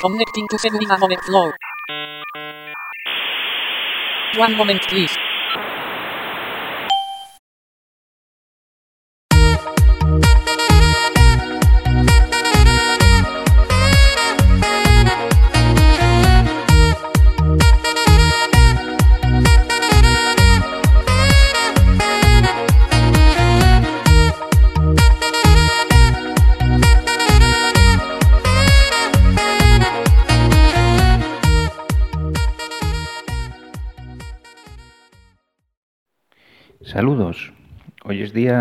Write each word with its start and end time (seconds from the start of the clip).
Connecting 0.00 0.46
to 0.48 0.56
Seguridad 0.56 1.02
Overflow. 1.02 1.52
One 4.36 4.56
moment 4.56 4.82
please. 4.82 5.27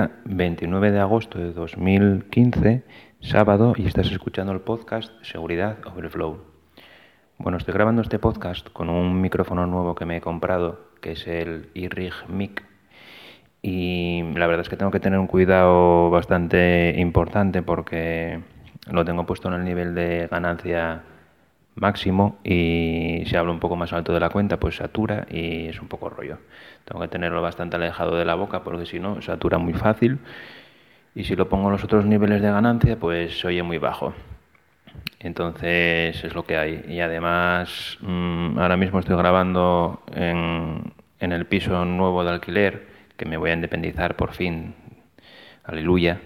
Día 0.08 0.22
29 0.26 0.92
de 0.92 1.00
agosto 1.00 1.38
de 1.40 1.52
2015, 1.52 2.84
sábado, 3.22 3.74
y 3.76 3.86
estás 3.86 4.12
escuchando 4.12 4.54
el 4.54 4.62
podcast 4.62 5.12
Seguridad 5.22 5.78
Overflow. 5.86 6.40
Bueno, 7.38 7.58
estoy 7.58 7.74
grabando 7.74 8.02
este 8.02 8.20
podcast 8.20 8.70
con 8.72 8.90
un 8.90 9.20
micrófono 9.22 9.66
nuevo 9.68 9.96
que 9.96 10.06
me 10.06 10.18
he 10.18 10.22
comprado, 10.22 10.80
que 11.02 11.14
es 11.14 11.28
el 11.28 11.70
iRig 11.74 12.14
Mic. 12.30 12.64
Y 13.62 14.24
la 14.36 14.48
verdad 14.48 14.62
es 14.62 14.70
que 14.70 14.78
tengo 14.78 14.92
que 14.92 15.00
tener 15.00 15.20
un 15.20 15.28
cuidado 15.28 16.10
bastante 16.10 16.96
importante 16.98 17.62
porque 17.62 18.42
lo 18.90 19.04
tengo 19.04 19.26
puesto 19.26 19.50
en 19.50 19.55
el 19.55 19.66
nivel 19.66 19.94
de 19.96 20.28
ganancia 20.30 21.04
máximo 21.77 22.40
y 22.43 23.24
si 23.26 23.35
hablo 23.35 23.52
un 23.52 23.60
poco 23.60 23.76
más 23.76 23.93
alto 23.93 24.13
de 24.13 24.20
la 24.20 24.29
cuenta 24.29 24.60
pues 24.60 24.76
satura 24.76 25.27
y 25.29 25.68
es 25.68 25.82
un 25.82 25.88
poco 25.88 26.10
rollo. 26.10 26.40
Tengo 26.85 27.02
que 27.02 27.07
tenerlo 27.07 27.41
bastante 27.41 27.76
alejado 27.76 28.15
de 28.15 28.26
la 28.26 28.35
boca 28.35 28.63
porque 28.63 28.85
si 28.85 28.99
no 28.99 29.21
satura 29.21 29.57
muy 29.57 29.74
fácil 29.74 30.20
y 31.15 31.24
si 31.24 31.35
lo 31.35 31.49
pongo 31.49 31.68
en 31.68 31.74
los 31.74 31.84
otros 31.84 32.05
niveles 32.05 32.41
de 32.41 32.52
ganancia 32.52 32.98
pues 32.98 33.40
se 33.40 33.48
oye 33.48 33.63
muy 33.63 33.77
bajo. 33.77 34.13
Entonces 35.20 36.24
es 36.24 36.34
lo 36.35 36.46
que 36.46 36.57
hay 36.57 36.85
y 36.87 36.99
además 36.99 37.98
mm, 38.02 38.59
ahora 38.59 38.77
mismo 38.77 38.99
estoy 38.99 39.15
grabando 39.15 40.04
en, 40.13 40.93
en 41.20 41.32
el 41.32 41.46
piso 41.46 41.85
nuevo 41.85 42.24
de 42.24 42.32
alquiler 42.32 42.87
que 43.18 43.26
me 43.26 43.37
voy 43.37 43.52
a 43.52 43.54
independizar 43.54 44.15
por 44.15 44.34
fin. 44.34 44.76
Aleluya 45.63 46.20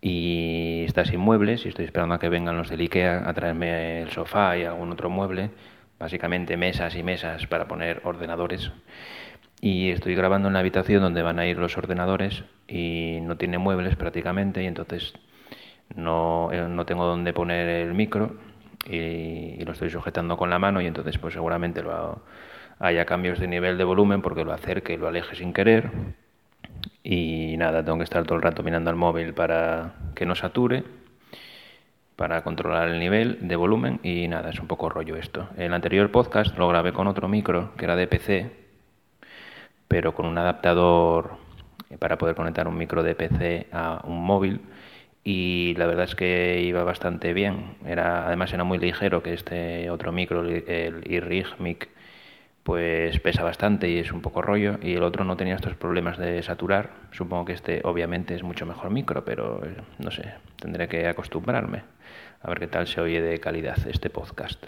y 0.00 0.84
está 0.84 1.04
sin 1.04 1.20
muebles 1.20 1.64
y 1.64 1.68
estoy 1.68 1.84
esperando 1.84 2.14
a 2.14 2.18
que 2.18 2.28
vengan 2.28 2.56
los 2.56 2.68
del 2.68 2.80
IKEA 2.80 3.28
a 3.28 3.34
traerme 3.34 4.02
el 4.02 4.10
sofá 4.10 4.56
y 4.56 4.64
algún 4.64 4.92
otro 4.92 5.10
mueble, 5.10 5.50
básicamente 5.98 6.56
mesas 6.56 6.94
y 6.94 7.02
mesas 7.02 7.46
para 7.46 7.66
poner 7.66 8.00
ordenadores. 8.04 8.70
Y 9.60 9.90
estoy 9.90 10.14
grabando 10.14 10.48
en 10.48 10.54
la 10.54 10.60
habitación 10.60 11.02
donde 11.02 11.22
van 11.22 11.40
a 11.40 11.46
ir 11.46 11.58
los 11.58 11.76
ordenadores 11.76 12.44
y 12.68 13.18
no 13.22 13.36
tiene 13.36 13.58
muebles 13.58 13.96
prácticamente 13.96 14.62
y 14.62 14.66
entonces 14.66 15.14
no, 15.96 16.50
eh, 16.52 16.68
no 16.68 16.86
tengo 16.86 17.04
dónde 17.06 17.32
poner 17.32 17.68
el 17.68 17.94
micro 17.94 18.36
y, 18.86 19.64
lo 19.64 19.72
estoy 19.72 19.90
sujetando 19.90 20.36
con 20.36 20.48
la 20.48 20.58
mano 20.58 20.80
y 20.80 20.86
entonces 20.86 21.18
pues 21.18 21.34
seguramente 21.34 21.82
lo, 21.82 22.22
haya 22.78 23.04
cambios 23.04 23.38
de 23.40 23.48
nivel 23.48 23.76
de 23.76 23.84
volumen 23.84 24.22
porque 24.22 24.44
lo 24.44 24.52
acerque 24.52 24.94
y 24.94 24.96
lo 24.96 25.08
aleje 25.08 25.34
sin 25.34 25.52
querer 25.52 25.90
y 27.02 27.56
nada, 27.56 27.84
tengo 27.84 27.98
que 27.98 28.04
estar 28.04 28.24
todo 28.24 28.36
el 28.36 28.42
rato 28.42 28.62
mirando 28.62 28.90
al 28.90 28.96
móvil 28.96 29.34
para 29.34 29.94
que 30.14 30.26
no 30.26 30.34
sature, 30.34 30.84
para 32.16 32.42
controlar 32.42 32.88
el 32.88 32.98
nivel 32.98 33.38
de 33.46 33.56
volumen 33.56 34.00
y 34.02 34.26
nada, 34.28 34.50
es 34.50 34.58
un 34.58 34.66
poco 34.66 34.88
rollo 34.88 35.16
esto. 35.16 35.48
El 35.56 35.72
anterior 35.72 36.10
podcast 36.10 36.56
lo 36.58 36.68
grabé 36.68 36.92
con 36.92 37.06
otro 37.06 37.28
micro 37.28 37.74
que 37.76 37.84
era 37.84 37.96
de 37.96 38.06
PC, 38.08 38.50
pero 39.86 40.14
con 40.14 40.26
un 40.26 40.36
adaptador 40.36 41.36
para 41.98 42.18
poder 42.18 42.34
conectar 42.34 42.68
un 42.68 42.76
micro 42.76 43.02
de 43.02 43.14
PC 43.14 43.68
a 43.72 44.02
un 44.04 44.22
móvil 44.24 44.60
y 45.24 45.74
la 45.76 45.86
verdad 45.86 46.04
es 46.04 46.14
que 46.14 46.60
iba 46.62 46.84
bastante 46.84 47.32
bien. 47.32 47.76
Era, 47.86 48.26
además 48.26 48.52
era 48.52 48.64
muy 48.64 48.78
ligero 48.78 49.22
que 49.22 49.34
este 49.34 49.90
otro 49.90 50.12
micro, 50.12 50.42
el 50.42 51.02
iRig 51.06 51.46
Mic 51.58 51.88
pues 52.68 53.18
pesa 53.20 53.42
bastante 53.42 53.88
y 53.88 53.96
es 53.96 54.12
un 54.12 54.20
poco 54.20 54.42
rollo 54.42 54.78
y 54.82 54.92
el 54.92 55.02
otro 55.02 55.24
no 55.24 55.38
tenía 55.38 55.54
estos 55.54 55.74
problemas 55.74 56.18
de 56.18 56.42
saturar. 56.42 56.90
Supongo 57.12 57.46
que 57.46 57.54
este 57.54 57.80
obviamente 57.82 58.34
es 58.34 58.42
mucho 58.42 58.66
mejor 58.66 58.90
micro, 58.90 59.24
pero 59.24 59.64
eh, 59.64 59.74
no 59.98 60.10
sé, 60.10 60.34
tendré 60.60 60.86
que 60.86 61.08
acostumbrarme 61.08 61.84
a 62.42 62.48
ver 62.50 62.58
qué 62.58 62.66
tal 62.66 62.86
se 62.86 63.00
oye 63.00 63.22
de 63.22 63.40
calidad 63.40 63.78
este 63.88 64.10
podcast. 64.10 64.66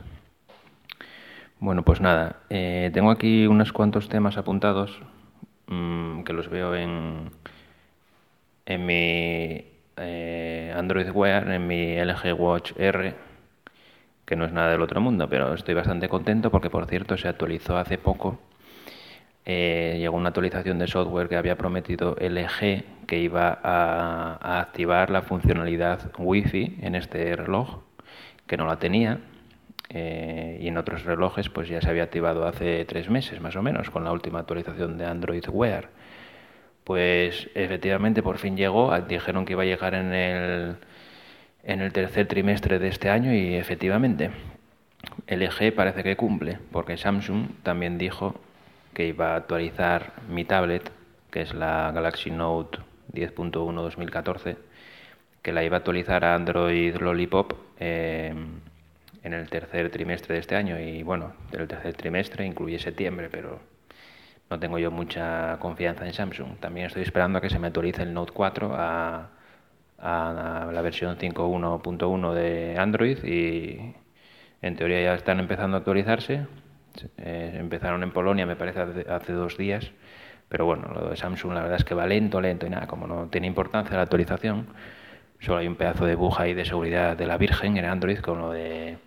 Bueno, 1.59 1.85
pues 1.85 2.01
nada, 2.01 2.37
eh, 2.49 2.91
tengo 2.95 3.11
aquí 3.11 3.47
unos 3.47 3.71
cuantos 3.71 4.09
temas 4.09 4.39
apuntados 4.39 5.03
mmm, 5.67 6.23
que 6.23 6.33
los 6.33 6.49
veo 6.49 6.75
en, 6.75 7.33
en 8.65 8.87
mi 8.87 9.63
eh, 9.99 10.75
Android 10.75 11.11
Wear, 11.11 11.51
en 11.51 11.67
mi 11.67 12.03
LG 12.03 12.33
Watch 12.33 12.73
R 12.79 13.15
que 14.31 14.37
no 14.37 14.45
es 14.45 14.53
nada 14.53 14.71
del 14.71 14.81
otro 14.81 15.01
mundo, 15.01 15.29
pero 15.29 15.53
estoy 15.55 15.75
bastante 15.75 16.09
contento 16.09 16.53
porque, 16.53 16.71
por 16.71 16.87
cierto, 16.87 17.17
se 17.17 17.27
actualizó 17.27 17.77
hace 17.77 17.99
poco. 17.99 18.39
Eh, 19.45 19.97
llegó 19.99 20.17
una 20.17 20.29
actualización 20.29 20.79
de 20.79 20.87
software 20.87 21.29
que 21.29 21.35
había 21.35 21.59
prometido 21.59 22.15
LG 22.15 22.85
que 23.09 23.19
iba 23.19 23.59
a, 23.61 24.61
activar 24.61 25.11
la 25.11 25.23
funcionalidad 25.23 26.13
Wi-Fi 26.17 26.79
en 26.81 26.95
este 26.95 27.35
reloj, 27.35 27.81
que 28.47 28.57
no 28.57 28.67
la 28.67 28.79
tenía. 28.79 29.19
Eh, 29.89 30.61
y 30.63 30.69
en 30.69 30.77
otros 30.77 31.03
relojes 31.03 31.49
pues 31.49 31.69
ya 31.69 31.81
se 31.81 31.91
había 31.91 32.05
activado 32.05 32.47
hace 32.47 32.85
tres 32.85 33.11
meses 33.11 33.41
más 33.41 33.57
o 33.57 33.63
menos 33.63 33.91
con 33.91 34.05
la 34.05 34.13
última 34.13 34.39
actualización 34.39 34.97
de 34.97 35.07
Android 35.07 35.45
Wear. 35.49 35.89
Pues 36.85 37.51
efectivamente 37.57 38.23
por 38.23 38.39
fin 38.39 38.57
llegó, 38.57 38.97
dijeron 39.09 39.45
que 39.45 39.55
iba 39.55 39.65
a 39.65 39.67
llegar 39.67 39.95
en 39.95 40.13
el 40.15 40.77
en 41.63 41.81
el 41.81 41.93
tercer 41.93 42.27
trimestre 42.27 42.79
de 42.79 42.89
este 42.89 43.11
año 43.11 43.33
y 43.33 43.55
efectivamente 43.55 44.31
LG 45.29 45.75
parece 45.75 46.03
que 46.03 46.17
cumple, 46.17 46.59
porque 46.73 46.97
Samsung 46.97 47.49
también 47.63 47.99
dijo 47.99 48.35
que 48.95 49.07
iba 49.07 49.33
a 49.33 49.37
actualizar 49.37 50.13
mi 50.29 50.45
tablet, 50.45 50.91
que 51.31 51.43
es 51.43 51.55
la 51.55 51.91
Galaxy 51.93 52.31
Note 52.31 52.79
10.1 53.13 53.51
2014, 53.51 54.57
que 55.43 55.53
la 55.53 55.65
iba 55.65 55.77
a 55.77 55.79
actualizar 55.79 56.25
a 56.25 56.35
Android 56.35 56.97
Lollipop 56.97 57.55
eh, 57.79 58.35
en 59.23 59.33
el 59.33 59.49
tercer 59.49 59.91
trimestre 59.91 60.35
de 60.35 60.41
este 60.41 60.57
año. 60.57 60.79
Y 60.79 61.03
bueno, 61.03 61.33
el 61.53 61.67
tercer 61.69 61.95
trimestre 61.95 62.45
incluye 62.45 62.79
septiembre, 62.79 63.29
pero 63.31 63.61
no 64.51 64.59
tengo 64.59 64.79
yo 64.79 64.91
mucha 64.91 65.59
confianza 65.61 66.07
en 66.07 66.13
Samsung. 66.13 66.57
También 66.59 66.87
estoy 66.87 67.03
esperando 67.03 67.39
a 67.39 67.41
que 67.41 67.51
se 67.51 67.59
me 67.59 67.69
actualice 67.69 68.03
el 68.03 68.13
Note 68.13 68.33
4 68.33 68.75
a 68.75 69.31
a 70.03 70.71
la 70.73 70.83
versión 70.83 71.17
5.1.1 71.17 72.33
de 72.35 72.77
Android 72.79 73.23
y 73.25 73.95
en 74.63 74.77
teoría 74.77 75.03
ya 75.03 75.15
están 75.15 75.41
empezando 75.41 75.77
a 75.77 75.79
actualizarse. 75.79 76.47
Eh, 77.19 77.57
empezaron 77.59 78.03
en 78.03 78.11
Polonia, 78.11 78.47
me 78.47 78.57
parece, 78.57 78.81
hace, 78.81 79.33
dos 79.33 79.57
días. 79.57 79.91
Pero 80.49 80.67
bueno, 80.67 80.89
lo 80.93 81.11
de 81.11 81.17
Samsung 81.17 81.53
la 81.53 81.63
verdad 81.63 81.79
es 81.79 81.85
que 81.85 81.95
va 81.95 82.07
lento, 82.07 82.41
lento 82.41 82.67
y 82.67 82.71
nada, 82.71 82.87
como 82.87 83.07
no 83.07 83.29
tiene 83.29 83.47
importancia 83.47 83.97
la 83.97 84.03
actualización, 84.03 84.67
solo 85.39 85.59
hay 85.59 85.69
un 85.69 85.77
pedazo 85.77 86.07
de 86.07 86.17
bug 86.17 86.41
ahí 86.41 86.55
de 86.55 86.65
seguridad 86.65 87.17
de 87.17 87.27
la 87.27 87.37
Virgen 87.37 87.77
en 87.77 87.85
Android 87.85 88.19
con 88.19 88.39
lo 88.41 88.51
de 88.51 88.99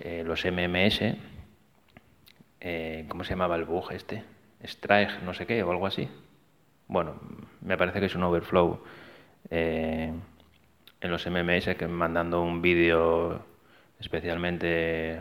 eh, 0.00 0.22
los 0.26 0.44
MMS. 0.44 1.16
Eh, 2.60 3.06
¿Cómo 3.08 3.24
se 3.24 3.30
llamaba 3.30 3.56
el 3.56 3.64
bug 3.64 3.92
este? 3.92 4.22
Strike, 4.62 5.22
no 5.24 5.34
sé 5.34 5.46
qué, 5.46 5.62
o 5.62 5.70
algo 5.70 5.86
así. 5.86 6.08
Bueno, 6.86 7.14
me 7.62 7.76
parece 7.76 8.00
que 8.00 8.06
es 8.06 8.14
un 8.14 8.22
overflow 8.22 8.82
eh, 9.54 10.10
en 11.02 11.10
los 11.10 11.26
MMS 11.26 11.76
que 11.76 11.86
mandando 11.86 12.42
un 12.42 12.62
vídeo 12.62 13.44
especialmente 14.00 15.20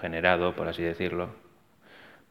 generado, 0.00 0.56
por 0.56 0.66
así 0.66 0.82
decirlo, 0.82 1.30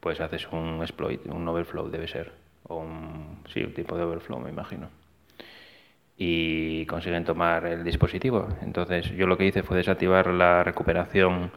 pues 0.00 0.20
haces 0.20 0.46
un 0.52 0.80
exploit, 0.82 1.24
un 1.26 1.48
overflow 1.48 1.88
debe 1.88 2.06
ser, 2.06 2.32
o 2.64 2.76
un, 2.76 3.42
sí, 3.52 3.62
un 3.64 3.72
tipo 3.72 3.96
de 3.96 4.04
overflow 4.04 4.38
me 4.38 4.50
imagino. 4.50 4.90
Y 6.18 6.84
consiguen 6.84 7.24
tomar 7.24 7.64
el 7.66 7.82
dispositivo. 7.82 8.48
Entonces 8.60 9.10
yo 9.12 9.26
lo 9.26 9.38
que 9.38 9.46
hice 9.46 9.62
fue 9.62 9.78
desactivar 9.78 10.26
la 10.26 10.64
recuperación 10.64 11.50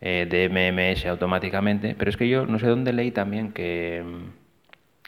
eh, 0.00 0.26
de 0.28 0.48
MMS 0.48 1.06
automáticamente, 1.06 1.94
pero 1.96 2.10
es 2.10 2.16
que 2.16 2.28
yo 2.28 2.46
no 2.46 2.58
sé 2.58 2.66
dónde 2.66 2.92
leí 2.92 3.12
también 3.12 3.52
que 3.52 4.02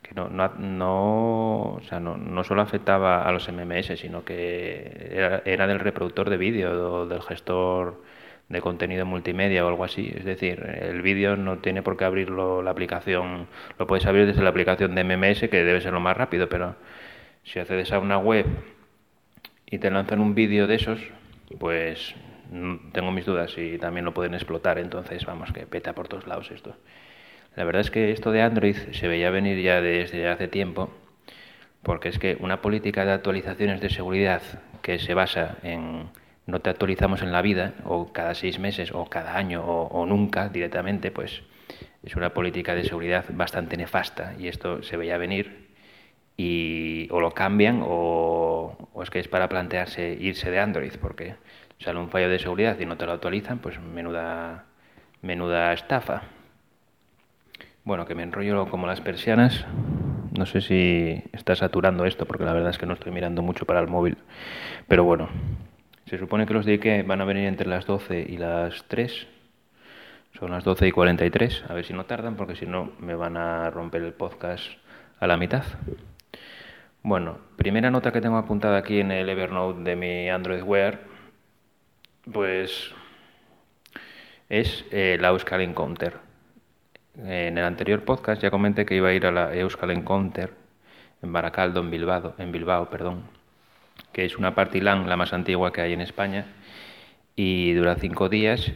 que 0.08 0.14
no, 0.14 0.28
no, 0.28 0.48
no, 0.58 1.62
o 1.74 1.80
sea, 1.88 2.00
no, 2.00 2.16
no, 2.16 2.44
solo 2.44 2.62
afectaba 2.62 3.22
a 3.22 3.32
los 3.32 3.48
MMS, 3.48 3.98
sino 3.98 4.24
que 4.24 5.10
era, 5.10 5.42
era 5.44 5.66
del 5.66 5.80
reproductor 5.80 6.30
de 6.30 6.36
vídeo 6.36 6.92
o 6.92 7.06
del 7.06 7.22
gestor 7.22 8.02
de 8.48 8.60
contenido 8.60 9.04
multimedia 9.06 9.64
o 9.64 9.68
algo 9.68 9.84
así. 9.84 10.12
Es 10.14 10.24
decir, 10.24 10.60
el 10.80 11.02
vídeo 11.02 11.36
no 11.36 11.58
tiene 11.58 11.82
por 11.82 11.96
qué 11.96 12.04
abrirlo 12.04 12.62
la 12.62 12.70
aplicación, 12.70 13.48
lo 13.78 13.86
puedes 13.86 14.06
abrir 14.06 14.26
desde 14.26 14.42
la 14.42 14.50
aplicación 14.50 14.94
de 14.94 15.02
MMS, 15.04 15.48
que 15.48 15.64
debe 15.64 15.80
ser 15.80 15.92
lo 15.92 16.00
más 16.00 16.16
rápido, 16.16 16.48
pero 16.48 16.76
si 17.42 17.58
accedes 17.58 17.92
a 17.92 17.98
una 17.98 18.18
web 18.18 18.46
y 19.66 19.78
te 19.78 19.90
lanzan 19.90 20.20
un 20.20 20.34
vídeo 20.34 20.66
de 20.66 20.76
esos, 20.76 21.00
pues 21.58 22.14
mm, 22.50 22.92
tengo 22.92 23.10
mis 23.10 23.26
dudas 23.26 23.56
y 23.58 23.78
también 23.78 24.04
lo 24.04 24.14
pueden 24.14 24.34
explotar, 24.34 24.78
entonces 24.78 25.24
vamos, 25.26 25.52
que 25.52 25.66
peta 25.66 25.94
por 25.94 26.08
todos 26.08 26.26
lados 26.26 26.50
esto. 26.50 26.76
La 27.56 27.64
verdad 27.64 27.80
es 27.80 27.90
que 27.90 28.12
esto 28.12 28.32
de 28.32 28.42
Android 28.42 28.76
se 28.92 29.08
veía 29.08 29.30
venir 29.30 29.60
ya 29.62 29.80
desde 29.80 30.28
hace 30.28 30.46
tiempo, 30.46 30.90
porque 31.82 32.10
es 32.10 32.18
que 32.18 32.36
una 32.38 32.60
política 32.60 33.06
de 33.06 33.12
actualizaciones 33.12 33.80
de 33.80 33.88
seguridad 33.88 34.42
que 34.82 34.98
se 34.98 35.14
basa 35.14 35.56
en 35.62 36.10
no 36.44 36.60
te 36.60 36.70
actualizamos 36.70 37.22
en 37.22 37.32
la 37.32 37.42
vida, 37.42 37.74
o 37.84 38.12
cada 38.12 38.34
seis 38.34 38.58
meses, 38.60 38.92
o 38.92 39.06
cada 39.06 39.36
año, 39.36 39.64
o, 39.64 40.06
nunca 40.06 40.48
directamente, 40.48 41.10
pues 41.10 41.42
es 42.04 42.14
una 42.14 42.34
política 42.34 42.74
de 42.74 42.84
seguridad 42.84 43.24
bastante 43.30 43.76
nefasta 43.76 44.34
y 44.38 44.48
esto 44.48 44.82
se 44.82 44.96
veía 44.96 45.18
venir 45.18 45.66
y 46.36 47.08
o 47.10 47.20
lo 47.20 47.32
cambian 47.32 47.82
o, 47.82 48.90
o, 48.92 49.02
es 49.02 49.10
que 49.10 49.18
es 49.18 49.28
para 49.28 49.48
plantearse 49.48 50.16
irse 50.20 50.50
de 50.50 50.60
Android 50.60 50.92
porque 51.00 51.34
sale 51.80 51.98
un 51.98 52.10
fallo 52.10 52.28
de 52.28 52.38
seguridad 52.38 52.78
y 52.78 52.86
no 52.86 52.96
te 52.96 53.06
lo 53.06 53.12
actualizan, 53.12 53.58
pues 53.58 53.80
menuda, 53.80 54.66
menuda 55.22 55.72
estafa. 55.72 56.35
Bueno, 57.86 58.04
que 58.04 58.16
me 58.16 58.24
enrollo 58.24 58.68
como 58.68 58.88
las 58.88 59.00
persianas. 59.00 59.64
No 60.36 60.44
sé 60.44 60.60
si 60.60 61.22
está 61.32 61.54
saturando 61.54 62.04
esto 62.04 62.26
porque 62.26 62.44
la 62.44 62.52
verdad 62.52 62.70
es 62.70 62.78
que 62.78 62.86
no 62.86 62.94
estoy 62.94 63.12
mirando 63.12 63.42
mucho 63.42 63.64
para 63.64 63.78
el 63.78 63.86
móvil. 63.86 64.18
Pero 64.88 65.04
bueno, 65.04 65.28
se 66.06 66.18
supone 66.18 66.46
que 66.46 66.54
los 66.54 66.66
de 66.66 66.72
Ike 66.72 67.04
van 67.04 67.20
a 67.20 67.24
venir 67.24 67.44
entre 67.44 67.68
las 67.68 67.86
12 67.86 68.26
y 68.28 68.38
las 68.38 68.82
3. 68.88 69.28
Son 70.36 70.50
las 70.50 70.64
12 70.64 70.88
y 70.88 70.90
43. 70.90 71.64
A 71.68 71.74
ver 71.74 71.84
si 71.84 71.92
no 71.92 72.06
tardan, 72.06 72.34
porque 72.34 72.56
si 72.56 72.66
no 72.66 72.90
me 72.98 73.14
van 73.14 73.36
a 73.36 73.70
romper 73.70 74.02
el 74.02 74.14
podcast 74.14 74.66
a 75.20 75.28
la 75.28 75.36
mitad. 75.36 75.62
Bueno, 77.04 77.38
primera 77.54 77.92
nota 77.92 78.10
que 78.10 78.20
tengo 78.20 78.36
apuntada 78.36 78.78
aquí 78.78 78.98
en 78.98 79.12
el 79.12 79.28
Evernote 79.28 79.84
de 79.84 79.94
mi 79.94 80.28
Android 80.28 80.64
Wear, 80.64 81.02
pues 82.32 82.92
es 84.48 84.84
eh, 84.90 85.18
la 85.20 85.28
Euskal 85.28 85.60
Encounter. 85.60 86.25
En 87.18 87.56
el 87.56 87.64
anterior 87.64 88.04
podcast 88.04 88.42
ya 88.42 88.50
comenté 88.50 88.84
que 88.84 88.94
iba 88.94 89.08
a 89.08 89.14
ir 89.14 89.26
a 89.26 89.32
la 89.32 89.54
Euskal 89.54 89.90
Encounter 89.90 90.52
en 91.22 91.32
Baracaldo, 91.32 91.80
en 91.80 91.90
Bilbao, 91.90 92.34
en 92.38 92.52
Bilbao, 92.52 92.90
perdón 92.90 93.36
que 94.12 94.24
es 94.24 94.38
una 94.38 94.54
party 94.54 94.80
LAN, 94.80 95.08
la 95.08 95.16
más 95.16 95.32
antigua 95.32 95.72
que 95.72 95.82
hay 95.82 95.92
en 95.92 96.00
España, 96.00 96.46
y 97.34 97.74
dura 97.74 97.96
cinco 97.96 98.28
días 98.28 98.72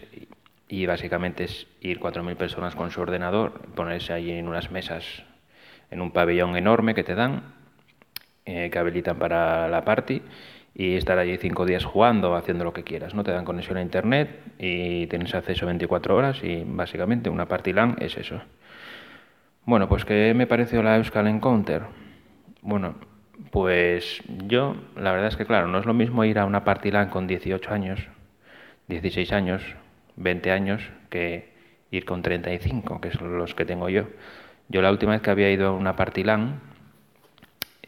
y 0.68 0.86
básicamente 0.86 1.44
es 1.44 1.66
ir 1.80 1.98
4.000 1.98 2.36
personas 2.36 2.74
con 2.74 2.90
su 2.90 3.00
ordenador, 3.00 3.60
ponerse 3.74 4.12
allí 4.12 4.32
en 4.32 4.46
unas 4.48 4.70
mesas, 4.70 5.24
en 5.90 6.00
un 6.00 6.10
pabellón 6.10 6.56
enorme 6.56 6.94
que 6.94 7.04
te 7.04 7.14
dan, 7.14 7.54
eh, 8.44 8.68
que 8.70 8.78
habilitan 8.78 9.18
para 9.18 9.66
la 9.68 9.82
party, 9.82 10.22
y 10.74 10.94
estar 10.96 11.18
allí 11.18 11.36
cinco 11.36 11.66
días 11.66 11.84
jugando, 11.84 12.34
haciendo 12.36 12.64
lo 12.64 12.72
que 12.72 12.84
quieras. 12.84 13.14
No 13.14 13.24
te 13.24 13.32
dan 13.32 13.44
conexión 13.44 13.76
a 13.78 13.82
internet 13.82 14.40
y 14.58 15.06
tienes 15.08 15.34
acceso 15.34 15.66
24 15.66 16.16
horas 16.16 16.42
y 16.42 16.64
básicamente 16.66 17.30
una 17.30 17.46
party 17.46 17.72
LAN 17.72 17.96
es 18.00 18.16
eso. 18.16 18.40
Bueno, 19.64 19.88
pues 19.88 20.04
¿qué 20.04 20.32
me 20.34 20.46
pareció 20.46 20.82
la 20.82 20.96
Euskal 20.96 21.26
Encounter? 21.26 21.82
Bueno, 22.62 22.94
pues 23.50 24.22
yo, 24.46 24.76
la 24.96 25.12
verdad 25.12 25.28
es 25.28 25.36
que 25.36 25.46
claro, 25.46 25.66
no 25.66 25.78
es 25.78 25.86
lo 25.86 25.94
mismo 25.94 26.24
ir 26.24 26.38
a 26.38 26.44
una 26.44 26.64
party 26.64 26.90
LAN 26.90 27.08
con 27.08 27.26
18 27.26 27.72
años, 27.72 28.00
16 28.88 29.32
años, 29.32 29.62
20 30.16 30.50
años, 30.50 30.82
que 31.08 31.50
ir 31.90 32.04
con 32.04 32.22
35, 32.22 33.00
que 33.00 33.10
son 33.10 33.38
los 33.38 33.54
que 33.54 33.64
tengo 33.64 33.88
yo. 33.88 34.04
Yo 34.68 34.82
la 34.82 34.90
última 34.90 35.12
vez 35.12 35.20
que 35.20 35.30
había 35.30 35.50
ido 35.50 35.68
a 35.68 35.72
una 35.72 35.96
party 35.96 36.24
LAN 36.24 36.60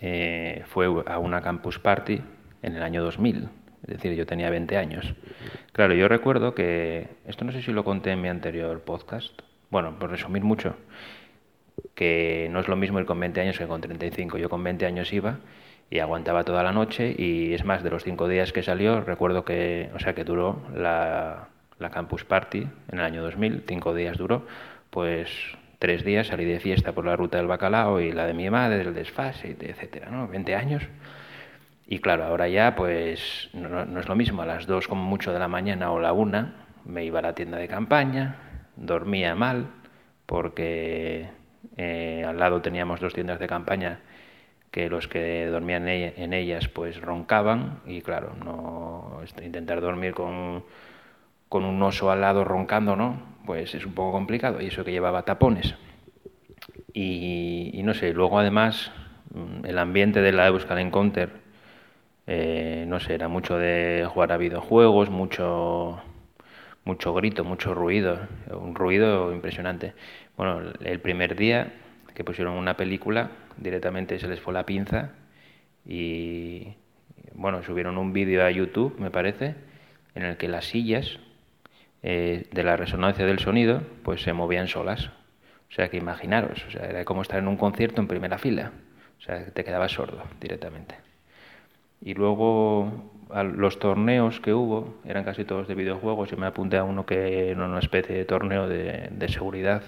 eh, 0.00 0.64
fue 0.66 0.86
a 1.06 1.18
una 1.18 1.40
campus 1.42 1.78
party 1.78 2.20
en 2.62 2.76
el 2.76 2.82
año 2.82 3.02
2000, 3.02 3.48
es 3.82 3.88
decir, 3.88 4.14
yo 4.14 4.26
tenía 4.26 4.50
20 4.50 4.76
años. 4.76 5.14
Claro, 5.72 5.94
yo 5.94 6.08
recuerdo 6.08 6.54
que, 6.54 7.08
esto 7.26 7.44
no 7.44 7.52
sé 7.52 7.62
si 7.62 7.72
lo 7.72 7.84
conté 7.84 8.12
en 8.12 8.20
mi 8.20 8.28
anterior 8.28 8.80
podcast, 8.80 9.32
bueno, 9.70 9.98
por 9.98 10.10
resumir 10.10 10.44
mucho, 10.44 10.76
que 11.94 12.48
no 12.50 12.60
es 12.60 12.68
lo 12.68 12.76
mismo 12.76 13.00
ir 13.00 13.06
con 13.06 13.18
20 13.18 13.40
años 13.40 13.58
que 13.58 13.66
con 13.66 13.80
35. 13.80 14.38
Yo 14.38 14.48
con 14.48 14.62
20 14.62 14.86
años 14.86 15.12
iba 15.12 15.38
y 15.90 15.98
aguantaba 15.98 16.44
toda 16.44 16.62
la 16.62 16.72
noche 16.72 17.14
y 17.16 17.54
es 17.54 17.64
más, 17.64 17.82
de 17.82 17.90
los 17.90 18.04
cinco 18.04 18.28
días 18.28 18.52
que 18.52 18.62
salió, 18.62 19.00
recuerdo 19.00 19.44
que, 19.44 19.90
o 19.94 19.98
sea, 19.98 20.14
que 20.14 20.24
duró 20.24 20.62
la, 20.74 21.48
Campus 21.92 22.24
Party 22.24 22.66
en 22.92 22.98
el 22.98 23.04
año 23.04 23.22
2000, 23.22 23.64
cinco 23.66 23.92
días 23.92 24.16
duró, 24.16 24.46
pues 24.90 25.28
tres 25.80 26.04
días 26.04 26.28
salí 26.28 26.44
de 26.44 26.60
fiesta 26.60 26.92
por 26.92 27.04
la 27.04 27.16
ruta 27.16 27.38
del 27.38 27.48
bacalao 27.48 28.00
y 28.00 28.12
la 28.12 28.26
de 28.26 28.34
mi 28.34 28.48
madre, 28.50 28.82
el 28.82 28.94
desfase, 28.94 29.56
etcétera, 29.58 30.08
¿no? 30.10 30.28
20 30.28 30.54
años. 30.54 30.84
Y 31.92 31.98
claro, 31.98 32.24
ahora 32.24 32.48
ya 32.48 32.74
pues 32.74 33.50
no, 33.52 34.00
es 34.00 34.08
lo 34.08 34.14
mismo, 34.16 34.40
a 34.40 34.46
las 34.46 34.66
dos 34.66 34.88
como 34.88 35.04
mucho 35.04 35.30
de 35.30 35.38
la 35.38 35.46
mañana 35.46 35.92
o 35.92 36.00
la 36.00 36.14
una 36.14 36.54
me 36.86 37.04
iba 37.04 37.18
a 37.18 37.22
la 37.22 37.34
tienda 37.34 37.58
de 37.58 37.68
campaña, 37.68 38.36
dormía 38.76 39.34
mal 39.34 39.66
porque 40.24 41.28
eh, 41.76 42.24
al 42.26 42.38
lado 42.38 42.62
teníamos 42.62 42.98
dos 42.98 43.12
tiendas 43.12 43.38
de 43.40 43.46
campaña 43.46 44.00
que 44.70 44.88
los 44.88 45.06
que 45.06 45.44
dormían 45.48 45.86
en 45.86 46.32
ellas 46.32 46.66
pues 46.68 46.98
roncaban 46.98 47.80
y 47.84 48.00
claro, 48.00 48.36
no 48.42 49.20
intentar 49.42 49.82
dormir 49.82 50.14
con, 50.14 50.64
con 51.50 51.66
un 51.66 51.82
oso 51.82 52.10
al 52.10 52.22
lado 52.22 52.42
roncando, 52.42 52.96
¿no? 52.96 53.20
Pues 53.44 53.74
es 53.74 53.84
un 53.84 53.92
poco 53.92 54.12
complicado 54.12 54.62
y 54.62 54.68
eso 54.68 54.82
que 54.82 54.92
llevaba 54.92 55.26
tapones. 55.26 55.74
Y, 56.94 57.82
no 57.84 57.92
sé, 57.92 58.14
luego 58.14 58.38
además 58.38 58.90
mm, 59.34 59.66
el 59.66 59.78
ambiente 59.78 60.22
de 60.22 60.32
la 60.32 60.46
Euskal 60.46 60.78
Encounter, 60.78 61.41
eh, 62.34 62.86
no 62.86 62.98
sé, 62.98 63.12
era 63.12 63.28
mucho 63.28 63.58
de 63.58 64.08
jugar 64.08 64.32
a 64.32 64.38
videojuegos, 64.38 65.10
mucho, 65.10 66.00
mucho 66.82 67.12
grito, 67.12 67.44
mucho 67.44 67.74
ruido, 67.74 68.20
un 68.50 68.74
ruido 68.74 69.34
impresionante. 69.34 69.92
Bueno, 70.38 70.62
el 70.82 70.98
primer 71.00 71.36
día 71.36 71.74
que 72.14 72.24
pusieron 72.24 72.54
una 72.54 72.74
película, 72.74 73.32
directamente 73.58 74.18
se 74.18 74.28
les 74.28 74.40
fue 74.40 74.54
la 74.54 74.64
pinza 74.64 75.10
y, 75.84 76.74
bueno, 77.34 77.62
subieron 77.64 77.98
un 77.98 78.14
vídeo 78.14 78.42
a 78.46 78.50
YouTube, 78.50 78.98
me 78.98 79.10
parece, 79.10 79.54
en 80.14 80.22
el 80.22 80.38
que 80.38 80.48
las 80.48 80.64
sillas 80.64 81.18
eh, 82.02 82.46
de 82.50 82.64
la 82.64 82.78
resonancia 82.78 83.26
del 83.26 83.40
sonido 83.40 83.82
pues 84.04 84.22
se 84.22 84.32
movían 84.32 84.68
solas. 84.68 85.10
O 85.68 85.74
sea 85.74 85.90
que 85.90 85.98
imaginaros, 85.98 86.64
o 86.66 86.70
sea, 86.70 86.86
era 86.86 87.04
como 87.04 87.20
estar 87.20 87.38
en 87.38 87.48
un 87.48 87.58
concierto 87.58 88.00
en 88.00 88.08
primera 88.08 88.38
fila. 88.38 88.72
O 89.18 89.20
sea, 89.20 89.44
te 89.52 89.64
quedabas 89.64 89.92
sordo 89.92 90.22
directamente. 90.40 91.11
Y 92.02 92.14
luego 92.14 92.92
los 93.32 93.78
torneos 93.78 94.40
que 94.40 94.52
hubo 94.52 94.96
eran 95.04 95.24
casi 95.24 95.44
todos 95.44 95.68
de 95.68 95.74
videojuegos. 95.74 96.32
y 96.32 96.36
me 96.36 96.46
apunté 96.46 96.76
a 96.76 96.84
uno 96.84 97.06
que 97.06 97.50
era 97.50 97.64
una 97.64 97.78
especie 97.78 98.16
de 98.16 98.24
torneo 98.24 98.68
de, 98.68 99.28
seguridad 99.28 99.82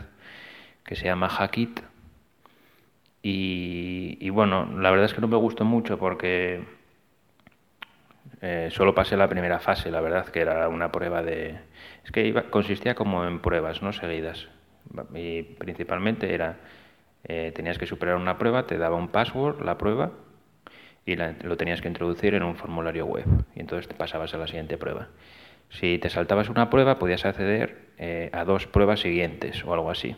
que 0.84 0.96
se 0.96 1.06
llama 1.06 1.28
Hackit. 1.28 1.80
Y, 3.22 4.18
y, 4.20 4.30
bueno, 4.30 4.66
la 4.78 4.90
verdad 4.90 5.06
es 5.06 5.14
que 5.14 5.20
no 5.22 5.28
me 5.28 5.36
gustó 5.36 5.64
mucho 5.64 5.98
porque 5.98 6.62
eh, 8.42 8.68
solo 8.70 8.94
pasé 8.94 9.16
la 9.16 9.28
primera 9.28 9.58
fase, 9.58 9.90
la 9.90 10.02
verdad, 10.02 10.26
que 10.26 10.40
era 10.40 10.68
una 10.68 10.92
prueba 10.92 11.22
de... 11.22 11.58
Es 12.04 12.10
que 12.12 12.26
iba, 12.26 12.42
consistía 12.50 12.94
como 12.94 13.24
en 13.24 13.40
pruebas, 13.40 13.82
¿no? 13.82 13.92
Seguidas. 13.94 14.48
Y 15.14 15.42
principalmente 15.42 16.34
era, 16.34 16.58
eh, 17.24 17.52
tenías 17.54 17.78
que 17.78 17.86
superar 17.86 18.16
una 18.16 18.36
prueba, 18.36 18.66
te 18.66 18.76
daba 18.76 18.96
un 18.96 19.08
password, 19.08 19.62
la 19.62 19.78
prueba, 19.78 20.12
y 21.06 21.16
lo 21.16 21.56
tenías 21.56 21.80
que 21.80 21.88
introducir 21.88 22.34
en 22.34 22.42
un 22.42 22.56
formulario 22.56 23.06
web. 23.06 23.26
Y 23.54 23.61
entonces 23.61 23.88
te 23.88 23.94
pasabas 23.94 24.34
a 24.34 24.38
la 24.38 24.46
siguiente 24.46 24.78
prueba. 24.78 25.08
Si 25.70 25.99
te 25.99 26.08
saltabas 26.08 26.49
una 26.49 26.70
prueba, 26.70 26.99
podías 26.99 27.25
acceder 27.25 27.88
eh, 27.99 28.30
a 28.32 28.44
dos 28.44 28.66
pruebas 28.66 29.00
siguientes 29.00 29.64
o 29.64 29.75
algo 29.75 29.90
así 29.90 30.16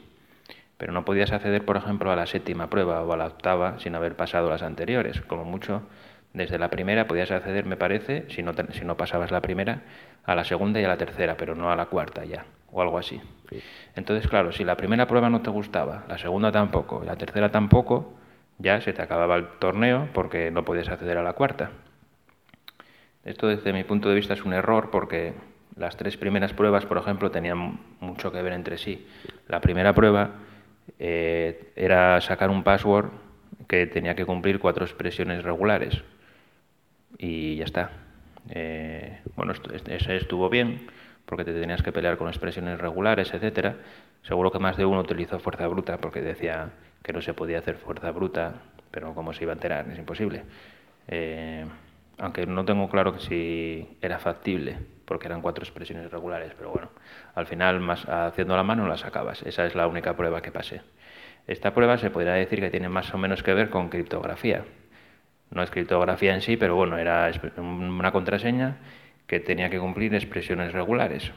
pero 0.77 0.93
no 0.93 1.05
podías 1.05 1.33
acceder, 1.33 1.65
por 1.65 1.77
ejemplo, 1.77 2.11
a 2.11 2.17
la 2.17 2.27
séptima 2.27 2.69
prueba 2.69 3.03
o 3.03 3.13
a 3.13 3.17
la 3.17 3.27
octava 3.27 3.79
sin 3.79 3.95
haber 3.95 4.17
pasado 4.17 4.51
las 4.51 4.63
anteriores. 4.63 5.21
Como 5.23 5.45
mucho, 5.45 5.83
desde 6.33 6.59
la 6.59 6.69
primera 6.69 7.07
podías 7.07 7.31
acceder, 7.31 7.65
me 7.65 7.77
parece, 7.77 8.27
si 8.29 8.43
no, 8.43 8.53
si 8.73 8.85
no 8.85 8.97
pasabas 8.97 9.31
la 9.31 9.41
primera, 9.41 9.83
a 10.25 10.35
la 10.35 10.45
segunda 10.45 10.81
y 10.81 10.85
a 10.85 10.89
la 10.89 10.99
tercera, 10.99 11.37
pero 11.37 11.55
no 11.55 11.71
a 11.71 11.77
la 11.77 11.87
cuarta 11.87 12.25
ya, 12.25 12.45
o 12.71 12.83
algo 12.83 12.99
así. 12.99 13.21
Entonces, 13.95 14.29
claro, 14.29 14.53
si 14.53 14.65
la 14.65 14.77
primera 14.77 15.07
prueba 15.07 15.31
no 15.31 15.41
te 15.41 15.51
gustaba, 15.51 16.05
la 16.09 16.19
segunda 16.19 16.53
tampoco, 16.53 17.03
la 17.05 17.17
tercera 17.17 17.51
tampoco, 17.51 18.19
ya 18.59 18.81
se 18.81 18.93
te 18.93 19.03
acababa 19.03 19.37
el 19.37 19.49
torneo 19.59 20.09
porque 20.13 20.51
no 20.51 20.65
podías 20.65 20.89
acceder 20.89 21.19
a 21.19 21.23
la 21.23 21.35
cuarta. 21.35 21.71
Esto 23.25 23.49
desde 23.49 23.73
mi 23.73 23.85
punto 23.85 24.09
de 24.09 24.15
vista 24.15 24.35
es 24.35 24.45
un 24.45 24.53
error 24.53 24.91
porque 24.91 25.35
las 25.77 25.97
tres 25.97 26.17
primeras 26.17 26.53
pruebas, 26.53 26.87
por 26.87 26.97
ejemplo, 26.97 27.31
tenían 27.31 27.81
mucho 28.01 28.33
que 28.33 28.41
ver 28.41 28.53
entre 28.53 28.79
sí. 28.79 29.07
La 29.49 29.61
primera 29.61 29.95
prueba 29.95 30.31
eh, 30.99 31.73
era 31.77 32.21
sacar 32.21 32.51
un 32.51 32.63
password 32.63 33.11
que 33.69 33.87
tenía 33.87 34.15
que 34.15 34.25
cumplir 34.25 34.59
cuatro 34.59 34.85
expresiones 34.85 35.43
regulares. 35.43 36.03
Y 37.19 37.57
ya 37.57 37.65
está. 37.65 37.91
Eh, 38.51 39.21
bueno, 39.35 39.53
ese 39.53 40.17
estuvo 40.17 40.49
bien, 40.49 40.87
porque 41.25 41.45
te 41.45 41.53
tenías 41.53 41.83
que 41.83 41.93
pelear 41.93 42.17
con 42.17 42.29
expresiones 42.29 42.79
regulares, 42.79 43.35
etcétera. 43.35 43.77
Seguro 44.23 44.51
que 44.51 44.59
más 44.59 44.77
de 44.77 44.85
uno 44.85 45.01
utilizó 45.01 45.39
fuerza 45.41 45.67
bruta 45.67 45.99
porque 45.99 46.23
decía 46.23 46.71
que 47.07 47.13
no 47.13 47.23
se 47.23 47.35
podía 47.35 47.61
hacer 47.61 47.77
fuerza 47.77 48.11
bruta, 48.11 48.55
pero 48.91 49.15
cómo 49.15 49.33
se 49.33 49.45
iba 49.45 49.53
a 49.53 49.55
enterar, 49.55 49.89
es 49.89 49.97
imposible. 49.97 50.43
Eh, 51.07 51.65
aunque 52.19 52.47
no 52.47 52.65
tengo 52.65 52.89
claro 52.89 53.13
que 53.15 53.21
si 53.21 53.97
era 54.03 54.19
factible, 54.19 54.77
porque 55.05 55.29
eran 55.29 55.41
cuatro 55.41 55.63
expresiones 55.63 56.11
regulares, 56.11 56.53
pero 56.59 56.73
bueno, 56.73 56.89
al 57.37 57.47
final 57.47 57.79
más 57.79 58.09
haciendo 58.09 58.57
la 58.57 58.65
mano 58.65 58.89
las 58.89 59.03
sacabas. 59.03 59.41
Esa 59.43 59.67
es 59.67 59.77
la 59.77 59.87
única 59.87 60.17
prueba 60.17 60.43
que 60.43 60.51
pasé. 60.51 60.81
Esta 61.47 61.73
prueba 61.73 61.97
se 61.97 62.11
podría 62.11 62.33
decir 62.33 62.59
que 62.59 62.71
tiene 62.71 62.89
más 62.89 63.15
o 63.15 63.19
menos 63.19 63.45
que 63.45 63.55
ver 63.55 63.71
con 63.71 63.89
criptografía. 63.89 64.65
No 65.53 65.63
es 65.63 65.71
criptografía 65.71 66.35
en 66.35 66.41
sí, 66.43 66.57
pero 66.57 66.75
bueno, 66.75 66.99
era 66.99 67.31
una 67.57 68.11
contraseña 68.11 68.79
que 69.29 69.39
tenía 69.39 69.71
que 69.71 69.79
cumplir 69.79 70.13
expresiones 70.13 70.73
regulares. 70.73 71.31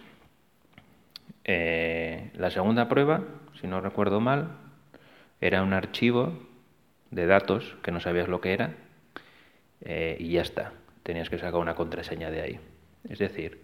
Eh, 1.43 2.31
la 2.33 2.49
segunda 2.49 2.89
prueba, 2.89 3.21
si 3.61 3.67
no 3.67 3.81
recuerdo 3.81 4.19
mal, 4.19 4.68
era 5.41 5.63
un 5.63 5.73
archivo 5.73 6.33
de 7.11 7.25
datos 7.25 7.75
que 7.81 7.91
no 7.91 7.99
sabías 7.99 8.27
lo 8.27 8.41
que 8.41 8.53
era 8.53 8.73
eh, 9.81 10.17
y 10.19 10.31
ya 10.33 10.41
está. 10.41 10.73
Tenías 11.03 11.29
que 11.29 11.37
sacar 11.37 11.59
una 11.59 11.75
contraseña 11.75 12.29
de 12.29 12.41
ahí. 12.41 12.59
Es 13.09 13.19
decir, 13.19 13.59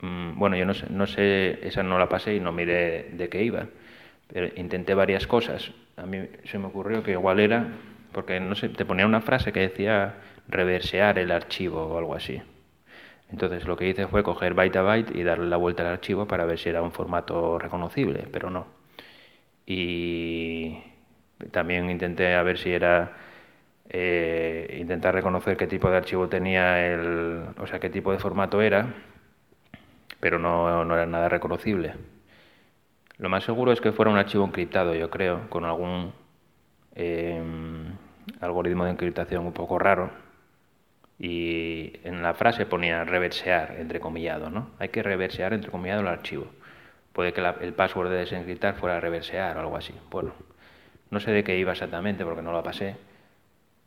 mm, 0.00 0.38
bueno, 0.38 0.56
yo 0.56 0.64
no 0.66 0.74
sé, 0.74 0.86
no 0.90 1.06
sé, 1.06 1.66
esa 1.66 1.82
no 1.82 1.98
la 1.98 2.08
pasé 2.08 2.34
y 2.34 2.40
no 2.40 2.52
miré 2.52 3.10
de 3.12 3.28
qué 3.28 3.42
iba, 3.44 3.66
pero 4.28 4.48
intenté 4.56 4.94
varias 4.94 5.26
cosas. 5.26 5.72
A 5.96 6.06
mí 6.06 6.28
se 6.44 6.58
me 6.58 6.66
ocurrió 6.66 7.02
que 7.02 7.12
igual 7.12 7.40
era, 7.40 7.66
porque 8.12 8.40
no 8.40 8.54
sé, 8.54 8.68
te 8.70 8.84
ponía 8.84 9.06
una 9.06 9.20
frase 9.20 9.52
que 9.52 9.60
decía 9.60 10.16
reversear 10.48 11.18
el 11.18 11.30
archivo 11.30 11.82
o 11.86 11.98
algo 11.98 12.14
así. 12.14 12.42
Entonces 13.30 13.66
lo 13.66 13.76
que 13.76 13.88
hice 13.88 14.06
fue 14.06 14.22
coger 14.22 14.54
byte 14.54 14.76
a 14.78 14.82
byte 14.82 15.16
y 15.16 15.22
darle 15.24 15.46
la 15.46 15.56
vuelta 15.56 15.82
al 15.82 15.88
archivo 15.94 16.26
para 16.26 16.44
ver 16.44 16.58
si 16.58 16.68
era 16.68 16.82
un 16.82 16.92
formato 16.92 17.58
reconocible, 17.58 18.28
pero 18.32 18.50
no. 18.50 18.66
Y 19.66 20.78
también 21.50 21.90
intenté 21.90 22.34
a 22.34 22.42
ver 22.42 22.58
si 22.58 22.72
era 22.72 23.12
eh, 23.88 24.76
intentar 24.80 25.14
reconocer 25.14 25.56
qué 25.56 25.66
tipo 25.66 25.90
de 25.90 25.96
archivo 25.96 26.28
tenía 26.28 26.86
el, 26.86 27.44
o 27.58 27.66
sea, 27.66 27.78
qué 27.80 27.90
tipo 27.90 28.12
de 28.12 28.18
formato 28.18 28.60
era, 28.62 28.94
pero 30.20 30.38
no, 30.38 30.82
era 30.94 31.06
nada 31.06 31.28
reconocible. 31.28 31.94
Lo 33.18 33.28
más 33.28 33.44
seguro 33.44 33.72
es 33.72 33.80
que 33.80 33.92
fuera 33.92 34.10
un 34.10 34.18
archivo 34.18 34.44
encriptado, 34.44 34.94
yo 34.94 35.10
creo, 35.10 35.48
con 35.50 35.64
algún 35.64 36.12
em, 36.94 37.94
algoritmo 38.40 38.84
de 38.84 38.90
encriptación 38.92 39.46
un 39.46 39.52
poco 39.52 39.78
raro. 39.78 40.10
Y 41.18 41.94
en 42.04 42.22
la 42.22 42.34
frase 42.34 42.66
ponía 42.66 43.04
reversear, 43.04 43.76
entrecomillado, 43.78 44.50
¿no? 44.50 44.70
Hay 44.78 44.90
que 44.90 45.02
reversear, 45.02 45.54
entrecomillado, 45.54 46.02
el 46.02 46.08
archivo. 46.08 46.46
Puede 47.16 47.32
que 47.32 47.40
el 47.40 47.72
password 47.72 48.10
de 48.10 48.18
desencriptar 48.18 48.76
fuera 48.76 49.00
reversear 49.00 49.56
o 49.56 49.60
algo 49.60 49.76
así. 49.76 49.94
Bueno, 50.10 50.34
no 51.10 51.18
sé 51.18 51.32
de 51.32 51.42
qué 51.42 51.58
iba 51.58 51.72
exactamente 51.72 52.24
porque 52.24 52.42
no 52.42 52.52
lo 52.52 52.62
pasé 52.62 52.96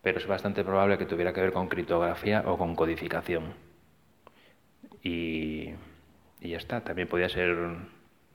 pero 0.01 0.17
es 0.17 0.27
bastante 0.27 0.63
probable 0.63 0.97
que 0.97 1.05
tuviera 1.05 1.33
que 1.33 1.41
ver 1.41 1.53
con 1.53 1.67
criptografía 1.67 2.43
o 2.45 2.57
con 2.57 2.75
codificación. 2.75 3.53
Y, 5.03 5.71
ya 6.41 6.57
está, 6.57 6.81
también 6.81 7.07
podía 7.07 7.29
ser, 7.29 7.55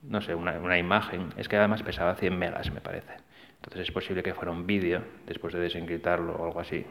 no 0.03 0.21
sé, 0.21 0.35
una, 0.35 0.59
una, 0.59 0.79
imagen, 0.79 1.31
es 1.37 1.49
que 1.49 1.57
además 1.57 1.83
pesaba 1.83 2.15
100 2.17 2.39
megas, 2.39 2.71
me 2.73 2.81
parece. 2.81 3.15
Entonces 3.57 3.89
es 3.89 3.93
posible 3.93 4.23
que 4.23 4.35
fuera 4.35 4.51
un 4.51 4.67
vídeo, 4.67 5.03
después 5.27 5.55
de 5.55 5.61
desencriptarlo 5.61 6.35
o 6.35 6.45
algo 6.45 6.61
así, 6.61 6.85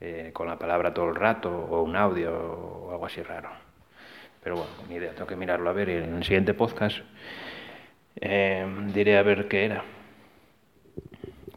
eh, 0.00 0.30
con 0.32 0.46
la 0.46 0.58
palabra 0.58 0.94
todo 0.94 1.10
el 1.10 1.14
rato, 1.14 1.50
o 1.50 1.82
un 1.82 1.96
audio 1.96 2.34
o 2.34 2.92
algo 2.92 3.06
así 3.06 3.22
raro. 3.22 3.50
Pero 4.42 4.56
bueno, 4.56 4.70
ni 4.88 4.96
idea, 4.96 5.12
tengo 5.12 5.26
que 5.26 5.36
mirarlo 5.36 5.70
a 5.70 5.72
ver 5.72 5.88
en 5.88 6.16
el 6.16 6.24
siguiente 6.24 6.54
podcast 6.54 6.98
eh, 8.16 8.66
diré 8.92 9.16
a 9.18 9.22
ver 9.22 9.48
qué 9.48 9.64
era. 9.64 9.84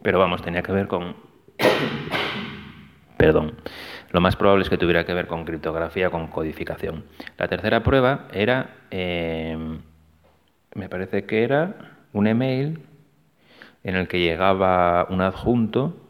Pero 0.01 0.19
vamos, 0.19 0.41
tenía 0.41 0.61
que 0.61 0.71
ver 0.71 0.87
con 0.87 1.15
Perdón. 3.17 3.55
Lo 4.11 4.21
más 4.21 4.35
probable 4.35 4.63
es 4.63 4.69
que 4.69 4.77
tuviera 4.77 5.05
que 5.05 5.13
ver 5.13 5.27
con 5.27 5.45
criptografía, 5.45 6.09
con 6.09 6.27
codificación. 6.27 7.05
La 7.37 7.47
tercera 7.47 7.83
prueba 7.83 8.27
era, 8.31 8.75
eh, 8.91 9.57
me 10.73 10.89
parece 10.89 11.25
que 11.25 11.43
era 11.43 11.97
un 12.13 12.27
email 12.27 12.81
en 13.83 13.95
el 13.95 14.07
que 14.07 14.19
llegaba 14.19 15.07
un 15.09 15.21
adjunto 15.21 16.04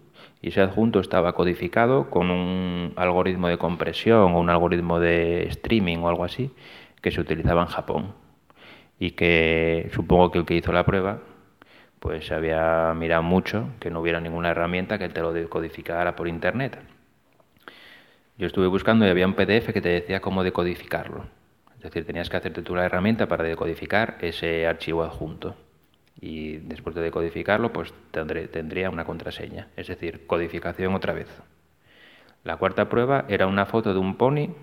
y 0.46 0.50
ese 0.50 0.62
adjunto 0.62 1.00
estaba 1.00 1.34
codificado 1.34 2.12
con 2.12 2.30
un 2.30 2.94
algoritmo 2.98 3.48
de 3.48 3.58
compresión 3.58 4.36
o 4.36 4.40
un 4.40 4.52
algoritmo 4.52 5.00
de 5.00 5.48
streaming 5.48 5.98
o 5.98 6.08
algo 6.08 6.24
así 6.24 6.52
que 7.02 7.10
se 7.10 7.20
utilizaba 7.20 7.64
en 7.64 7.68
Japón 7.68 8.14
y 9.00 9.12
que 9.12 9.90
supongo 9.92 10.30
que 10.30 10.38
el 10.38 10.46
que 10.46 10.54
hizo 10.54 10.72
la 10.72 10.86
prueba 10.86 11.22
pues 12.00 12.32
había 12.32 12.94
mirado 12.96 13.24
mucho 13.24 13.70
que 13.80 13.90
no 13.90 14.02
hubiera 14.02 14.22
ninguna 14.22 14.52
herramienta 14.52 15.00
que 15.00 15.10
te 15.10 15.20
lo 15.20 15.34
decodificara 15.34 16.16
por 16.16 16.28
internet. 16.28 16.78
Yo 18.38 18.46
estuve 18.46 18.68
buscando 18.68 19.08
y 19.08 19.10
había 19.10 19.26
un 19.26 19.34
PDF 19.34 19.74
que 19.74 19.82
te 19.82 19.90
decía 19.90 20.22
cómo 20.22 20.44
decodificarlo. 20.44 21.26
Es 21.78 21.82
decir, 21.82 22.06
tenías 22.06 22.30
que 22.30 22.38
hacerte 22.38 22.62
tú 22.62 22.76
la 22.76 22.86
herramienta 22.86 23.28
para 23.28 23.46
decodificar 23.46 24.20
ese 24.22 24.68
archivo 24.68 25.04
adjunto. 25.04 25.56
Y 26.20 26.58
después 26.58 26.96
de 26.96 27.02
decodificarlo, 27.02 27.74
pues 27.74 27.94
tendré, 28.12 28.48
tendría 28.48 28.90
una 28.90 29.06
contraseña. 29.06 29.68
Es 29.76 29.88
decir, 29.88 30.26
codificación 30.28 30.96
otra 30.96 31.14
vez. 31.14 31.28
La 32.44 32.58
cuarta 32.58 32.90
prueba 32.90 33.26
era 33.28 33.48
una 33.48 33.66
foto 33.66 33.94
de 33.94 34.00
un 34.00 34.16
pony 34.18 34.56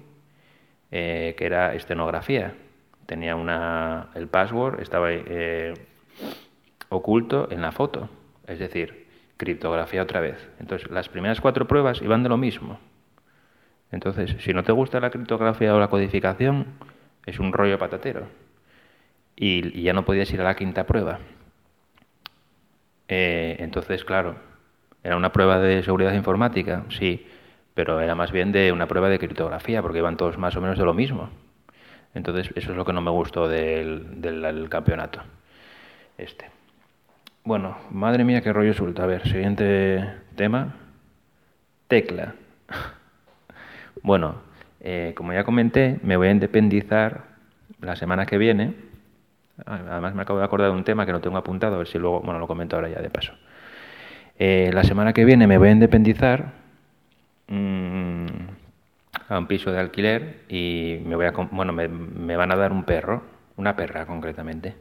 eh, 0.91 1.35
que 1.37 1.47
era 1.47 1.75
estenografía. 1.75 2.55
Tenía 3.07 3.35
una, 3.35 4.11
el 4.15 4.29
password, 4.29 4.81
estaba 4.81 5.09
eh, 5.11 5.75
oculto 6.89 7.49
en 7.51 7.63
la 7.63 7.73
foto, 7.73 8.09
es 8.47 8.59
decir, 8.59 9.09
criptografía 9.37 10.03
otra 10.03 10.21
vez. 10.21 10.49
Entonces, 10.61 10.91
las 10.91 11.09
primeras 11.09 11.41
cuatro 11.41 11.67
pruebas 11.67 12.01
iban 12.03 12.23
de 12.23 12.29
lo 12.29 12.37
mismo. 12.37 12.79
Entonces, 13.91 14.37
si 14.41 14.53
no 14.53 14.63
te 14.63 14.73
gusta 14.73 15.01
la 15.01 15.11
criptografía 15.11 15.75
o 15.75 15.81
la 15.81 15.89
codificación, 15.89 16.67
es 17.27 17.39
un 17.39 17.53
rollo 17.53 17.79
patatero. 17.79 18.27
Y, 19.35 19.83
ya 19.83 19.93
no 19.93 20.05
podías 20.05 20.33
ir 20.33 20.41
a 20.41 20.45
la 20.45 20.57
quinta 20.57 20.87
prueba. 20.87 21.19
Eh, 23.15 23.57
entonces, 23.59 24.07
claro, 24.07 24.37
era 25.05 25.19
una 25.19 25.33
prueba 25.33 25.59
de 25.59 25.83
seguridad 25.83 26.15
informática, 26.15 26.85
sí, 26.89 27.27
pero 27.75 28.01
era 28.01 28.15
más 28.15 28.33
bien 28.33 28.53
de 28.53 28.73
una 28.73 28.87
prueba 28.87 29.11
de 29.11 29.19
criptografía, 29.19 29.83
porque 29.83 29.99
iban 29.99 30.17
todos 30.17 30.39
más 30.39 30.57
o 30.57 30.63
menos 30.63 30.79
de 30.79 30.87
lo 30.87 30.95
mismo. 30.95 31.29
Entonces, 32.15 32.51
eso 32.55 32.71
es 32.71 32.77
lo 32.77 32.87
que 32.87 32.95
no 32.95 33.03
me 33.03 33.11
gustó 33.11 33.49
del, 33.49 34.23
del 34.23 34.67
campeonato. 34.71 35.21
Este. 36.17 36.47
Bueno, 37.45 37.77
madre 37.91 38.25
mía, 38.25 38.41
qué 38.41 38.51
rollo 38.51 38.73
suelta. 38.73 39.03
A 39.03 39.07
ver, 39.07 39.29
siguiente 39.29 40.11
tema. 40.35 40.75
Tecla. 41.89 42.35
Bueno, 44.05 44.35
eh, 44.81 45.13
como 45.15 45.33
ya 45.33 45.45
comenté, 45.45 46.01
me 46.03 46.17
voy 46.17 46.27
a 46.27 46.33
independizar 46.33 47.23
la 47.81 47.95
semana 47.95 48.27
que 48.27 48.37
viene. 48.37 48.75
Además, 49.67 50.15
me 50.15 50.23
acabo 50.23 50.39
de 50.39 50.45
acordar 50.45 50.71
de 50.71 50.77
un 50.77 50.85
tema 50.85 51.07
que 51.07 51.13
no 51.13 51.21
tengo 51.21 51.37
apuntado, 51.37 51.75
a 51.77 51.79
ver 51.79 51.87
si 51.87 51.99
luego, 51.99 52.21
bueno, 52.21 52.39
lo 52.39 52.47
comento 52.47 52.77
ahora 52.77 52.89
ya 52.89 53.01
de 53.01 53.11
paso. 53.11 53.33
Eh, 54.39 54.71
la 54.73 54.85
semana 54.85 55.13
que 55.13 55.25
viene 55.25 55.47
me 55.47 55.59
voy 55.59 55.69
a 55.69 55.73
independizar 55.73 56.53
mmm, 57.49 58.27
a 59.29 59.39
un 59.39 59.47
piso 59.47 59.71
de 59.71 59.79
alquiler 59.79 60.41
y 60.49 61.01
me 61.05 61.17
voy 61.17 61.27
a, 61.27 61.31
bueno, 61.31 61.73
me, 61.73 61.89
me 61.89 62.37
van 62.37 62.51
a 62.51 62.57
dar 62.57 62.73
un 62.73 62.85
perro, 62.85 63.23
una 63.57 63.77
perra 63.77 64.07
concretamente. 64.07 64.75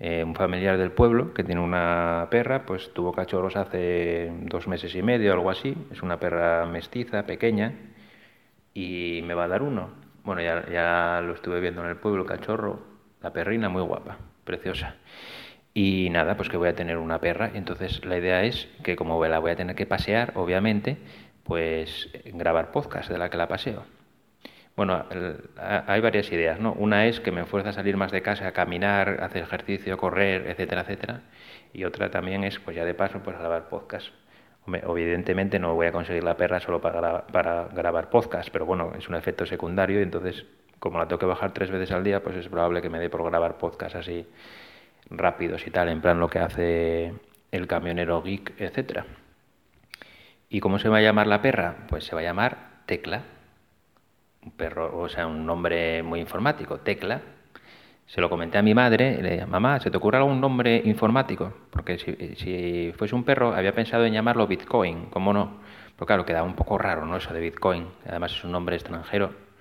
Eh, 0.00 0.24
un 0.24 0.34
familiar 0.34 0.78
del 0.78 0.90
pueblo 0.90 1.32
que 1.32 1.44
tiene 1.44 1.60
una 1.60 2.26
perra, 2.28 2.66
pues 2.66 2.92
tuvo 2.92 3.12
cachorros 3.12 3.54
hace 3.54 4.32
dos 4.46 4.66
meses 4.66 4.92
y 4.96 5.02
medio, 5.02 5.32
algo 5.32 5.48
así. 5.48 5.76
Es 5.92 6.02
una 6.02 6.18
perra 6.18 6.66
mestiza, 6.66 7.24
pequeña, 7.24 7.72
y 8.74 9.20
me 9.24 9.34
va 9.34 9.44
a 9.44 9.48
dar 9.48 9.62
uno. 9.62 9.90
Bueno, 10.24 10.42
ya, 10.42 10.68
ya 10.68 11.20
lo 11.22 11.34
estuve 11.34 11.60
viendo 11.60 11.84
en 11.84 11.90
el 11.90 11.96
pueblo, 11.96 12.26
cachorro, 12.26 12.91
la 13.22 13.32
perrina 13.32 13.68
muy 13.68 13.82
guapa, 13.82 14.18
preciosa. 14.44 14.96
Y 15.74 16.08
nada, 16.10 16.36
pues 16.36 16.48
que 16.48 16.56
voy 16.56 16.68
a 16.68 16.74
tener 16.74 16.98
una 16.98 17.20
perra. 17.20 17.50
Entonces 17.54 18.04
la 18.04 18.18
idea 18.18 18.44
es 18.44 18.68
que 18.82 18.96
como 18.96 19.24
la 19.24 19.38
voy 19.38 19.52
a 19.52 19.56
tener 19.56 19.76
que 19.76 19.86
pasear, 19.86 20.32
obviamente, 20.34 20.98
pues 21.44 22.08
grabar 22.24 22.72
podcast 22.72 23.10
de 23.10 23.18
la 23.18 23.30
que 23.30 23.36
la 23.36 23.48
paseo. 23.48 23.84
Bueno, 24.74 25.04
hay 25.86 26.00
varias 26.00 26.32
ideas, 26.32 26.58
¿no? 26.58 26.72
Una 26.72 27.06
es 27.06 27.20
que 27.20 27.30
me 27.30 27.44
fuerza 27.44 27.70
a 27.70 27.72
salir 27.74 27.96
más 27.98 28.10
de 28.10 28.22
casa, 28.22 28.48
a 28.48 28.52
caminar, 28.52 29.18
hacer 29.22 29.42
ejercicio, 29.42 29.98
correr, 29.98 30.46
etcétera, 30.46 30.82
etcétera. 30.82 31.20
Y 31.74 31.84
otra 31.84 32.10
también 32.10 32.42
es, 32.44 32.58
pues 32.58 32.76
ya 32.76 32.84
de 32.84 32.94
paso, 32.94 33.20
pues 33.22 33.38
grabar 33.38 33.68
podcast. 33.68 34.08
evidentemente 34.66 35.58
no 35.58 35.74
voy 35.74 35.88
a 35.88 35.92
conseguir 35.92 36.24
la 36.24 36.36
perra 36.36 36.60
solo 36.60 36.80
para, 36.80 37.26
para 37.26 37.68
grabar 37.68 38.08
podcast, 38.08 38.48
pero 38.50 38.64
bueno, 38.64 38.92
es 38.96 39.08
un 39.08 39.14
efecto 39.14 39.44
secundario 39.44 40.00
y 40.00 40.02
entonces, 40.04 40.44
como 40.82 40.98
la 40.98 41.06
tengo 41.06 41.20
que 41.20 41.26
bajar 41.26 41.52
tres 41.52 41.70
veces 41.70 41.92
al 41.92 42.02
día, 42.02 42.24
pues 42.24 42.34
es 42.34 42.48
probable 42.48 42.82
que 42.82 42.90
me 42.90 42.98
dé 42.98 43.08
por 43.08 43.22
grabar 43.22 43.56
podcast 43.56 43.94
así 43.94 44.26
rápidos 45.10 45.64
y 45.64 45.70
tal, 45.70 45.88
en 45.88 46.00
plan 46.00 46.18
lo 46.18 46.28
que 46.28 46.40
hace 46.40 47.14
el 47.52 47.68
camionero 47.68 48.20
geek, 48.20 48.54
etcétera. 48.58 49.06
¿Y 50.48 50.58
cómo 50.58 50.80
se 50.80 50.88
va 50.88 50.98
a 50.98 51.02
llamar 51.02 51.28
la 51.28 51.40
perra? 51.40 51.86
Pues 51.88 52.02
se 52.02 52.16
va 52.16 52.20
a 52.20 52.24
llamar 52.24 52.82
Tecla 52.86 53.22
un 54.44 54.50
perro, 54.50 54.98
o 54.98 55.08
sea, 55.08 55.28
un 55.28 55.46
nombre 55.46 56.02
muy 56.02 56.18
informático, 56.18 56.78
Tecla. 56.78 57.20
Se 58.06 58.20
lo 58.20 58.28
comenté 58.28 58.58
a 58.58 58.62
mi 58.62 58.74
madre, 58.74 59.22
le 59.22 59.30
dije, 59.34 59.46
mamá, 59.46 59.78
¿se 59.78 59.88
te 59.88 59.98
ocurre 59.98 60.18
algún 60.18 60.40
nombre 60.40 60.82
informático? 60.84 61.52
Porque 61.70 61.96
si, 61.96 62.34
si 62.34 62.92
fuese 62.96 63.14
un 63.14 63.22
perro, 63.22 63.54
había 63.54 63.72
pensado 63.72 64.04
en 64.04 64.14
llamarlo 64.14 64.48
Bitcoin, 64.48 65.06
¿cómo 65.10 65.32
no? 65.32 65.60
Pero 65.94 66.06
claro, 66.06 66.26
queda 66.26 66.42
un 66.42 66.56
poco 66.56 66.76
raro, 66.76 67.06
¿no? 67.06 67.18
Eso 67.18 67.32
de 67.32 67.38
Bitcoin. 67.38 67.86
Además 68.04 68.32
es 68.32 68.42
un 68.42 68.50
nombre 68.50 68.74
extranjero. 68.74 69.51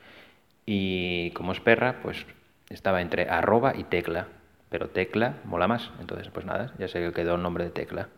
Y 0.65 1.31
como 1.31 1.51
es 1.51 1.59
perra, 1.59 2.01
pues 2.01 2.25
estaba 2.69 3.01
entre 3.01 3.29
arroba 3.29 3.73
y 3.75 3.83
tecla. 3.83 4.27
Pero 4.69 4.89
tecla 4.89 5.35
mola 5.43 5.67
más. 5.67 5.91
Entonces, 5.99 6.29
pues 6.29 6.45
nada, 6.45 6.73
ya 6.79 6.87
sé 6.87 6.99
que 6.99 7.13
quedó 7.13 7.35
el 7.35 7.41
nombre 7.41 7.65
de 7.65 7.71
tecla. 7.71 8.09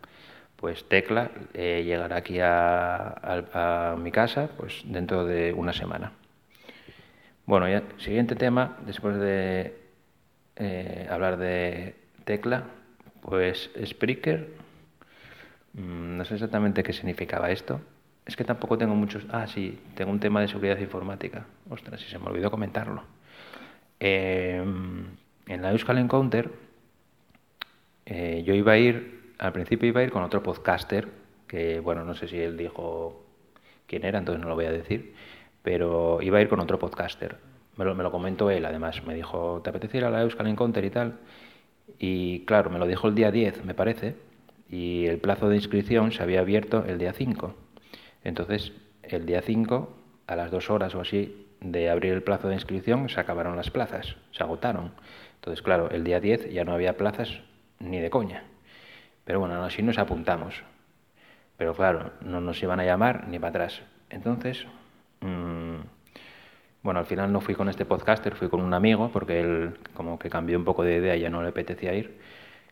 Pues 0.56 0.88
tecla 0.88 1.30
eh, 1.52 1.82
llegará 1.84 2.16
aquí 2.16 2.38
a, 2.40 3.08
a 3.52 3.96
mi 3.96 4.10
casa 4.12 4.48
pues 4.56 4.82
dentro 4.84 5.24
de 5.26 5.52
una 5.52 5.72
semana. 5.72 6.12
Bueno, 7.46 7.68
ya, 7.68 7.82
siguiente 7.98 8.36
tema, 8.36 8.78
después 8.86 9.18
de 9.18 9.76
eh, 10.56 11.06
hablar 11.10 11.36
de 11.36 11.94
tecla, 12.24 12.64
pues 13.20 13.70
Spreaker, 13.84 14.48
mm, 15.74 16.16
no 16.16 16.24
sé 16.24 16.34
exactamente 16.34 16.82
qué 16.82 16.92
significaba 16.92 17.50
esto. 17.50 17.80
Es 18.26 18.36
que 18.36 18.44
tampoco 18.44 18.78
tengo 18.78 18.94
muchos... 18.94 19.26
Ah, 19.30 19.46
sí, 19.46 19.78
tengo 19.94 20.10
un 20.10 20.20
tema 20.20 20.40
de 20.40 20.48
seguridad 20.48 20.78
informática. 20.78 21.46
Ostras, 21.68 22.00
si 22.00 22.08
se 22.08 22.18
me 22.18 22.26
olvidó 22.26 22.50
comentarlo. 22.50 23.02
Em, 24.00 25.04
en 25.46 25.62
la 25.62 25.72
Euskal 25.72 25.98
Encounter, 25.98 26.50
eh, 28.06 28.42
yo 28.46 28.54
iba 28.54 28.72
a 28.72 28.78
ir, 28.78 29.34
al 29.38 29.52
principio 29.52 29.88
iba 29.88 30.00
a 30.00 30.04
ir 30.04 30.10
con 30.10 30.22
otro 30.22 30.42
podcaster, 30.42 31.08
que 31.46 31.80
bueno, 31.80 32.04
no 32.04 32.14
sé 32.14 32.28
si 32.28 32.38
él 32.38 32.56
dijo 32.56 33.24
quién 33.86 34.04
era, 34.04 34.18
entonces 34.18 34.42
no 34.42 34.48
lo 34.48 34.54
voy 34.54 34.66
a 34.66 34.72
decir 34.72 35.14
pero 35.64 36.20
iba 36.20 36.38
a 36.38 36.42
ir 36.42 36.48
con 36.48 36.60
otro 36.60 36.78
podcaster. 36.78 37.38
Me 37.76 37.86
lo, 37.86 37.94
me 37.94 38.02
lo 38.02 38.12
comentó 38.12 38.50
él, 38.50 38.66
además. 38.66 39.02
Me 39.06 39.14
dijo, 39.14 39.62
¿te 39.64 39.70
apetece 39.70 39.96
ir 39.96 40.04
a 40.04 40.10
la 40.10 40.20
Euskal 40.20 40.46
Encounter 40.46 40.84
y 40.84 40.90
tal? 40.90 41.14
Y 41.98 42.40
claro, 42.40 42.68
me 42.68 42.78
lo 42.78 42.86
dijo 42.86 43.08
el 43.08 43.14
día 43.14 43.30
10, 43.30 43.64
me 43.64 43.72
parece, 43.72 44.14
y 44.68 45.06
el 45.06 45.18
plazo 45.18 45.48
de 45.48 45.56
inscripción 45.56 46.12
se 46.12 46.22
había 46.22 46.40
abierto 46.40 46.84
el 46.86 46.98
día 46.98 47.14
5. 47.14 47.54
Entonces, 48.24 48.72
el 49.02 49.26
día 49.26 49.42
5, 49.42 49.96
a 50.26 50.36
las 50.36 50.50
dos 50.50 50.70
horas 50.70 50.94
o 50.94 51.00
así 51.00 51.46
de 51.60 51.90
abrir 51.90 52.12
el 52.12 52.22
plazo 52.22 52.48
de 52.48 52.54
inscripción, 52.54 53.08
se 53.08 53.20
acabaron 53.20 53.56
las 53.56 53.70
plazas, 53.70 54.16
se 54.32 54.42
agotaron. 54.42 54.92
Entonces, 55.36 55.62
claro, 55.62 55.90
el 55.90 56.04
día 56.04 56.20
10 56.20 56.52
ya 56.52 56.64
no 56.64 56.72
había 56.72 56.96
plazas 56.96 57.40
ni 57.78 58.00
de 58.00 58.10
coña. 58.10 58.44
Pero 59.24 59.40
bueno, 59.40 59.62
así 59.64 59.82
nos 59.82 59.98
apuntamos. 59.98 60.62
Pero 61.56 61.74
claro, 61.74 62.12
no 62.20 62.40
nos 62.40 62.62
iban 62.62 62.80
a 62.80 62.84
llamar 62.84 63.28
ni 63.28 63.38
para 63.38 63.50
atrás. 63.50 63.82
Entonces, 64.10 64.66
Mm, 65.24 65.80
bueno, 66.82 67.00
al 67.00 67.06
final 67.06 67.32
no 67.32 67.40
fui 67.40 67.54
con 67.54 67.68
este 67.68 67.84
podcaster, 67.86 68.34
fui 68.36 68.48
con 68.48 68.60
un 68.60 68.74
amigo, 68.74 69.10
porque 69.12 69.40
él 69.40 69.78
como 69.94 70.18
que 70.18 70.30
cambió 70.30 70.58
un 70.58 70.64
poco 70.64 70.84
de 70.84 70.96
idea, 70.96 71.16
ya 71.16 71.30
no 71.30 71.42
le 71.42 71.48
apetecía 71.48 71.94
ir, 71.94 72.18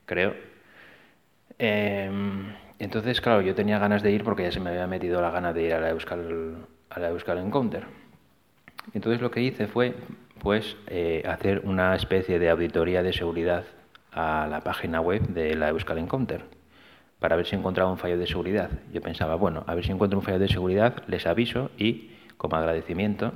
creo. 0.06 0.34
Em, 1.58 2.54
entonces, 2.78 3.20
claro, 3.20 3.42
yo 3.42 3.54
tenía 3.54 3.78
ganas 3.78 4.02
de 4.02 4.10
ir 4.10 4.24
porque 4.24 4.42
ya 4.44 4.52
se 4.52 4.60
me 4.60 4.70
había 4.70 4.86
metido 4.86 5.20
la 5.20 5.30
gana 5.30 5.52
de 5.52 5.62
ir 5.62 5.74
a 5.74 5.80
la 5.80 5.90
Euskal, 5.90 6.56
Euskal 6.96 7.38
Encounter. 7.38 7.84
Entonces 8.94 9.20
lo 9.20 9.30
que 9.30 9.42
hice 9.42 9.66
fue, 9.66 9.94
pues, 10.40 10.76
eh, 10.88 11.22
hacer 11.26 11.62
una 11.64 11.94
especie 11.94 12.38
de 12.38 12.50
auditoría 12.50 13.02
de 13.02 13.12
seguridad 13.12 13.64
a 14.12 14.46
la 14.50 14.60
página 14.60 15.00
web 15.00 15.22
de 15.28 15.54
la 15.54 15.68
Euskal 15.68 15.98
Encounter 15.98 16.44
para 17.22 17.36
ver 17.36 17.46
si 17.46 17.54
encontraba 17.54 17.90
un 17.90 17.98
fallo 17.98 18.18
de 18.18 18.26
seguridad. 18.26 18.68
Yo 18.92 19.00
pensaba, 19.00 19.36
bueno, 19.36 19.62
a 19.68 19.74
ver 19.76 19.84
si 19.84 19.92
encuentro 19.92 20.18
un 20.18 20.24
fallo 20.24 20.40
de 20.40 20.48
seguridad, 20.48 21.04
les 21.06 21.24
aviso 21.26 21.70
y 21.78 22.10
como 22.36 22.56
agradecimiento, 22.56 23.32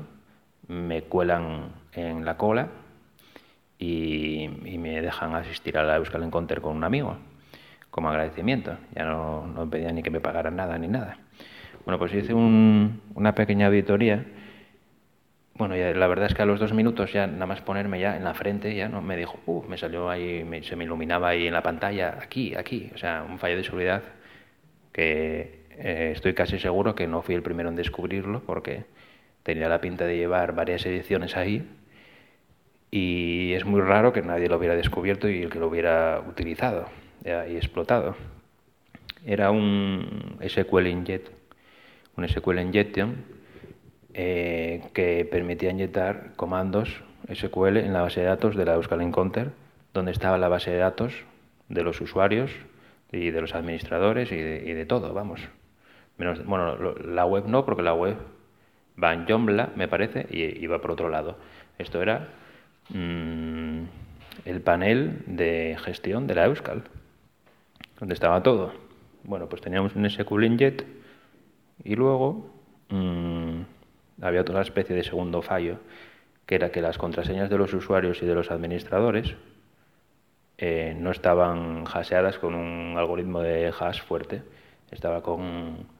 me 0.66 1.02
cuelan 1.02 1.71
en 1.93 2.25
la 2.25 2.37
cola 2.37 2.69
y, 3.78 4.49
me 4.78 5.00
dejan 5.00 5.35
asistir 5.37 5.78
a 5.78 5.85
la 5.85 5.97
Euskal 5.97 6.25
Encounter 6.25 6.61
con 6.61 6.76
un 6.76 6.83
amigo, 6.83 7.16
como 7.97 8.11
agradecimiento. 8.11 8.76
Ya 8.95 9.05
no, 9.07 9.47
no 9.47 9.71
pedía 9.71 9.91
ni 9.91 10.03
que 10.03 10.11
me 10.11 10.21
pagaran 10.21 10.55
nada 10.55 10.76
ni 10.76 10.87
nada. 10.87 11.17
Bueno, 11.87 11.99
pues 11.99 12.12
hice 12.12 12.35
una 12.35 13.35
pequeña 13.35 13.69
auditoría. 13.69 14.23
Bueno, 15.55 15.76
ya, 15.76 15.95
la 15.95 16.07
verdad 16.07 16.26
es 16.26 16.35
que 16.35 16.43
a 16.43 16.45
los 16.45 16.61
dos 16.61 16.75
minutos 16.75 17.15
ya 17.15 17.26
nada 17.26 17.47
más 17.47 17.62
ponerme 17.62 17.99
ya 17.99 18.15
en 18.15 18.25
la 18.25 18.35
frente, 18.35 18.75
ya 18.76 18.91
no 18.91 19.00
me 19.00 19.17
dijo, 19.17 19.38
uh, 19.47 19.62
me 19.67 19.79
salió 19.79 20.11
ahí, 20.11 20.47
se 20.63 20.76
me 20.76 20.85
iluminaba 20.85 21.28
ahí 21.30 21.47
en 21.47 21.54
la 21.54 21.63
pantalla, 21.63 22.19
aquí, 22.21 22.54
aquí, 22.54 22.91
o 22.95 22.99
sea, 22.99 23.25
un 23.26 23.39
fallo 23.39 23.56
de 23.56 23.65
seguridad 23.65 24.02
que 24.93 25.65
eh, 25.71 26.11
estoy 26.15 26.35
casi 26.35 26.59
seguro 26.59 26.95
que 26.95 27.06
no 27.06 27.23
fui 27.23 27.35
el 27.35 27.43
primero 27.43 27.71
en 27.71 27.76
descubrirlo 27.76 28.43
porque 28.45 28.85
tenía 29.43 29.71
la 29.71 29.80
pinta 29.80 30.04
de 30.04 30.19
llevar 30.19 30.54
varias 30.54 30.85
ediciones 30.85 31.35
ahí 31.35 31.67
y 32.91 33.54
es 33.54 33.65
muy 33.65 33.80
raro 33.80 34.13
que 34.13 34.21
nadie 34.21 34.50
lo 34.50 34.59
hubiera 34.59 34.76
descubierto 34.76 35.30
y 35.30 35.41
el 35.41 35.50
que 35.50 35.59
lo 35.59 35.69
hubiera 35.69 36.23
utilizado 36.28 36.91
y 37.25 37.57
explotado. 37.57 38.17
Era 39.25 39.50
un 39.50 40.39
SQL 40.47 40.87
Inject, 40.87 41.29
un 42.17 42.29
SQL 42.29 42.61
Injection 42.61 43.25
eh, 44.15 44.83
que 44.95 45.25
permitía 45.25 45.71
inyectar 45.71 46.33
comandos 46.37 47.02
SQL 47.33 47.79
en 47.79 47.93
la 47.93 48.02
base 48.02 48.21
de 48.21 48.26
datos 48.26 48.57
de 48.57 48.65
la 48.65 48.75
Euskal 48.75 49.02
Encounter, 49.02 49.50
donde 49.93 50.13
estaba 50.13 50.39
la 50.39 50.49
base 50.49 50.71
de 50.71 50.79
datos 50.79 51.13
de 51.69 51.83
los 51.83 52.00
usuarios 52.00 52.52
y 53.11 53.31
de 53.31 53.41
los 53.41 53.55
administradores 53.55 54.31
y 54.31 54.37
de, 54.37 54.87
todo, 54.87 55.13
vamos 55.13 55.41
bueno, 56.19 56.95
la 57.05 57.26
web 57.26 57.45
no, 57.47 57.65
porque 57.65 57.83
la 57.83 57.95
web 57.95 58.17
va 59.02 59.13
en 59.13 59.26
Joomla, 59.26 59.71
me 59.76 59.89
parece, 59.89 60.26
y, 60.31 60.67
va 60.67 60.81
por 60.81 60.93
otro 60.93 61.09
lado. 61.09 61.37
Esto 61.79 62.00
era 62.00 62.29
mm, 62.89 63.83
el 64.45 64.61
panel 64.63 65.23
de 65.26 65.76
gestión 65.79 66.26
de 66.26 66.35
la 66.35 66.47
Euskal, 66.47 66.85
donde 67.99 68.15
estaba 68.15 68.43
todo. 68.43 68.73
Bueno, 69.25 69.49
pues 69.49 69.63
teníamos 69.63 69.95
un 69.95 70.09
SQL 70.09 70.45
Injet 70.45 70.87
y 71.85 71.97
luego 71.97 72.50
mm, 72.89 73.61
había 74.23 74.41
otra 74.41 74.63
especie 74.63 74.95
de 74.95 75.02
segundo 75.02 75.43
fallo, 75.43 75.78
que 76.47 76.54
era 76.54 76.71
que 76.71 76.80
las 76.80 76.99
contraseñas 76.99 77.50
de 77.50 77.59
los 77.59 77.73
usuarios 77.75 78.23
y 78.23 78.26
de 78.26 78.35
los 78.35 78.50
administradores 78.50 79.35
eh, 80.59 80.97
no 80.99 81.11
estaban 81.11 81.85
hasheadas 81.85 82.39
con 82.39 82.54
un 82.54 82.97
algoritmo 82.97 83.41
de 83.41 83.73
hash 83.78 84.02
fuerte, 84.02 84.43
estaba 84.91 85.23
con 85.23 85.97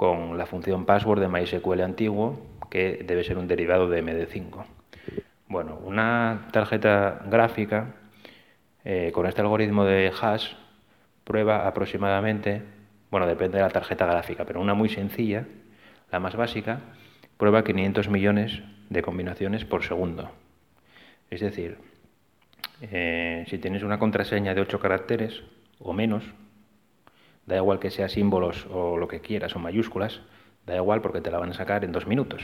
con 0.00 0.38
la 0.38 0.46
función 0.46 0.86
password 0.86 1.20
de 1.20 1.28
MySQL 1.28 1.82
antiguo, 1.82 2.40
que 2.70 3.04
debe 3.06 3.22
ser 3.22 3.36
un 3.36 3.46
derivado 3.46 3.86
de 3.86 4.02
MD5. 4.02 4.64
Bueno, 5.46 5.78
una 5.84 6.48
tarjeta 6.52 7.20
gráfica 7.26 7.96
eh, 8.92 9.12
con 9.12 9.24
este 9.26 9.40
algoritmo 9.40 9.84
de 9.84 10.12
hash 10.20 10.48
prueba 11.22 11.68
aproximadamente, 11.68 12.60
bueno, 13.08 13.24
depende 13.28 13.58
de 13.58 13.62
la 13.62 13.70
tarjeta 13.70 14.04
gráfica, 14.04 14.44
pero 14.44 14.60
una 14.60 14.74
muy 14.74 14.88
sencilla, 14.88 15.46
la 16.10 16.18
más 16.18 16.34
básica, 16.34 16.80
prueba 17.36 17.62
500 17.62 18.08
millones 18.08 18.62
de 18.88 19.00
combinaciones 19.00 19.64
por 19.64 19.84
segundo. 19.84 20.32
Es 21.30 21.40
decir, 21.40 21.78
eh, 22.82 23.44
si 23.46 23.58
tienes 23.58 23.84
una 23.84 24.00
contraseña 24.00 24.56
de 24.56 24.62
8 24.62 24.80
caracteres 24.80 25.40
o 25.78 25.92
menos, 25.92 26.24
da 27.46 27.58
igual 27.58 27.78
que 27.78 27.92
sea 27.92 28.08
símbolos 28.08 28.66
o 28.72 28.96
lo 28.96 29.06
que 29.06 29.20
quieras 29.20 29.54
o 29.54 29.60
mayúsculas, 29.60 30.20
da 30.66 30.74
igual 30.74 31.00
porque 31.00 31.20
te 31.20 31.30
la 31.30 31.38
van 31.38 31.50
a 31.50 31.54
sacar 31.54 31.84
en 31.84 31.92
dos 31.92 32.08
minutos. 32.08 32.42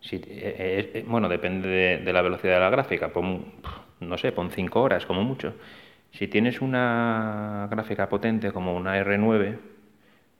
Si, 0.00 0.16
eh, 0.16 0.22
eh, 0.26 0.90
eh, 0.94 1.04
bueno, 1.06 1.28
depende 1.28 2.00
de, 2.02 2.12
la 2.12 2.22
velocidad 2.22 2.54
de 2.54 2.60
la 2.60 2.70
gráfica, 2.70 3.12
pon, 3.12 3.44
no 4.00 4.18
sé, 4.18 4.32
pon 4.32 4.50
cinco 4.50 4.82
horas 4.82 5.04
como 5.06 5.22
mucho. 5.22 5.54
Si 6.12 6.26
tienes 6.28 6.60
una 6.60 7.68
gráfica 7.70 8.08
potente 8.08 8.52
como 8.52 8.74
una 8.74 8.98
R9, 8.98 9.58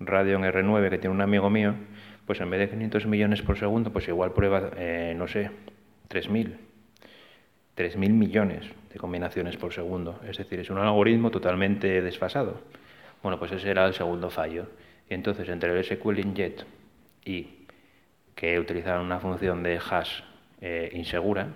Radeon 0.01 0.43
R9 0.43 0.91
que 0.91 0.99
tiene 0.99 1.15
un 1.15 1.21
amigo 1.21 1.51
mío, 1.51 1.75
pues 2.27 2.41
en 2.41 2.51
vez 2.51 2.61
de 2.61 2.71
500 2.71 3.07
millones 3.07 3.43
por 3.43 3.59
segundo, 3.59 3.93
pues 3.93 4.09
igual 4.09 4.33
prueba, 4.33 4.71
no 5.15 5.29
sé, 5.29 5.51
3.000. 6.09 6.57
3.000 7.77 8.11
millones 8.11 8.67
de 8.93 8.99
combinaciones 8.99 9.57
por 9.57 9.73
segundo. 9.73 10.21
Es 10.29 10.39
decir, 10.39 10.59
es 10.61 10.71
un 10.71 10.79
algoritmo 10.79 11.31
totalmente 11.31 12.03
desfasado. 12.03 12.61
Bueno, 13.23 13.39
pues 13.39 13.53
ese 13.53 13.71
era 13.71 13.87
el 13.87 13.95
segundo 13.95 14.31
fallo. 14.31 14.67
Y 15.09 15.15
entonces 15.15 15.49
entre 15.49 15.77
el 15.77 15.85
SQL 15.85 16.19
Inject 16.19 16.63
y 17.25 17.60
que 18.41 18.59
utilizaron 18.59 19.05
una 19.05 19.21
función 19.21 19.63
de 19.63 19.79
hash 19.79 20.23
eh, 20.63 20.89
insegura, 20.95 21.49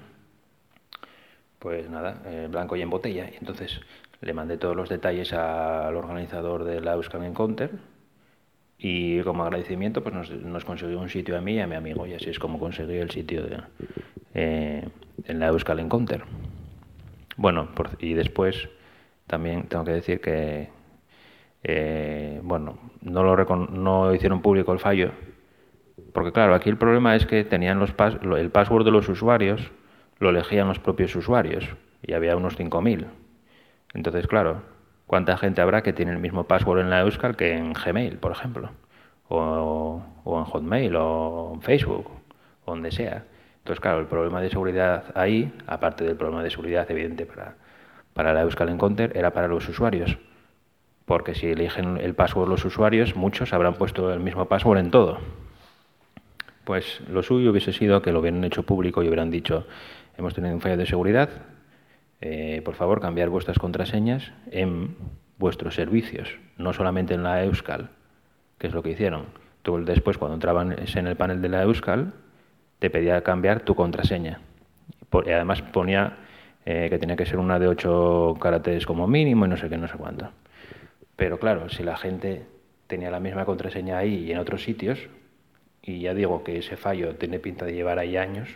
pues 1.59 1.89
nada, 1.89 2.21
eh, 2.27 2.47
blanco 2.51 2.77
y 2.77 2.83
en 2.83 2.91
botella. 2.91 3.27
Y 3.33 3.37
entonces 3.37 3.81
le 4.21 4.35
mandé 4.35 4.59
todos 4.59 4.77
los 4.77 4.91
detalles 4.91 5.33
al 5.33 5.97
organizador 5.97 6.65
de 6.65 6.83
la 6.83 6.93
Euskal 6.93 7.25
Encounter 7.25 7.71
y 8.77 9.23
como 9.23 9.45
agradecimiento 9.45 10.03
pues 10.03 10.15
nos, 10.29 10.65
consiguió 10.67 11.01
un 11.01 11.09
sitio 11.09 11.39
a 11.39 11.41
mí 11.41 11.55
y 11.55 11.61
a 11.61 11.67
mi 11.67 11.75
amigo 11.75 12.07
y 12.07 12.13
así 12.13 12.29
es 12.29 12.39
como 12.39 12.59
conseguí 12.59 12.97
el 12.97 13.11
sitio 13.11 13.45
de, 13.45 13.63
eh, 14.35 14.87
en 15.25 15.39
la 15.39 15.47
Euskal 15.47 15.81
Encounter. 15.81 16.23
Bueno, 17.39 17.71
y 17.99 18.13
después 18.13 18.69
también 19.27 19.69
tengo 19.69 19.87
que 19.87 19.93
decir 19.93 20.21
que 20.21 20.69
eh, 21.63 22.41
bueno, 22.43 22.77
no, 23.01 23.23
lo 23.23 23.57
no 23.69 24.15
hicieron 24.15 24.43
público 24.43 24.71
el 24.75 24.81
fallo, 24.81 25.13
porque 26.13 26.33
claro, 26.33 26.55
aquí 26.55 26.71
el 26.71 26.77
problema 26.77 27.17
es 27.17 27.27
que 27.27 27.45
tenían 27.45 27.79
los 27.79 27.95
el 28.37 28.51
password 28.51 28.85
de 28.85 28.91
los 28.91 29.09
usuarios, 29.09 29.71
lo 30.19 30.31
elegían 30.31 30.69
los 30.69 30.79
propios 30.79 31.15
usuarios, 31.17 31.69
y 32.03 32.13
había 32.13 32.37
unos 32.37 32.59
5.000. 32.59 33.07
Entonces, 33.95 34.27
claro, 34.27 34.63
¿cuánta 35.07 35.37
gente 35.37 35.61
habrá 35.61 35.83
que 35.83 35.93
tiene 35.93 36.13
el 36.13 36.19
mismo 36.19 36.45
password 36.45 36.81
en 36.81 36.91
la 36.91 37.01
Euskal 37.01 37.37
que 37.37 37.57
en 37.57 37.73
Gmail, 37.73 38.19
por 38.19 38.33
ejemplo? 38.33 38.71
o, 39.29 40.03
en 40.27 40.45
Hotmail 40.45 40.97
o 40.97 41.53
en 41.55 41.63
Facebook 41.63 42.11
o 42.65 42.71
donde 42.71 42.91
sea. 42.91 43.25
Entonces, 43.59 43.81
claro, 43.81 44.01
el 44.01 44.07
problema 44.07 44.41
de 44.41 44.51
seguridad 44.51 45.05
ahí, 45.15 45.53
aparte 45.67 46.05
del 46.05 46.17
problema 46.17 46.43
de 46.43 46.51
seguridad 46.51 46.91
evidente 46.91 47.25
para, 47.25 47.57
para 48.13 48.35
la 48.35 48.43
Euskal 48.43 48.69
Encounter, 48.69 49.17
era 49.17 49.33
para 49.33 49.49
los 49.49 49.69
usuarios. 49.69 50.19
Porque 51.07 51.35
si 51.35 51.49
eligen 51.49 51.99
el 51.99 52.15
password 52.15 52.49
los 52.49 52.65
usuarios, 52.65 53.17
muchos 53.17 53.53
habrán 53.53 53.75
puesto 53.75 54.13
el 54.13 54.21
mismo 54.21 54.47
password 54.47 54.79
en 54.79 54.91
todo. 54.91 55.19
Pues 56.65 57.01
lo 57.09 57.23
suyo 57.23 57.51
hubiese 57.51 57.73
sido 57.73 58.01
que 58.03 58.13
lo 58.13 58.21
hubieran 58.21 58.43
hecho 58.45 58.63
público 58.63 59.03
y 59.03 59.09
hubieran 59.09 59.31
dicho, 59.31 59.67
hemos 60.17 60.35
tenido 60.35 60.55
un 60.55 60.61
fallo 60.61 60.77
de 60.77 60.87
seguridad, 60.87 61.29
eh, 62.21 62.63
por 62.65 62.75
favor 62.75 63.01
cambiar 63.01 63.29
vuestras 63.29 63.59
contraseñas 63.59 64.33
en 64.51 64.97
vuestros 65.39 65.75
servicios, 65.75 66.39
no 66.57 66.73
solamente 66.73 67.15
en 67.15 67.23
la 67.23 67.45
Euskal, 67.45 67.91
que 68.59 68.67
es 68.67 68.73
lo 68.73 68.83
que 68.83 68.91
hicieron. 68.91 69.27
Tú 69.63 69.85
después, 69.85 70.17
cuando 70.17 70.35
entraban 70.35 70.75
en 70.79 71.07
el 71.07 71.17
panel 71.17 71.43
de 71.43 71.49
la 71.49 71.63
Euskal, 71.63 72.13
te 72.79 72.91
pedía 72.91 73.23
cambiar 73.23 73.61
tu 73.61 73.75
contraseña. 73.75 74.41
Y 75.27 75.31
además 75.31 75.63
ponía 75.63 76.17
eh, 76.65 76.89
que 76.91 76.99
tenía 76.99 77.17
que 77.17 77.27
ser 77.27 77.39
una 77.39 77.59
de 77.59 77.69
ocho 77.69 78.37
caracteres 78.41 78.87
como 78.87 79.07
mínimo 79.07 79.47
y 79.47 79.49
no 79.49 79.57
sé 79.57 79.69
qué, 79.69 79.77
no 79.77 79.87
sé 79.87 79.97
cuánto. 79.97 80.31
Pero 81.17 81.39
claro, 81.39 81.69
si 81.69 81.83
la 81.83 81.97
gente 81.97 82.47
tenía 82.87 83.11
la 83.11 83.21
misma 83.21 83.45
contraseña 83.45 83.99
ahí 83.99 84.27
y 84.27 84.33
en 84.33 84.39
otros 84.39 84.65
sitios, 84.65 84.99
y 85.85 86.01
ya 86.01 86.15
digo 86.15 86.43
que 86.45 86.59
ese 86.59 86.77
fallo 86.77 87.15
tiene 87.17 87.39
pinta 87.39 87.67
de 87.67 87.75
llevar 87.75 87.99
ahí 87.99 88.17
años, 88.17 88.49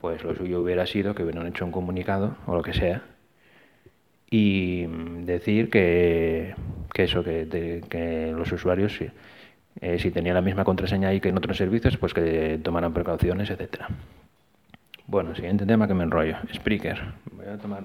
pues 0.00 0.24
lo 0.24 0.34
suyo 0.34 0.60
hubiera 0.60 0.86
sido 0.86 1.14
que 1.14 1.22
hubieran 1.22 1.46
hecho 1.46 1.64
un 1.64 1.72
comunicado 1.72 2.36
o 2.46 2.54
lo 2.54 2.62
que 2.62 2.72
sea 2.72 3.02
y 4.30 4.86
decir 5.24 5.70
que, 5.70 6.54
que 6.92 7.04
eso, 7.04 7.22
que, 7.24 8.32
los 8.36 8.50
usuarios, 8.52 8.94
si, 8.94 9.10
eh, 9.80 9.98
si 9.98 10.10
tenían 10.10 10.36
la 10.36 10.40
misma 10.40 10.64
contraseña 10.64 11.08
ahí 11.08 11.20
que 11.20 11.28
en 11.28 11.36
otros 11.36 11.56
servicios, 11.56 11.96
pues 11.96 12.14
que 12.14 12.58
tomaran 12.62 12.94
precauciones, 12.94 13.50
etcétera. 13.50 13.88
Bueno, 15.06 15.34
siguiente 15.34 15.66
tema 15.66 15.88
que 15.88 15.94
me 15.94 16.04
enrollo. 16.04 16.36
Spreaker. 16.54 17.00
Voy 17.32 17.46
a 17.46 17.58
tomar 17.58 17.82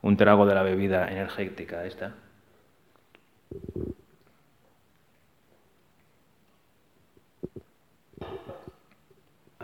un 0.00 0.16
trago 0.16 0.46
de 0.46 0.54
la 0.54 0.62
bebida 0.62 1.08
energética 1.08 1.84
esta. 1.84 2.14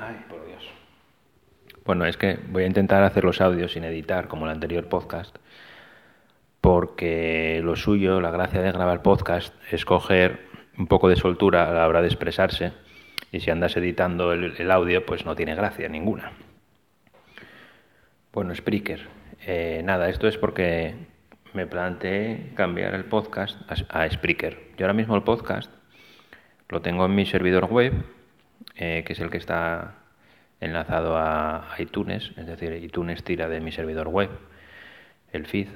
Ay, 0.01 0.25
por 0.29 0.47
Dios. 0.47 0.63
Bueno, 1.85 2.05
es 2.05 2.17
que 2.17 2.39
voy 2.51 2.65
a 2.65 2.67
intentar 2.67 3.03
hacer 3.03 3.25
los 3.25 3.41
audios 3.41 3.73
sin 3.73 3.85
editar, 3.85 4.29
como 4.29 4.47
el 4.47 4.53
anterior 4.53 4.89
podcast, 4.89 5.37
porque 6.61 7.61
lo 7.65 7.77
suyo, 7.77 8.21
la 8.21 8.31
gracia 8.31 8.61
de 8.61 8.71
grabar 8.71 9.03
podcast, 9.03 9.55
es 9.73 9.85
coger 9.85 10.47
un 10.77 10.87
poco 10.87 11.09
de 11.09 11.17
soltura 11.17 11.69
a 11.69 11.73
la 11.73 11.89
hora 11.89 12.03
de 12.03 12.09
expresarse, 12.09 12.73
y 13.33 13.41
si 13.41 13.51
andas 13.51 13.77
editando 13.77 14.33
el, 14.33 14.71
audio, 14.71 15.05
pues 15.05 15.27
no 15.27 15.35
tiene 15.35 15.55
gracia 15.55 15.89
ninguna. 15.89 16.33
Bueno, 18.33 18.55
Spreaker. 18.55 19.09
Eh, 19.47 19.83
nada, 19.85 20.09
esto 20.09 20.29
es 20.29 20.39
porque 20.39 20.95
me 21.55 21.67
planteé 21.67 22.53
cambiar 22.55 22.95
el 22.95 23.05
podcast 23.05 23.59
a, 23.91 24.03
a 24.03 24.09
Spreaker. 24.09 24.59
Yo 24.77 24.87
ahora 24.87 24.93
mismo 24.93 25.17
el 25.17 25.23
podcast 25.23 25.71
lo 26.69 26.83
tengo 26.83 27.07
en 27.07 27.15
mi 27.15 27.27
servidor 27.27 27.65
web, 27.65 27.93
eh, 28.79 29.03
que 29.05 29.13
es 29.13 29.21
el 29.21 29.29
que 29.29 29.39
está 29.39 29.95
enlazado 30.61 31.17
a 31.17 31.69
iTunes, 31.79 32.33
es 32.37 32.47
decir, 32.47 32.73
iTunes 32.73 33.23
tira 33.25 33.49
de 33.49 33.61
mi 33.61 33.73
servidor 33.73 34.09
web, 34.09 34.31
el 35.33 35.47
feed. 35.47 35.69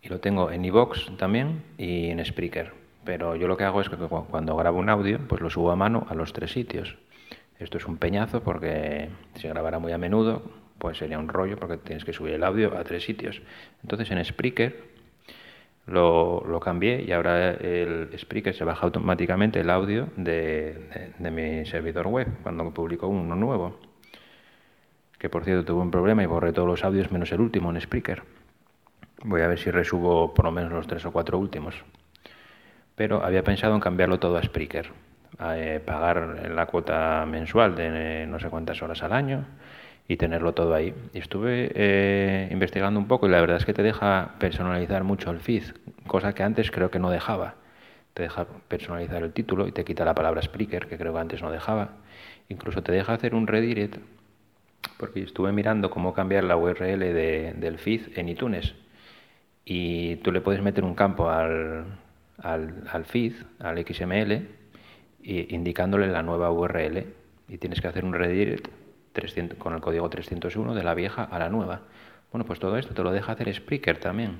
Y 0.00 0.08
lo 0.08 0.20
tengo 0.20 0.50
en 0.50 0.64
iVoox 0.64 1.16
también 1.16 1.62
y 1.76 2.10
en 2.10 2.24
Spreaker. 2.24 2.72
Pero 3.04 3.36
yo 3.36 3.48
lo 3.48 3.56
que 3.56 3.64
hago 3.64 3.80
es 3.80 3.88
que 3.88 3.96
cuando 3.96 4.56
grabo 4.56 4.78
un 4.78 4.88
audio, 4.88 5.18
pues 5.26 5.40
lo 5.40 5.50
subo 5.50 5.72
a 5.72 5.76
mano 5.76 6.06
a 6.08 6.14
los 6.14 6.32
tres 6.32 6.52
sitios. 6.52 6.96
Esto 7.58 7.78
es 7.78 7.86
un 7.86 7.96
peñazo 7.96 8.42
porque 8.42 9.08
si 9.34 9.48
grabara 9.48 9.80
muy 9.80 9.92
a 9.92 9.98
menudo, 9.98 10.42
pues 10.78 10.98
sería 10.98 11.18
un 11.18 11.28
rollo 11.28 11.58
porque 11.58 11.78
tienes 11.78 12.04
que 12.04 12.12
subir 12.12 12.34
el 12.34 12.44
audio 12.44 12.76
a 12.78 12.84
tres 12.84 13.02
sitios. 13.02 13.42
Entonces 13.82 14.10
en 14.12 14.24
Spreaker 14.24 14.97
lo, 15.88 16.44
lo 16.46 16.60
cambié 16.60 17.02
y 17.02 17.12
ahora 17.12 17.50
el 17.50 18.10
Spreaker 18.16 18.54
se 18.54 18.64
baja 18.64 18.86
automáticamente 18.86 19.60
el 19.60 19.70
audio 19.70 20.08
de, 20.16 21.12
de, 21.18 21.30
mi 21.30 21.64
servidor 21.66 22.06
web 22.06 22.28
cuando 22.42 22.70
publico 22.72 23.08
uno 23.08 23.34
nuevo. 23.34 23.78
Que 25.18 25.28
por 25.28 25.44
cierto 25.44 25.64
tuve 25.64 25.82
un 25.82 25.90
problema 25.90 26.22
y 26.22 26.26
borré 26.26 26.52
todos 26.52 26.68
los 26.68 26.84
audios 26.84 27.10
menos 27.10 27.32
el 27.32 27.40
último 27.40 27.70
en 27.70 27.80
Spreaker. 27.80 28.22
Voy 29.24 29.40
a 29.40 29.48
ver 29.48 29.58
si 29.58 29.70
resubo 29.70 30.32
por 30.32 30.44
lo 30.44 30.52
menos 30.52 30.70
los 30.70 30.86
tres 30.86 31.04
o 31.06 31.10
cuatro 31.10 31.38
últimos. 31.38 31.74
Pero 32.94 33.24
había 33.24 33.42
pensado 33.42 33.74
en 33.74 33.80
cambiarlo 33.80 34.20
todo 34.20 34.36
a 34.36 34.42
Spreaker. 34.42 34.90
A, 35.38 35.58
eh, 35.58 35.80
pagar 35.80 36.50
la 36.50 36.66
cuota 36.66 37.26
mensual 37.26 37.74
de 37.74 38.22
eh, 38.22 38.26
no 38.26 38.38
sé 38.40 38.48
cuántas 38.48 38.82
horas 38.82 39.02
al 39.02 39.12
año 39.12 39.44
y 40.08 40.16
tenerlo 40.16 40.54
todo 40.54 40.74
ahí. 40.74 40.94
Y 41.12 41.18
estuve 41.18 41.70
eh, 41.74 42.48
investigando 42.50 42.98
un 42.98 43.06
poco 43.06 43.28
y 43.28 43.30
la 43.30 43.40
verdad 43.40 43.58
es 43.58 43.66
que 43.66 43.74
te 43.74 43.82
deja 43.82 44.34
personalizar 44.40 45.04
mucho 45.04 45.30
el 45.30 45.40
feed, 45.40 45.64
cosa 46.06 46.34
que 46.34 46.42
antes 46.42 46.70
creo 46.70 46.90
que 46.90 46.98
no 46.98 47.10
dejaba. 47.10 47.56
Te 48.14 48.22
deja 48.22 48.46
personalizar 48.66 49.22
el 49.22 49.32
título 49.32 49.68
y 49.68 49.72
te 49.72 49.84
quita 49.84 50.06
la 50.06 50.14
palabra 50.14 50.40
speaker, 50.40 50.86
que 50.88 50.96
creo 50.96 51.12
que 51.12 51.20
antes 51.20 51.42
no 51.42 51.52
dejaba. 51.52 51.90
Incluso 52.48 52.82
te 52.82 52.90
deja 52.90 53.12
hacer 53.12 53.34
un 53.34 53.46
redirect, 53.46 53.98
porque 54.96 55.22
estuve 55.22 55.52
mirando 55.52 55.90
cómo 55.90 56.14
cambiar 56.14 56.44
la 56.44 56.56
URL 56.56 56.98
de, 56.98 57.52
del 57.56 57.78
feed 57.78 58.18
en 58.18 58.30
iTunes. 58.30 58.74
Y 59.66 60.16
tú 60.16 60.32
le 60.32 60.40
puedes 60.40 60.62
meter 60.62 60.84
un 60.84 60.94
campo 60.94 61.28
al, 61.28 61.84
al, 62.38 62.82
al 62.90 63.04
feed, 63.04 63.34
al 63.60 63.84
XML, 63.86 64.48
indicándole 65.22 66.06
la 66.06 66.22
nueva 66.22 66.50
URL. 66.50 67.04
Y 67.48 67.58
tienes 67.58 67.82
que 67.82 67.88
hacer 67.88 68.06
un 68.06 68.14
redirect 68.14 68.77
300, 69.18 69.58
con 69.58 69.74
el 69.74 69.80
código 69.80 70.08
301 70.08 70.74
de 70.74 70.84
la 70.84 70.94
vieja 70.94 71.24
a 71.24 71.38
la 71.40 71.48
nueva. 71.48 71.82
Bueno, 72.30 72.44
pues 72.44 72.60
todo 72.60 72.76
esto 72.76 72.94
te 72.94 73.02
lo 73.02 73.10
deja 73.10 73.32
hacer 73.32 73.52
Spreaker 73.52 73.98
también. 73.98 74.38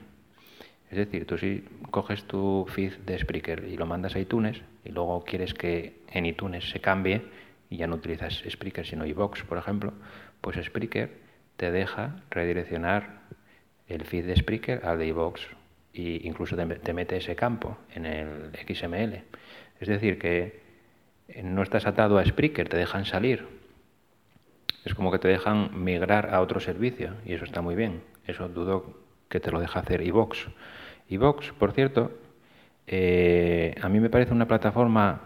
Es 0.88 0.97
decir, 0.97 1.27
tú 1.27 1.37
si 1.37 1.64
coges 1.91 2.25
tu 2.25 2.64
feed 2.69 2.95
de 2.99 3.19
Spreaker 3.19 3.64
y 3.64 3.77
lo 3.77 3.87
mandas 3.87 4.14
a 4.14 4.21
iTunes 4.21 4.62
y 4.85 4.91
luego 4.91 5.25
quieres 5.25 5.53
que 5.53 6.01
en 6.12 6.27
iTunes 6.27 6.71
se 6.71 6.81
cambie 6.81 7.23
y 7.69 7.79
ya 7.79 7.88
no 7.88 7.97
utilizas 7.97 8.43
Spreaker 8.49 8.87
sino 8.87 9.05
iVox, 9.05 9.43
por 9.43 9.59
ejemplo, 9.59 9.93
pues 10.41 10.57
Spreaker 10.64 11.11
te 11.57 11.73
deja 11.73 12.23
redireccionar 12.31 13.23
el 13.88 14.05
feed 14.05 14.27
de 14.27 14.37
Spreaker 14.37 14.87
al 14.87 14.99
de 14.99 15.09
iVox 15.09 15.41
e 15.93 16.21
incluso 16.23 16.57
te 16.57 16.93
mete 16.93 17.17
ese 17.17 17.35
campo 17.35 17.79
en 17.95 18.07
el 18.07 18.53
XML. 18.55 19.25
Es 19.81 19.88
decir, 19.88 20.19
que 20.19 20.61
no 21.43 21.62
estás 21.62 21.87
atado 21.87 22.19
a 22.19 22.25
Spreaker, 22.25 22.69
te 22.69 22.77
dejan 22.77 23.05
salir 23.05 23.58
es 24.85 24.95
como 24.95 25.11
que 25.11 25.19
te 25.19 25.29
dejan 25.29 25.71
migrar 25.83 26.35
a 26.35 26.41
otro 26.41 26.61
servicio 26.61 27.14
y 27.25 27.35
eso 27.35 27.45
está 27.45 27.61
muy 27.61 27.75
bien. 27.75 28.03
Eso 28.27 28.49
dudo 28.49 28.95
que 29.29 29.41
te 29.41 29.51
lo 29.51 29.61
deja 29.61 29.81
hacer 29.81 30.03
iVox. 30.03 30.49
iVox, 31.09 31.53
por 31.53 31.73
cierto, 31.73 32.12
eh, 32.87 33.75
a 33.81 33.88
mí 33.88 34.01
me 34.01 34.11
parece 34.11 34.33
una 34.33 34.47
plataforma, 34.47 35.21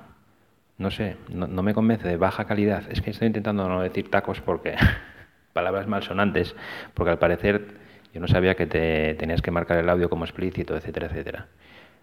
no 0.79 0.91
sé, 0.91 1.17
no, 1.29 1.62
me 1.62 1.75
convence 1.75 2.09
de 2.09 2.17
baja 2.17 2.45
calidad. 2.45 2.85
Es 2.91 3.01
que 3.01 3.11
estoy 3.11 3.27
intentando 3.29 3.69
no 3.69 3.83
decir 3.83 4.11
tacos 4.11 4.41
porque 4.41 4.75
palabras 5.53 5.87
malsonantes, 5.87 6.57
porque 6.95 7.11
al 7.11 7.19
parecer 7.19 7.83
yo 8.12 8.21
no 8.21 8.29
sabía 8.29 8.55
que 8.57 8.67
te 8.67 9.15
tenías 9.15 9.43
que 9.43 9.51
marcar 9.51 9.79
el 9.79 9.88
audio 9.88 10.09
como 10.11 10.25
explícito, 10.25 10.77
etcétera, 10.77 11.07
etcétera. 11.07 11.47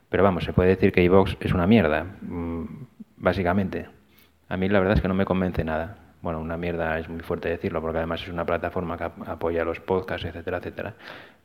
Pero 0.09 0.23
vamos, 0.23 0.43
se 0.43 0.53
puede 0.53 0.69
decir 0.69 0.91
que 0.91 1.03
iVox 1.03 1.37
es 1.39 1.53
una 1.53 1.67
mierda, 1.67 2.05
mm, 2.21 2.63
básicamente. 3.17 3.87
A 4.47 4.57
mí 4.57 4.69
la 4.69 4.79
verdad 4.79 4.95
es 4.95 5.01
que 5.01 5.07
no 5.07 5.13
me 5.13 5.25
convence 5.25 5.63
nada 5.63 6.08
bueno, 6.21 6.39
una 6.39 6.57
mierda 6.57 6.99
es 6.99 7.07
muy 7.07 7.21
fuerte 7.21 7.49
decirlo, 7.49 7.81
porque 7.81 7.97
además 7.97 8.21
es 8.21 8.29
una 8.29 8.45
plataforma 8.45 8.97
que 8.97 9.05
apoya 9.25 9.63
los 9.63 9.79
podcasts, 9.79 10.25
etcétera, 10.25 10.57
etcétera. 10.57 10.95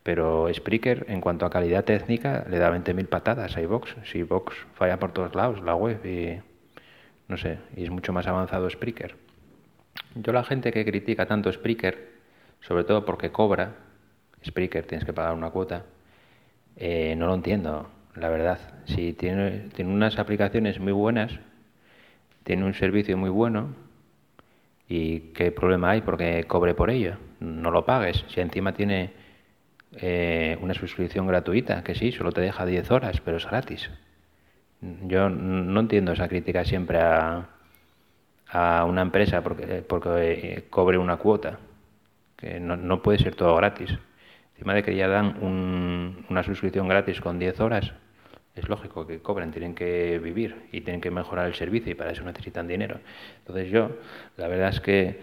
Pero 0.03 0.53
Spreaker, 0.53 1.07
en 1.09 1.21
cuanto 1.21 1.47
a 1.47 1.51
calidad 1.51 1.85
técnica, 1.85 2.45
le 2.51 2.59
da 2.59 2.71
20.000 2.71 3.07
patadas 3.07 3.57
a 3.57 3.63
iVox. 3.63 3.95
Si 4.05 4.19
iVox 4.19 4.55
falla 4.75 4.99
por 4.99 5.13
todos 5.13 5.35
lados, 5.35 5.63
la 5.63 5.75
web, 5.77 6.05
y 6.05 6.41
no 7.29 7.37
sé, 7.37 7.59
y 7.77 7.85
es 7.85 7.91
mucho 7.91 8.13
más 8.13 8.27
avanzado 8.27 8.69
Spreaker. 8.69 9.17
Yo 10.17 10.33
la 10.33 10.45
gente 10.45 10.73
que 10.73 10.85
critica 10.85 11.27
tanto 11.27 11.51
Spreaker, 11.53 12.13
sobre 12.61 12.85
todo 12.85 13.05
porque 13.05 13.31
cobra, 13.31 13.77
Spreaker 14.45 14.87
tienes 14.87 15.05
que 15.05 15.13
pagar 15.13 15.35
una 15.35 15.51
cuota, 15.51 15.85
eh, 16.77 17.15
no 17.17 17.27
lo 17.27 17.35
entiendo, 17.35 17.89
la 18.17 18.29
verdad. 18.29 18.59
Si 18.87 19.13
tiene, 19.13 19.69
tiene 19.75 19.93
unas 19.93 20.19
aplicaciones 20.19 20.81
muy 20.81 20.93
buenas, 20.93 21.33
tiene 22.43 22.65
un 22.65 22.75
servicio 22.75 23.17
muy 23.17 23.31
bueno, 23.31 23.75
¿Y 24.89 25.33
qué 25.33 25.51
problema 25.51 25.91
hay 25.91 26.03
porque 26.03 26.45
cobre 26.45 26.75
por 26.75 26.91
ello? 26.91 27.17
No 27.41 27.71
lo 27.71 27.85
pagues. 27.85 28.25
Si 28.29 28.41
encima 28.41 28.75
tiene 28.75 29.13
eh, 29.93 30.59
una 30.61 30.75
suscripción 30.75 31.27
gratuita, 31.27 31.83
que 31.83 31.95
sí, 31.95 32.13
solo 32.13 32.33
te 32.33 32.41
deja 32.41 32.67
10 32.67 32.91
horas, 32.91 33.21
pero 33.25 33.37
es 33.39 33.47
gratis. 33.47 33.91
Yo 34.81 35.31
no 35.31 35.81
entiendo 35.81 36.13
esa 36.13 36.29
crítica 36.29 36.65
siempre 36.65 37.01
a, 37.01 37.49
a 38.49 38.85
una 38.85 39.03
empresa 39.03 39.43
porque, 39.43 39.83
porque 39.89 40.33
eh, 40.33 40.65
cobre 40.69 40.99
una 40.99 41.17
cuota. 41.17 41.59
Que 42.37 42.61
no, 42.61 42.77
no, 42.77 43.03
puede 43.03 43.19
ser 43.19 43.35
todo 43.35 43.55
gratis. 43.57 43.91
Encima 44.55 44.75
de 44.75 44.83
que 44.83 44.95
ya 44.95 45.09
dan 45.09 45.43
un, 45.43 46.27
una 46.29 46.43
suscripción 46.43 46.89
gratis 46.89 47.21
con 47.21 47.39
10 47.39 47.61
horas, 47.61 47.93
es 48.57 48.69
lógico 48.69 49.07
que 49.07 49.19
cobren, 49.19 49.51
tienen 49.51 49.75
que 49.75 50.19
vivir 50.19 50.55
y 50.71 50.83
tienen 50.83 51.01
que 51.01 51.11
mejorar 51.11 51.47
el 51.47 51.55
servicio 51.55 51.91
y 51.91 51.95
para 51.95 52.13
eso 52.13 52.23
necesitan 52.25 52.69
dinero. 52.69 53.01
Entonces 53.39 53.71
yo, 53.71 53.91
la 54.37 54.49
verdad 54.49 54.69
es 54.69 54.81
que 54.81 55.21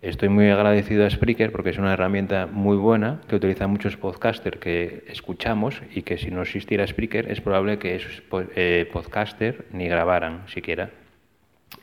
estoy 0.00 0.28
muy 0.28 0.50
agradecido 0.50 1.06
a 1.06 1.10
Spreaker 1.10 1.52
porque 1.52 1.70
es 1.70 1.78
una 1.78 1.92
herramienta 1.92 2.46
muy 2.46 2.76
buena 2.76 3.20
que 3.28 3.36
utilizan 3.36 3.70
muchos 3.70 3.96
podcasters 3.96 4.58
que 4.58 5.04
escuchamos 5.06 5.80
y 5.94 6.02
que 6.02 6.18
si 6.18 6.30
no 6.30 6.42
existiera 6.42 6.86
Spreaker 6.86 7.30
es 7.30 7.40
probable 7.40 7.78
que 7.78 7.94
esos 7.94 8.22
eh, 8.56 8.88
podcasters 8.92 9.58
ni 9.70 9.86
grabaran 9.86 10.48
siquiera. 10.48 10.90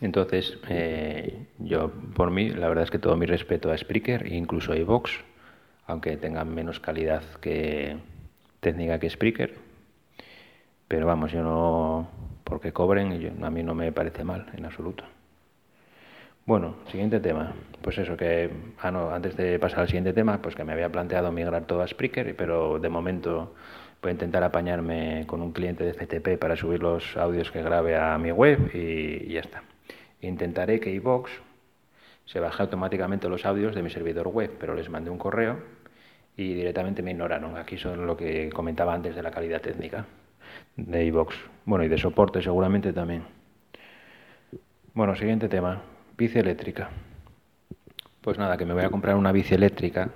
Entonces, 0.01 0.57
eh, 0.69 1.45
yo 1.57 1.91
por 2.13 2.31
mí, 2.31 2.49
la 2.49 2.67
verdad 2.67 2.83
es 2.83 2.91
que 2.91 2.99
todo 2.99 3.15
mi 3.15 3.25
respeto 3.25 3.71
a 3.71 3.77
Spreaker 3.77 4.25
e 4.27 4.35
incluso 4.35 4.73
a 4.73 4.77
iVox, 4.77 5.11
aunque 5.87 6.17
tengan 6.17 6.53
menos 6.53 6.79
calidad 6.79 7.23
que 7.41 7.97
técnica 8.59 8.99
que 8.99 9.09
Spreaker. 9.09 9.68
Pero 10.89 11.05
vamos, 11.05 11.31
yo 11.31 11.43
no, 11.43 12.09
porque 12.43 12.73
cobren, 12.73 13.43
a 13.43 13.49
mí 13.51 13.61
no 13.61 13.75
me 13.75 13.91
parece 13.91 14.23
mal 14.23 14.47
en 14.57 14.65
absoluto. 14.65 15.03
Bueno, 16.47 16.77
siguiente 16.89 17.19
tema. 17.19 17.53
Pues 17.83 17.99
eso, 17.99 18.17
que 18.17 18.49
ah, 18.81 18.89
no, 18.89 19.11
antes 19.11 19.37
de 19.37 19.59
pasar 19.59 19.81
al 19.81 19.87
siguiente 19.87 20.13
tema, 20.13 20.41
pues 20.41 20.55
que 20.55 20.63
me 20.63 20.73
había 20.73 20.91
planteado 20.91 21.31
migrar 21.31 21.65
todo 21.65 21.83
a 21.83 21.87
Spreaker, 21.87 22.35
pero 22.35 22.79
de 22.79 22.89
momento 22.89 23.53
voy 24.01 24.09
a 24.09 24.13
intentar 24.13 24.43
apañarme 24.43 25.25
con 25.27 25.43
un 25.43 25.51
cliente 25.51 25.83
de 25.83 25.93
FTP 25.93 26.39
para 26.39 26.55
subir 26.55 26.81
los 26.81 27.15
audios 27.17 27.51
que 27.51 27.61
grabe 27.61 27.95
a 27.95 28.17
mi 28.17 28.31
web 28.31 28.71
y, 28.73 29.31
ya 29.31 29.41
está. 29.41 29.61
Intentaré 30.21 30.79
que 30.79 30.89
iVox 30.89 31.29
se 32.25 32.39
baje 32.39 32.63
automáticamente 32.63 33.29
los 33.29 33.45
audios 33.45 33.75
de 33.75 33.83
mi 33.83 33.91
servidor 33.91 34.27
web, 34.27 34.51
pero 34.59 34.73
les 34.73 34.89
mandé 34.89 35.11
un 35.11 35.19
correo 35.19 35.59
y 36.35 36.55
directamente 36.55 37.03
me 37.03 37.11
ignoraron. 37.11 37.57
Aquí 37.57 37.77
son 37.77 38.07
lo 38.07 38.17
que 38.17 38.49
comentaba 38.49 38.95
antes 38.95 39.15
de 39.15 39.21
la 39.21 39.29
calidad 39.29 39.61
técnica 39.61 40.07
de 40.85 41.05
iVox. 41.05 41.35
Bueno, 41.65 41.83
y 41.83 41.87
de 41.87 41.97
soporte 41.97 42.41
seguramente 42.41 42.93
también. 42.93 43.23
Bueno, 44.93 45.15
siguiente 45.15 45.47
tema. 45.47 45.81
Bici 46.17 46.39
eléctrica. 46.39 46.89
Pues 48.21 48.37
nada, 48.37 48.57
que 48.57 48.65
me 48.65 48.73
voy 48.73 48.83
a 48.83 48.89
comprar 48.89 49.15
una 49.15 49.31
bici 49.31 49.55
eléctrica, 49.55 50.09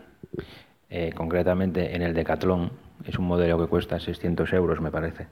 eh, 0.89 1.11
concretamente 1.15 1.95
en 1.95 2.01
el 2.01 2.13
Decathlon. 2.13 2.71
Es 3.05 3.17
un 3.17 3.25
modelo 3.25 3.57
que 3.59 3.67
cuesta 3.67 3.99
600 3.99 4.51
euros, 4.53 4.81
me 4.81 4.91
parece. 4.91 5.27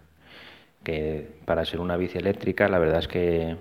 Que 0.83 1.39
para 1.45 1.65
ser 1.65 1.79
una 1.79 1.97
bici 1.97 2.17
eléctrica, 2.17 2.67
la 2.69 2.79
verdad 2.79 2.99
es 2.99 3.07
que 3.07 3.57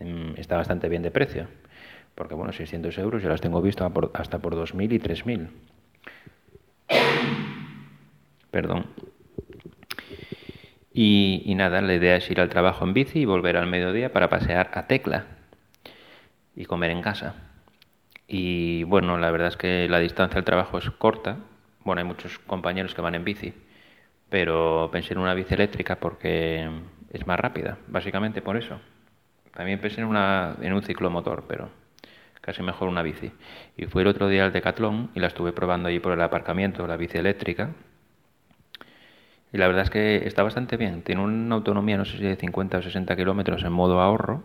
mm, 0.00 0.38
está 0.38 0.56
bastante 0.56 0.88
bien 0.88 1.02
de 1.02 1.10
precio. 1.10 1.48
Porque, 2.14 2.34
bueno, 2.34 2.52
600 2.52 2.96
euros 2.98 3.22
yo 3.22 3.28
las 3.28 3.40
tengo 3.40 3.60
visto 3.62 3.90
hasta 4.14 4.38
por 4.38 4.54
2.000 4.54 4.92
y 4.92 4.98
3.000. 4.98 5.48
Perdón. 8.50 8.86
Y, 10.94 11.42
y, 11.46 11.54
nada, 11.54 11.80
la 11.80 11.94
idea 11.94 12.16
es 12.16 12.30
ir 12.30 12.40
al 12.40 12.48
trabajo 12.48 12.84
en 12.84 12.92
bici 12.92 13.20
y 13.20 13.24
volver 13.24 13.56
al 13.56 13.66
mediodía 13.66 14.12
para 14.12 14.28
pasear 14.28 14.70
a 14.74 14.86
Tecla, 14.86 15.24
y 16.54 16.64
comer 16.64 16.90
en 16.90 17.02
casa. 17.02 17.34
Y 18.26 18.84
bueno, 18.84 19.18
la 19.18 19.30
verdad 19.30 19.48
es 19.48 19.56
que 19.56 19.88
la 19.88 19.98
distancia 19.98 20.38
al 20.38 20.44
trabajo 20.44 20.78
es 20.78 20.90
corta. 20.90 21.38
Bueno, 21.84 22.00
hay 22.00 22.06
muchos 22.06 22.38
compañeros 22.40 22.94
que 22.94 23.02
van 23.02 23.14
en 23.14 23.24
bici, 23.24 23.52
pero 24.28 24.88
pensé 24.92 25.14
en 25.14 25.20
una 25.20 25.34
bici 25.34 25.54
eléctrica 25.54 25.96
porque 25.96 26.68
es 27.10 27.26
más 27.26 27.38
rápida, 27.38 27.78
básicamente 27.88 28.40
por 28.42 28.56
eso. 28.56 28.80
También 29.52 29.80
pensé 29.80 30.00
en, 30.00 30.06
una, 30.06 30.56
en 30.62 30.72
un 30.72 30.82
ciclomotor, 30.82 31.44
pero 31.46 31.68
casi 32.40 32.62
mejor 32.62 32.88
una 32.88 33.02
bici. 33.02 33.32
Y 33.76 33.86
fui 33.86 34.02
el 34.02 34.08
otro 34.08 34.28
día 34.28 34.44
al 34.44 34.52
Decathlon 34.52 35.10
y 35.14 35.20
la 35.20 35.26
estuve 35.26 35.52
probando 35.52 35.88
allí 35.88 36.00
por 36.00 36.12
el 36.12 36.22
aparcamiento, 36.22 36.86
la 36.86 36.96
bici 36.96 37.18
eléctrica. 37.18 37.70
Y 39.52 39.58
la 39.58 39.66
verdad 39.66 39.84
es 39.84 39.90
que 39.90 40.26
está 40.26 40.42
bastante 40.42 40.76
bien. 40.76 41.02
Tiene 41.02 41.22
una 41.22 41.54
autonomía, 41.54 41.96
no 41.98 42.04
sé 42.04 42.16
si 42.16 42.24
de 42.24 42.36
50 42.36 42.78
o 42.78 42.82
60 42.82 43.16
kilómetros 43.16 43.62
en 43.64 43.72
modo 43.72 44.00
ahorro 44.00 44.44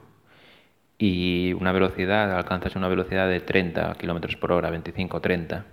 y 0.98 1.54
una 1.54 1.72
velocidad, 1.72 2.32
alcanzas 2.36 2.76
una 2.76 2.88
velocidad 2.88 3.30
de 3.30 3.40
30 3.40 3.96
kilómetros 3.96 4.36
por 4.36 4.52
hora, 4.52 4.72
25-30. 4.72 5.64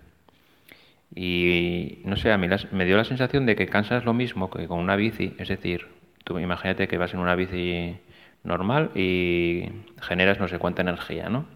Y 1.15 2.01
no 2.05 2.17
sé, 2.17 2.33
a 2.33 2.39
mí 2.39 2.49
me 2.73 2.85
dio 2.85 2.97
la 2.97 3.05
sensación 3.05 3.47
de 3.47 3.57
que 3.57 3.67
cansas 3.67 4.05
lo 4.05 4.15
mismo 4.15 4.51
que 4.51 4.67
con 4.67 4.79
una 4.81 4.97
bici, 4.97 5.35
es 5.39 5.49
decir, 5.49 5.87
tú 6.25 6.39
imagínate 6.39 6.89
que 6.89 6.99
vas 6.99 7.15
en 7.15 7.21
una 7.21 7.35
bici 7.37 7.97
normal 8.43 8.91
y 8.95 9.69
generas 10.03 10.41
no 10.41 10.49
sé 10.49 10.59
cuánta 10.59 10.83
energía, 10.83 11.29
¿no? 11.29 11.47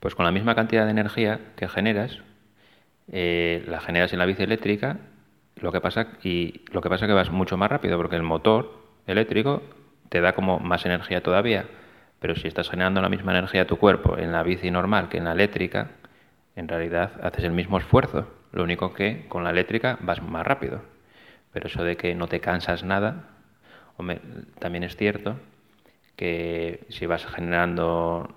Pues 0.00 0.14
con 0.14 0.24
la 0.24 0.32
misma 0.32 0.54
cantidad 0.54 0.84
de 0.86 0.92
energía 0.92 1.40
que 1.56 1.68
generas, 1.68 2.20
eh, 3.12 3.64
la 3.68 3.80
generas 3.80 4.12
en 4.12 4.18
la 4.20 4.26
bici 4.26 4.42
eléctrica, 4.42 4.98
lo 5.60 5.72
que 5.72 5.80
pasa 5.80 6.08
y 6.22 6.62
lo 6.72 6.80
que 6.80 6.88
pasa 6.88 7.04
es 7.04 7.08
que 7.08 7.14
vas 7.14 7.30
mucho 7.30 7.56
más 7.56 7.70
rápido 7.70 7.96
porque 7.96 8.16
el 8.16 8.22
motor 8.22 8.78
eléctrico 9.06 9.62
te 10.08 10.20
da 10.20 10.32
como 10.34 10.58
más 10.58 10.84
energía 10.86 11.22
todavía 11.22 11.66
pero 12.20 12.36
si 12.36 12.46
estás 12.46 12.68
generando 12.68 13.00
la 13.00 13.08
misma 13.08 13.32
energía 13.32 13.62
a 13.62 13.66
tu 13.66 13.78
cuerpo 13.78 14.16
en 14.18 14.30
la 14.30 14.42
bici 14.42 14.70
normal 14.70 15.08
que 15.08 15.16
en 15.16 15.24
la 15.24 15.32
eléctrica, 15.32 15.92
en 16.54 16.68
realidad 16.68 17.12
haces 17.22 17.44
el 17.44 17.52
mismo 17.52 17.78
esfuerzo. 17.78 18.28
Lo 18.52 18.62
único 18.62 18.92
que 18.92 19.26
con 19.28 19.42
la 19.42 19.50
eléctrica 19.50 19.98
vas 20.00 20.22
más 20.22 20.46
rápido. 20.46 20.82
Pero 21.52 21.68
eso 21.68 21.82
de 21.82 21.96
que 21.96 22.14
no 22.14 22.28
te 22.28 22.40
cansas 22.40 22.84
nada, 22.84 23.30
también 24.58 24.84
es 24.84 24.96
cierto 24.96 25.36
que 26.16 26.86
si 26.90 27.06
vas 27.06 27.24
generando, 27.26 28.28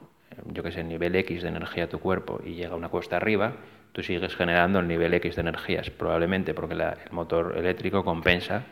yo 0.46 0.64
que 0.64 0.72
sé, 0.72 0.82
el 0.82 0.88
nivel 0.88 1.16
X 1.18 1.44
de 1.44 1.50
energía 1.50 1.86
a 1.86 1.90
tu 1.90 2.00
cuerpo 2.00 2.42
y 2.44 2.54
llega 2.54 2.76
una 2.76 2.90
cuesta 2.90 3.18
arriba, 3.18 3.54
tú 3.94 4.04
sigues 4.04 4.36
generando 4.36 4.80
el 4.80 4.88
nivel 4.88 5.14
X 5.14 5.36
de 5.36 5.42
energías, 5.42 5.90
probablemente 5.90 6.54
porque 6.54 6.74
el 6.74 7.12
motor 7.12 7.56
eléctrico 7.58 8.04
compensa 8.04 8.64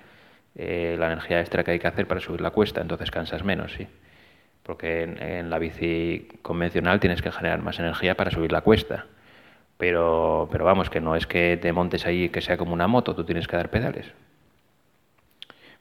eh, 0.55 0.97
la 0.99 1.07
energía 1.07 1.39
extra 1.39 1.63
que 1.63 1.71
hay 1.71 1.79
que 1.79 1.87
hacer 1.87 2.07
para 2.07 2.19
subir 2.19 2.41
la 2.41 2.51
cuesta, 2.51 2.81
entonces 2.81 3.09
cansas 3.09 3.43
menos, 3.43 3.71
sí 3.73 3.87
porque 4.63 5.03
en, 5.03 5.49
la 5.49 5.59
bici 5.59 6.27
convencional 6.41 6.99
tienes 6.99 7.21
que 7.21 7.31
generar 7.31 7.61
más 7.61 7.79
energía 7.79 8.15
para 8.15 8.31
subir 8.31 8.51
la 8.51 8.61
cuesta. 8.61 9.05
Pero, 9.77 10.47
pero 10.51 10.65
vamos, 10.65 10.89
que 10.89 11.01
no 11.01 11.15
es 11.15 11.25
que 11.25 11.57
te 11.57 11.73
montes 11.73 12.05
ahí 12.05 12.29
que 12.29 12.41
sea 12.41 12.57
como 12.57 12.73
una 12.73 12.87
moto, 12.87 13.15
tú 13.15 13.23
tienes 13.23 13.47
que 13.47 13.57
dar 13.57 13.69
pedales. 13.69 14.11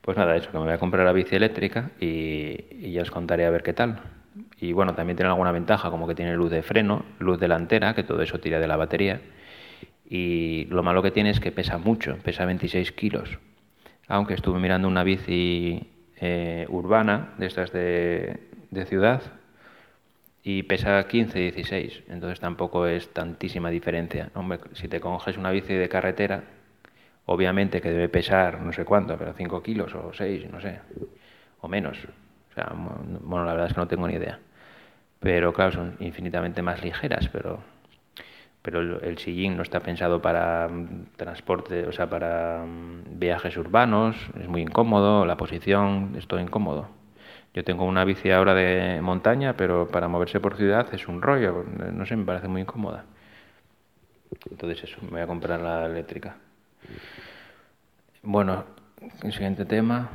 Pues 0.01 0.17
nada, 0.17 0.35
eso, 0.37 0.51
que 0.51 0.59
me 0.59 0.65
voy 0.65 0.73
a 0.73 0.79
comprar 0.79 1.05
la 1.05 1.13
bici 1.13 1.37
eléctrica 1.37 1.91
y, 2.01 2.91
ya 2.91 3.03
os 3.03 3.11
contaré 3.11 3.45
a 3.45 3.51
ver 3.51 3.63
qué 3.63 3.75
tal. 3.75 4.01
Y 4.61 4.73
bueno, 4.73 4.95
también 4.95 5.17
tiene 5.17 5.31
alguna 5.31 5.53
ventaja, 5.53 5.91
como 5.91 6.07
que 6.07 6.15
tiene 6.15 6.35
luz 6.35 6.51
de 6.51 6.63
freno, 6.63 7.05
luz 7.19 7.39
delantera, 7.41 7.95
que 7.95 8.05
todo 8.05 8.23
eso 8.23 8.39
tira 8.39 8.61
de 8.61 8.69
la 8.69 8.77
batería. 8.77 9.21
Y 10.09 10.67
lo 10.71 10.83
malo 10.83 11.03
que 11.03 11.11
tiene 11.11 11.31
es 11.31 11.41
que 11.41 11.53
pesa 11.53 11.79
mucho, 11.79 12.17
pesa 12.23 12.45
26 12.45 12.93
kilos. 12.93 13.39
Aunque 14.09 14.35
estuve 14.35 14.59
mirando 14.59 14.89
una 14.89 15.05
bici 15.05 15.89
eh, 16.21 16.67
urbana, 16.69 17.35
de 17.39 17.47
estas 17.47 17.73
de, 17.73 18.41
de 18.71 18.87
ciudad 18.87 19.23
y 20.43 20.63
pesa 20.63 21.07
15, 21.07 21.39
16, 21.39 22.05
entonces 22.09 22.41
tampoco 22.41 22.87
es 22.87 23.13
tantísima 23.13 23.71
diferencia. 23.71 24.31
Hombre, 24.35 24.61
si 24.73 24.89
te 24.89 25.01
coges 25.01 25.37
una 25.37 25.51
bici 25.51 25.75
de 25.75 25.89
carretera, 25.89 26.43
obviamente 27.27 27.81
que 27.81 27.91
debe 27.91 28.09
pesar 28.09 28.61
no 28.61 28.73
sé 28.73 28.85
cuánto, 28.85 29.17
pero 29.17 29.35
5 29.35 29.63
kilos 29.63 29.95
o 29.95 30.13
6, 30.13 30.51
no 30.51 30.61
sé, 30.61 30.81
o 31.61 31.69
menos. 31.69 31.99
O 32.51 32.55
sea, 32.55 32.73
bueno, 32.75 33.45
la 33.45 33.53
verdad 33.53 33.69
es 33.69 33.75
que 33.75 33.81
no 33.81 33.89
tengo 33.89 34.09
ni 34.09 34.15
idea. 34.15 34.39
Pero 35.21 35.53
claro, 35.53 35.73
son 35.73 35.97
infinitamente 36.01 36.63
más 36.63 36.83
ligeras, 36.83 37.29
pero 37.29 37.61
pero 38.63 38.81
el, 39.01 39.19
sillín 39.19 39.57
no 39.57 39.63
está 39.63 39.81
pensado 39.81 40.21
para 40.21 40.69
mm, 40.69 41.17
transporte, 41.17 41.87
o 41.87 41.93
sea, 41.93 42.11
para 42.11 42.65
mm, 42.67 43.19
viajes 43.19 43.57
urbanos, 43.57 44.17
es 44.41 44.49
muy 44.49 44.63
incómodo, 44.63 45.25
la 45.25 45.37
posición 45.37 46.15
es 46.19 46.27
todo 46.27 46.41
incómodo. 46.41 46.89
Yo 47.55 47.65
tengo 47.65 47.85
una 47.85 48.05
bici 48.05 48.31
ahora 48.31 48.55
de 48.55 49.01
montaña, 49.01 49.57
pero 49.57 49.89
para 49.89 50.09
moverse 50.09 50.41
por 50.41 50.57
ciudad 50.57 50.87
es 50.95 51.09
un 51.09 51.23
rollo, 51.23 51.65
no 51.93 52.07
sé, 52.07 52.17
me 52.17 52.25
parece 52.25 52.49
muy 52.49 52.63
incómoda. 52.63 53.05
Entonces 54.51 54.85
eso, 54.85 54.99
me 55.03 55.11
voy 55.11 55.21
a 55.23 55.27
comprar 55.27 55.61
la 55.61 55.87
eléctrica. 55.87 56.37
Bueno, 58.23 58.65
el 59.23 59.33
siguiente 59.33 59.65
tema. 59.65 60.11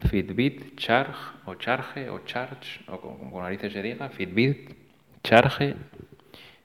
Fitbit 0.00 0.76
Charge 0.76 1.18
o 1.46 1.54
Charge 1.54 2.08
o 2.10 2.20
Charge 2.24 2.80
o 2.88 3.00
con, 3.00 3.42
narices 3.42 3.72
se 3.72 3.82
diga 3.82 4.08
Fitbit 4.08 4.74
Charge 5.22 5.74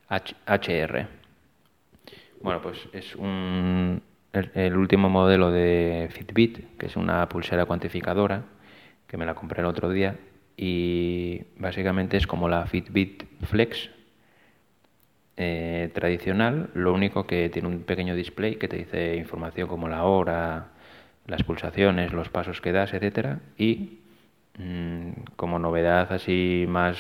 HR. 0.10 1.08
Bueno, 2.41 2.62
pues 2.62 2.89
es 2.91 3.15
un, 3.15 4.02
el 4.34 4.76
último 4.76 5.10
modelo 5.10 5.52
de 5.52 6.10
Fitbit, 6.12 6.78
que 6.78 6.88
es 6.88 6.96
una 6.96 7.28
pulsera 7.30 7.65
cuantificadora 7.65 8.44
que 9.08 9.17
me 9.17 9.26
la 9.26 9.36
compré 9.36 9.62
el 9.62 9.67
otro 9.67 9.89
día 9.89 10.17
y 10.58 11.41
básicamente 11.58 12.17
es 12.17 12.28
como 12.28 12.48
la 12.48 12.65
Fitbit 12.65 13.24
Flex 13.44 13.89
eh, 15.38 15.89
tradicional, 15.94 16.70
lo 16.74 16.94
único 16.94 17.26
que 17.26 17.50
tiene 17.50 17.67
un 17.67 17.84
pequeño 17.84 18.15
display 18.15 18.56
que 18.58 18.67
te 18.67 18.78
dice 18.78 19.15
información 19.15 19.67
como 19.67 19.89
la 19.89 20.04
hora, 20.04 20.72
las 21.27 21.43
pulsaciones, 21.43 22.13
los 22.13 22.29
pasos 22.29 22.62
que 22.62 22.71
das, 22.71 22.93
etcétera, 22.93 23.39
y 23.57 23.99
mm, 24.57 25.12
como 25.36 25.60
novedad 25.60 26.12
así 26.12 26.65
más 26.67 26.97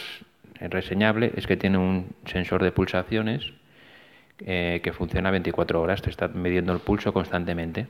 reseñable 0.59 1.31
es 1.35 1.47
que 1.47 1.57
tiene 1.57 1.77
un 1.77 2.07
sensor 2.25 2.61
de 2.63 2.71
pulsaciones 2.71 3.53
eh, 4.39 4.81
que 4.83 4.93
funciona 4.93 5.31
24 5.31 5.81
horas, 5.81 6.01
te 6.01 6.09
está 6.09 6.27
midiendo 6.27 6.73
el 6.73 6.79
pulso 6.79 7.13
constantemente. 7.13 7.87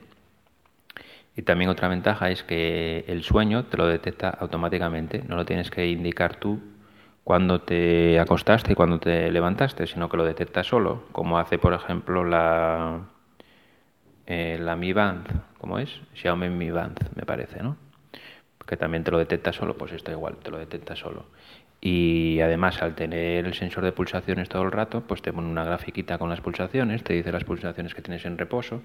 Y 1.34 1.42
también 1.42 1.70
otra 1.70 1.88
ventaja 1.88 2.30
es 2.30 2.42
que 2.42 3.04
el 3.08 3.22
sueño 3.22 3.64
te 3.64 3.78
lo 3.78 3.86
detecta 3.86 4.28
automáticamente, 4.28 5.22
no 5.26 5.36
lo 5.36 5.46
tienes 5.46 5.70
que 5.70 5.86
indicar 5.86 6.36
tú 6.36 6.60
cuando 7.24 7.62
te 7.62 8.18
acostaste 8.20 8.72
y 8.72 8.74
cuando 8.74 8.98
te 8.98 9.30
levantaste, 9.30 9.86
sino 9.86 10.08
que 10.08 10.16
lo 10.18 10.24
detecta 10.24 10.62
solo, 10.62 11.04
como 11.12 11.38
hace 11.38 11.56
por 11.58 11.72
ejemplo 11.72 12.24
la, 12.24 13.00
eh, 14.26 14.58
la 14.60 14.76
Mi 14.76 14.92
Band, 14.92 15.26
¿cómo 15.58 15.78
es? 15.78 15.90
Xiaomi 16.14 16.48
Mi 16.48 16.70
Band, 16.70 16.98
me 17.14 17.24
parece, 17.24 17.62
¿no? 17.62 17.76
Que 18.66 18.76
también 18.76 19.04
te 19.04 19.10
lo 19.10 19.18
detecta 19.18 19.52
solo, 19.52 19.76
pues 19.76 19.92
esto 19.92 20.10
igual, 20.10 20.36
te 20.36 20.50
lo 20.50 20.58
detecta 20.58 20.96
solo. 20.96 21.26
Y 21.80 22.40
además, 22.40 22.80
al 22.80 22.94
tener 22.94 23.44
el 23.44 23.54
sensor 23.54 23.84
de 23.84 23.92
pulsaciones 23.92 24.48
todo 24.48 24.62
el 24.62 24.70
rato, 24.70 25.02
pues 25.02 25.20
te 25.20 25.32
pone 25.32 25.48
una 25.48 25.64
grafiquita 25.64 26.16
con 26.16 26.30
las 26.30 26.40
pulsaciones, 26.40 27.02
te 27.02 27.14
dice 27.14 27.32
las 27.32 27.44
pulsaciones 27.44 27.94
que 27.94 28.02
tienes 28.02 28.24
en 28.24 28.38
reposo 28.38 28.82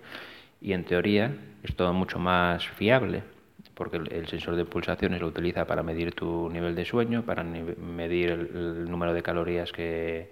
y 0.60 0.74
en 0.74 0.84
teoría 0.84 1.32
es 1.64 1.76
todo 1.76 1.94
mucho 1.94 2.18
más 2.18 2.68
fiable 2.68 3.22
porque 3.78 3.98
el 3.98 4.28
sensor 4.28 4.56
de 4.56 4.66
pulsaciones 4.66 5.22
lo 5.22 5.28
utiliza 5.28 5.66
para 5.66 5.84
medir 5.84 6.14
tu 6.14 6.50
nivel 6.50 6.74
de 6.74 6.84
sueño, 6.84 7.24
para 7.24 7.44
medir 7.44 8.32
el, 8.32 8.90
número 8.90 9.14
de 9.14 9.22
calorías 9.22 9.72
que, 9.72 10.32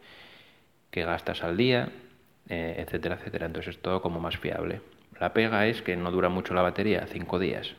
que 0.89 1.05
gastas 1.05 1.43
al 1.43 1.55
día, 1.55 1.89
eh, 2.49 2.77
etcétera, 2.79 3.15
etcétera. 3.15 3.45
Entonces 3.45 3.75
es 3.75 3.81
todo 3.83 4.01
como 4.01 4.19
más 4.19 4.37
fiable. 4.37 4.81
La 5.19 5.33
pega 5.33 5.67
es 5.67 5.81
que 5.81 5.95
no 5.95 6.11
dura 6.11 6.29
mucho 6.29 6.53
la 6.53 6.61
batería, 6.61 7.07
cinco 7.07 7.39
días. 7.39 7.73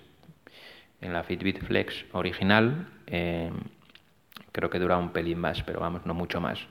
En 1.00 1.12
la 1.12 1.22
Fitbit 1.22 1.62
Flex 1.62 2.06
original 2.12 2.88
eh, 3.06 3.50
creo 4.52 4.70
que 4.70 4.78
dura 4.78 4.96
un 4.96 5.10
pelín 5.10 5.38
más, 5.38 5.62
pero 5.62 5.80
vamos, 5.80 6.06
no 6.06 6.14
mucho 6.14 6.40
más. 6.40 6.66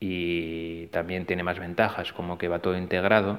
Y 0.00 0.86
también 0.86 1.26
tiene 1.26 1.42
más 1.42 1.58
ventajas, 1.58 2.12
como 2.12 2.38
que 2.38 2.48
va 2.48 2.60
todo 2.60 2.78
integrado 2.78 3.38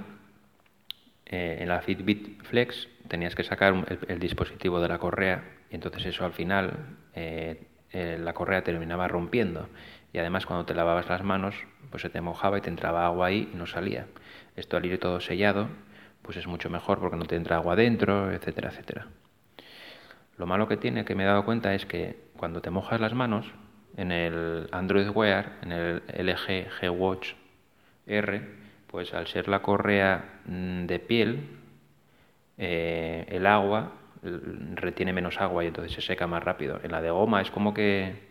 eh, 1.32 1.58
en 1.62 1.70
la 1.70 1.82
Fitbit 1.82 2.42
Flex 2.44 2.88
tenías 3.08 3.36
que 3.36 3.44
sacar 3.44 3.86
el, 4.08 4.20
dispositivo 4.20 4.82
de 4.82 4.88
la 4.88 4.98
correa 4.98 5.44
y 5.70 5.76
entonces 5.76 6.08
eso 6.08 6.26
al 6.26 6.34
final 6.34 6.74
eh, 7.14 7.68
la 7.92 8.34
correa 8.34 8.64
terminaba 8.64 9.08
rompiendo 9.08 9.70
y 10.12 10.18
además 10.18 10.48
cuando 10.48 10.66
te 10.66 10.74
lavabas 10.74 11.08
las 11.08 11.24
manos 11.24 11.54
pues 11.92 12.02
se 12.02 12.10
te 12.10 12.20
mojaba 12.20 12.58
y 12.58 12.62
te 12.62 12.70
entraba 12.70 13.06
agua 13.06 13.28
ahí 13.28 13.48
y 13.54 13.56
no 13.56 13.68
salía. 13.68 14.08
Esto 14.56 14.78
al 14.78 14.86
ir 14.88 15.00
todo 15.00 15.20
sellado 15.20 15.70
pues 16.30 16.38
es 16.38 16.46
mucho 16.46 16.70
mejor 16.70 17.00
porque 17.00 17.18
no 17.18 17.26
te 17.26 17.36
entra 17.36 17.56
agua 17.56 17.76
dentro, 17.76 18.32
etcétera, 18.32 18.70
etcétera. 18.70 19.08
Lo 20.38 20.46
malo 20.46 20.68
que 20.68 20.78
tiene 20.78 21.04
que 21.04 21.16
me 21.16 21.24
he 21.24 21.26
dado 21.26 21.44
cuenta 21.44 21.74
es 21.74 21.88
que 21.88 22.18
cuando 22.38 22.62
te 22.62 22.70
mojas 22.70 23.02
las 23.02 23.16
manos 23.16 23.48
en 23.98 24.12
el 24.12 24.70
Android 24.72 25.10
Wear, 25.10 25.54
en 25.64 25.72
el 25.72 26.04
LG 26.08 26.70
G 26.70 26.92
Watch 26.96 27.34
R, 28.06 28.48
pues 28.86 29.12
al 29.16 29.26
ser 29.26 29.48
la 29.48 29.64
correa 29.64 30.42
mm, 30.46 30.86
de 30.86 31.00
piel, 31.00 31.50
eh, 32.60 33.26
el 33.30 33.48
agua 33.48 33.94
retiene 34.76 35.12
menos 35.14 35.42
agua 35.42 35.64
y 35.64 35.68
entonces 35.70 35.94
se 35.94 36.02
seca 36.02 36.28
más 36.28 36.44
rápido. 36.44 36.80
En 36.84 36.92
la 36.92 37.02
de 37.02 37.10
goma 37.10 37.42
es 37.42 37.50
como 37.50 37.74
que, 37.74 38.29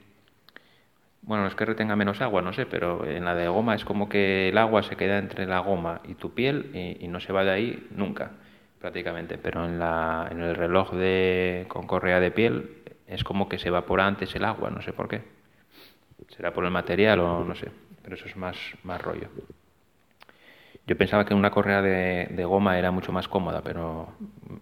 bueno, 1.22 1.42
no 1.42 1.48
es 1.48 1.54
que 1.54 1.64
retenga 1.64 1.96
menos 1.96 2.20
agua, 2.20 2.42
no 2.42 2.52
sé, 2.52 2.66
pero 2.66 3.06
en 3.06 3.24
la 3.24 3.34
de 3.34 3.48
goma 3.48 3.74
es 3.74 3.84
como 3.84 4.08
que 4.08 4.48
el 4.48 4.58
agua 4.58 4.82
se 4.82 4.96
queda 4.96 5.18
entre 5.18 5.46
la 5.46 5.58
goma 5.60 6.00
y 6.04 6.14
tu 6.14 6.32
piel 6.34 6.70
y, 6.74 7.08
no 7.08 7.20
se 7.20 7.32
va 7.32 7.44
de 7.44 7.50
ahí 7.50 7.88
nunca, 7.90 8.32
prácticamente. 8.80 9.36
Pero 9.38 9.64
en, 9.64 9.78
la, 9.78 10.28
en 10.30 10.40
el 10.40 10.54
reloj 10.54 10.92
de, 10.92 11.66
con 11.68 11.86
correa 11.86 12.20
de 12.20 12.30
piel 12.30 12.82
es 13.06 13.24
como 13.24 13.48
que 13.48 13.58
se 13.58 13.68
evapora 13.68 14.06
antes 14.06 14.34
el 14.34 14.44
agua, 14.44 14.70
no 14.70 14.80
sé 14.82 14.92
por 14.92 15.08
qué. 15.08 15.22
Será 16.28 16.52
por 16.52 16.64
el 16.64 16.70
material 16.70 17.20
o 17.20 17.44
no 17.44 17.54
sé, 17.54 17.70
pero 18.02 18.16
eso 18.16 18.26
es 18.26 18.36
más, 18.36 18.56
más 18.82 19.00
rollo. 19.02 19.28
Yo 20.86 20.96
pensaba 20.96 21.26
que 21.26 21.34
una 21.34 21.50
correa 21.50 21.82
de, 21.82 22.44
goma 22.46 22.78
era 22.78 22.90
mucho 22.90 23.12
más 23.12 23.28
cómoda, 23.28 23.60
pero 23.62 24.08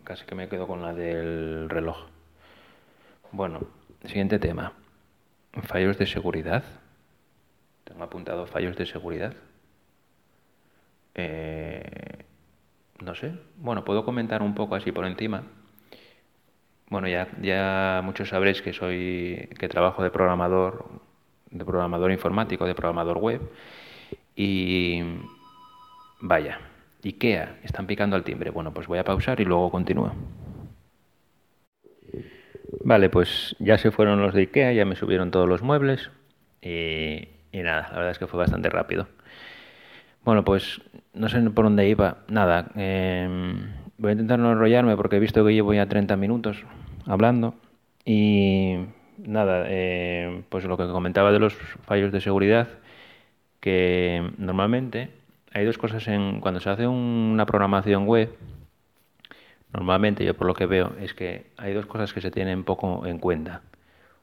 casi 0.02 0.24
que 0.24 0.34
me 0.34 0.48
quedo 0.48 0.66
con 0.66 0.82
la 0.82 0.92
del 0.92 1.70
reloj. 1.70 1.98
Bueno, 3.30 3.60
siguiente 4.04 4.40
tema. 4.40 4.72
Fallos 5.62 5.98
de 5.98 6.06
seguridad. 6.06 6.64
Tengo 7.84 8.04
apuntado 8.04 8.46
fallos 8.46 8.76
de 8.76 8.86
seguridad. 8.86 9.34
Eh, 11.14 12.24
no 13.00 13.14
sé. 13.14 13.32
Bueno, 13.56 13.84
puedo 13.84 14.04
comentar 14.04 14.42
un 14.42 14.54
poco 14.54 14.74
así 14.74 14.92
por 14.92 15.06
encima. 15.06 15.44
Bueno, 16.88 17.08
ya, 17.08 17.28
ya 17.40 18.00
muchos 18.04 18.28
sabréis 18.28 18.62
que 18.62 18.72
soy, 18.72 19.48
que 19.58 19.68
trabajo 19.68 20.02
de 20.02 20.10
programador, 20.10 20.88
de 21.50 21.64
programador 21.64 22.12
informático, 22.12 22.66
de 22.66 22.74
programador 22.74 23.18
web. 23.18 23.40
Y 24.36 25.02
Vaya, 26.20 26.58
IKEA, 27.04 27.58
están 27.62 27.86
picando 27.86 28.16
al 28.16 28.24
timbre. 28.24 28.50
Bueno, 28.50 28.72
pues 28.72 28.86
voy 28.86 28.98
a 28.98 29.04
pausar 29.04 29.40
y 29.40 29.44
luego 29.44 29.70
continúo. 29.70 30.12
Vale, 32.84 33.10
pues 33.10 33.56
ya 33.58 33.78
se 33.78 33.90
fueron 33.90 34.20
los 34.20 34.34
de 34.34 34.42
IKEA, 34.42 34.72
ya 34.72 34.84
me 34.84 34.96
subieron 34.96 35.30
todos 35.30 35.48
los 35.48 35.62
muebles 35.62 36.10
y, 36.62 37.28
nada, 37.52 37.88
la 37.90 37.96
verdad 37.96 38.10
es 38.10 38.18
que 38.18 38.26
fue 38.26 38.38
bastante 38.38 38.68
rápido. 38.68 39.08
Bueno, 40.24 40.44
pues 40.44 40.80
no 41.14 41.28
sé 41.28 41.40
por 41.50 41.64
dónde 41.64 41.88
iba. 41.88 42.18
Nada, 42.28 42.70
em, 42.74 43.72
voy 43.98 44.10
a 44.10 44.12
intentar 44.12 44.38
no 44.38 44.52
enrollarme 44.52 44.96
porque 44.96 45.16
he 45.16 45.20
visto 45.20 45.44
que 45.44 45.54
llevo 45.54 45.72
ya 45.72 45.86
30 45.86 46.16
minutos 46.16 46.64
hablando 47.06 47.54
y 48.04 48.76
nada, 49.18 49.64
eh, 49.68 50.42
pues 50.48 50.64
lo 50.64 50.76
que 50.76 50.86
comentaba 50.88 51.32
de 51.32 51.38
los 51.38 51.54
fallos 51.84 52.12
de 52.12 52.20
seguridad, 52.20 52.68
que 53.60 54.30
normalmente 54.38 55.10
hay 55.52 55.64
dos 55.64 55.78
cosas 55.78 56.06
en 56.08 56.40
cuando 56.40 56.60
se 56.60 56.70
hace 56.70 56.86
una 56.86 57.46
programación 57.46 58.06
web. 58.06 58.30
Normalmente 59.76 60.24
yo 60.24 60.34
por 60.34 60.46
lo 60.46 60.54
que 60.54 60.64
veo 60.64 60.94
es 61.00 61.12
que 61.12 61.50
hay 61.58 61.74
dos 61.74 61.84
cosas 61.84 62.14
que 62.14 62.22
se 62.22 62.30
tienen 62.30 62.64
poco 62.64 63.04
en 63.04 63.18
cuenta. 63.18 63.60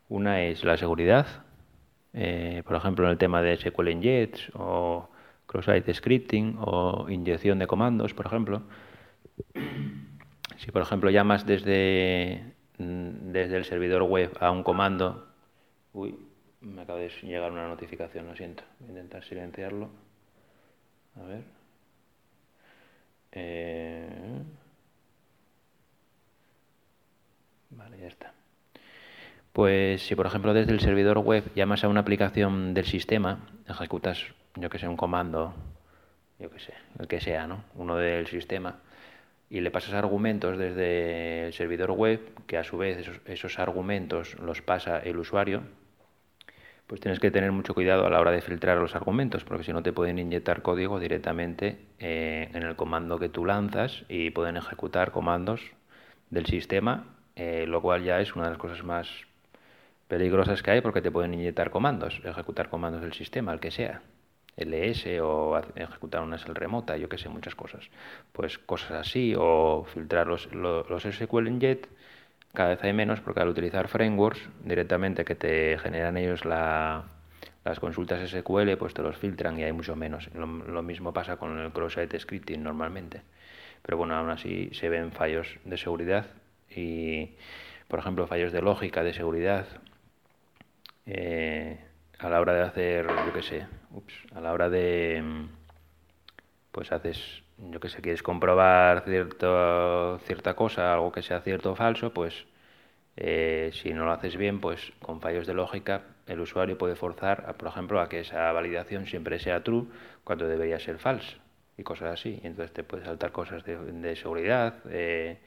Una 0.10 0.42
es 0.42 0.64
la 0.64 0.78
seguridad, 0.78 1.28
eh, 2.12 2.64
por 2.66 2.76
ejemplo 2.76 3.06
en 3.06 3.12
el 3.12 3.20
tema 3.20 3.44
de 3.44 3.56
SQL 3.58 3.90
injects 3.90 4.52
o 4.56 5.12
cross-site 5.46 5.94
scripting 5.94 6.58
o 6.60 7.06
inyección 7.08 7.60
de 7.60 7.68
comandos, 7.68 8.16
por 8.16 8.26
ejemplo. 8.26 8.64
Si 10.58 10.72
por 10.72 10.82
ejemplo 10.82 11.12
llamas 11.12 11.46
desde, 11.46 12.56
desde 12.80 13.56
el 13.56 13.66
servidor 13.66 14.02
web 14.02 14.36
a 14.40 14.50
un 14.50 14.64
comando, 14.64 15.28
uy, 15.94 16.16
me 16.62 16.82
acaba 16.82 16.98
de 16.98 17.10
llegar 17.22 17.52
una 17.52 17.68
notificación, 17.68 18.26
lo 18.26 18.36
siento, 18.36 18.64
voy 18.80 18.88
a 18.88 18.92
intentar 18.94 19.24
silenciarlo. 19.24 19.90
A 21.16 21.24
ver. 21.28 21.44
Eh, 23.34 24.42
vale, 27.78 28.00
ya 28.00 28.08
está. 28.08 28.34
Pues 29.54 30.02
si 30.02 30.16
por 30.16 30.26
ejemplo 30.26 30.54
desde 30.54 30.72
el 30.72 30.80
servidor 30.80 31.20
web 31.20 31.44
llamas 31.54 31.84
a 31.84 31.88
una 31.88 32.00
aplicación 32.00 32.74
del 32.74 32.86
sistema, 32.86 33.40
ejecutas, 33.68 34.26
yo 34.56 34.70
que 34.70 34.80
sé, 34.80 34.88
un 34.88 34.98
comando, 34.98 35.54
yo 36.40 36.50
que 36.50 36.60
sé, 36.60 36.74
el 37.00 37.08
que 37.08 37.22
sea, 37.22 37.46
¿no? 37.46 37.64
Uno 37.76 37.98
del 37.98 38.26
sistema, 38.28 38.80
y 39.54 39.62
le 39.62 39.70
pasas 39.70 39.94
argumentos 39.94 40.58
desde 40.58 41.46
el 41.46 41.54
servidor 41.54 41.92
web, 41.92 42.20
que 42.48 42.58
a 42.58 42.64
su 42.64 42.80
vez 42.80 43.08
esos, 43.26 43.60
argumentos 43.60 44.40
los 44.40 44.64
pasa 44.64 44.98
el 44.98 45.18
usuario, 45.18 45.62
pues 46.88 47.00
tienes 47.00 47.20
que 47.20 47.30
tener 47.30 47.52
mucho 47.52 47.76
cuidado 47.76 48.08
a 48.08 48.10
la 48.10 48.20
hora 48.20 48.32
de 48.32 48.42
filtrar 48.42 48.80
los 48.80 48.96
argumentos, 48.96 49.44
porque 49.44 49.64
si 49.64 49.72
no 49.72 49.84
te 49.84 49.94
pueden 49.94 50.18
inyectar 50.18 50.64
código 50.64 51.00
directamente 51.00 51.78
eh, 52.00 52.50
en 52.52 52.64
el 52.64 52.76
comando 52.76 53.20
que 53.20 53.30
tú 53.30 53.46
lanzas 53.46 54.06
y 54.10 54.32
pueden 54.32 54.58
ejecutar 54.58 55.12
comandos 55.12 55.62
del 56.32 56.48
sistema, 56.48 57.13
eh, 57.36 57.66
lo 57.68 57.82
cual 57.82 58.04
ya 58.04 58.20
es 58.20 58.36
una 58.36 58.46
de 58.46 58.52
las 58.52 58.60
cosas 58.60 58.84
más 58.84 59.10
peligrosas 60.08 60.62
que 60.62 60.72
hay 60.72 60.82
porque 60.82 61.02
te 61.02 61.12
pueden 61.12 61.34
inyectar 61.34 61.72
comandos, 61.72 62.22
ejecutar 62.24 62.70
comandos 62.70 63.02
del 63.02 63.14
sistema, 63.14 63.54
el 63.54 63.60
que 63.60 63.72
sea, 63.72 64.02
LS 64.58 65.20
o 65.22 65.60
ejecutar 65.76 66.22
una 66.22 66.38
SL 66.38 66.54
remota, 66.54 66.98
yo 66.98 67.10
que 67.10 67.18
sé, 67.18 67.30
muchas 67.30 67.56
cosas. 67.56 67.90
Pues 68.32 68.60
cosas 68.60 68.92
así, 68.92 69.34
o 69.38 69.86
filtrar 69.94 70.28
los, 70.28 70.54
los, 70.54 70.90
los 70.90 71.04
SQL 71.04 71.48
inject 71.48 71.88
cada 72.54 72.70
vez 72.70 72.84
hay 72.84 72.94
menos 72.94 73.20
porque 73.20 73.40
al 73.40 73.48
utilizar 73.48 73.88
frameworks 73.88 74.48
directamente 74.64 75.26
que 75.26 75.34
te 75.34 75.80
generan 75.80 76.18
ellos 76.18 76.46
la, 76.46 77.04
las 77.66 77.80
consultas 77.80 78.30
SQL, 78.30 78.78
pues 78.78 78.94
te 78.94 79.02
los 79.02 79.18
filtran 79.18 79.60
y 79.60 79.64
hay 79.64 79.72
mucho 79.72 79.96
menos. 79.96 80.30
Lo, 80.36 80.84
mismo 80.84 81.14
pasa 81.14 81.38
con 81.38 81.58
el 81.58 81.72
cross-site 81.72 82.20
scripting 82.20 82.62
normalmente. 82.62 83.22
Pero 83.82 83.98
bueno, 83.98 84.16
aún 84.16 84.30
así 84.30 84.70
se 84.74 84.88
ven 84.90 85.12
fallos 85.12 85.48
de 85.66 85.78
seguridad 85.78 86.28
y, 86.78 87.36
por 87.88 88.00
ejemplo, 88.00 88.28
fallos 88.28 88.52
de 88.52 88.62
lógica 88.62 89.04
de 89.04 89.14
seguridad 89.14 89.68
eh, 91.06 91.80
a 92.20 92.30
la 92.30 92.40
hora 92.40 92.54
de 92.54 92.62
hacer, 92.62 93.08
yo 93.08 93.34
qué 93.34 93.42
sé, 93.44 93.68
ups, 93.92 94.14
a 94.34 94.42
la 94.42 94.54
hora 94.54 94.70
de, 94.70 95.24
pues 96.72 96.92
haces 96.92 97.44
yo 97.58 97.80
que 97.80 97.90
sé, 97.90 98.02
quieres 98.02 98.24
comprobar 98.24 99.04
cierto, 99.06 100.20
cierta 100.26 100.56
cosa, 100.56 100.94
algo 100.94 101.12
que 101.12 101.22
sea 101.22 101.42
cierto 101.42 101.72
o 101.72 101.76
falso, 101.76 102.14
pues 102.14 102.46
eh, 103.16 103.72
si 103.74 103.94
no 103.94 104.06
lo 104.06 104.12
haces 104.12 104.38
bien, 104.38 104.60
pues 104.60 104.92
con 105.02 105.22
fallos 105.22 105.48
de 105.48 105.54
lógica 105.54 106.04
el 106.28 106.40
usuario 106.40 106.78
puede 106.78 106.96
forzar, 106.96 107.56
por 107.58 107.68
ejemplo, 107.68 108.00
a 108.02 108.10
que 108.10 108.22
esa 108.22 108.52
validación 108.52 109.06
siempre 109.08 109.40
sea 109.40 109.64
true 109.64 109.88
cuando 110.24 110.48
debería 110.48 110.80
ser 110.80 110.98
falso 110.98 111.38
y 111.78 111.84
cosas 111.84 112.14
así. 112.20 112.40
Y 112.44 112.48
entonces 112.48 112.74
te 112.74 112.84
puede 112.84 113.06
saltar 113.06 113.32
cosas 113.32 113.64
de, 113.66 114.16
seguridad, 114.16 114.76
eh, 114.90 115.40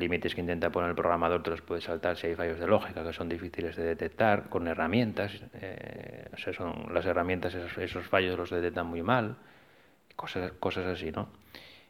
límites 0.00 0.34
que 0.34 0.40
intenta 0.40 0.70
poner 0.70 0.90
el 0.90 0.96
programador 0.96 1.42
te 1.42 1.50
los 1.50 1.62
puedes 1.62 1.84
saltar 1.84 2.16
si 2.16 2.26
hay 2.26 2.34
fallos 2.34 2.58
de 2.58 2.66
lógica 2.66 3.04
que 3.04 3.12
son 3.12 3.28
difíciles 3.28 3.76
de 3.76 3.84
detectar 3.84 4.48
con 4.48 4.66
herramientas. 4.66 5.32
Eh, 5.54 6.26
o 6.32 6.36
sea, 6.36 6.52
son 6.52 6.92
las 6.92 7.06
herramientas, 7.06 7.54
esos, 7.54 7.76
esos, 7.78 8.06
fallos 8.06 8.38
los 8.38 8.50
detectan 8.50 8.86
muy 8.86 9.02
mal, 9.02 9.36
cosas, 10.16 10.52
cosas 10.52 10.86
así, 10.86 11.10
¿no? 11.10 11.28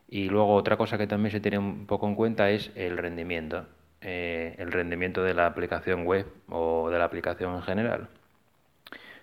Y 0.09 0.29
luego 0.29 0.55
otra 0.55 0.77
cosa 0.77 0.99
que 0.99 1.07
también 1.07 1.31
se 1.31 1.41
tiene 1.41 1.59
un 1.59 1.87
poco 1.87 2.09
en 2.09 2.17
cuenta 2.17 2.51
es 2.51 2.73
el 2.75 2.99
rendimiento, 2.99 3.67
eh, 4.01 4.57
el 4.59 4.73
rendimiento 4.73 5.23
de 5.23 5.35
la 5.35 5.47
aplicación 5.47 6.05
web 6.05 6.27
o 6.49 6.91
de 6.91 6.99
la 6.99 7.05
aplicación 7.05 7.55
en 7.55 7.63
general. 7.63 8.09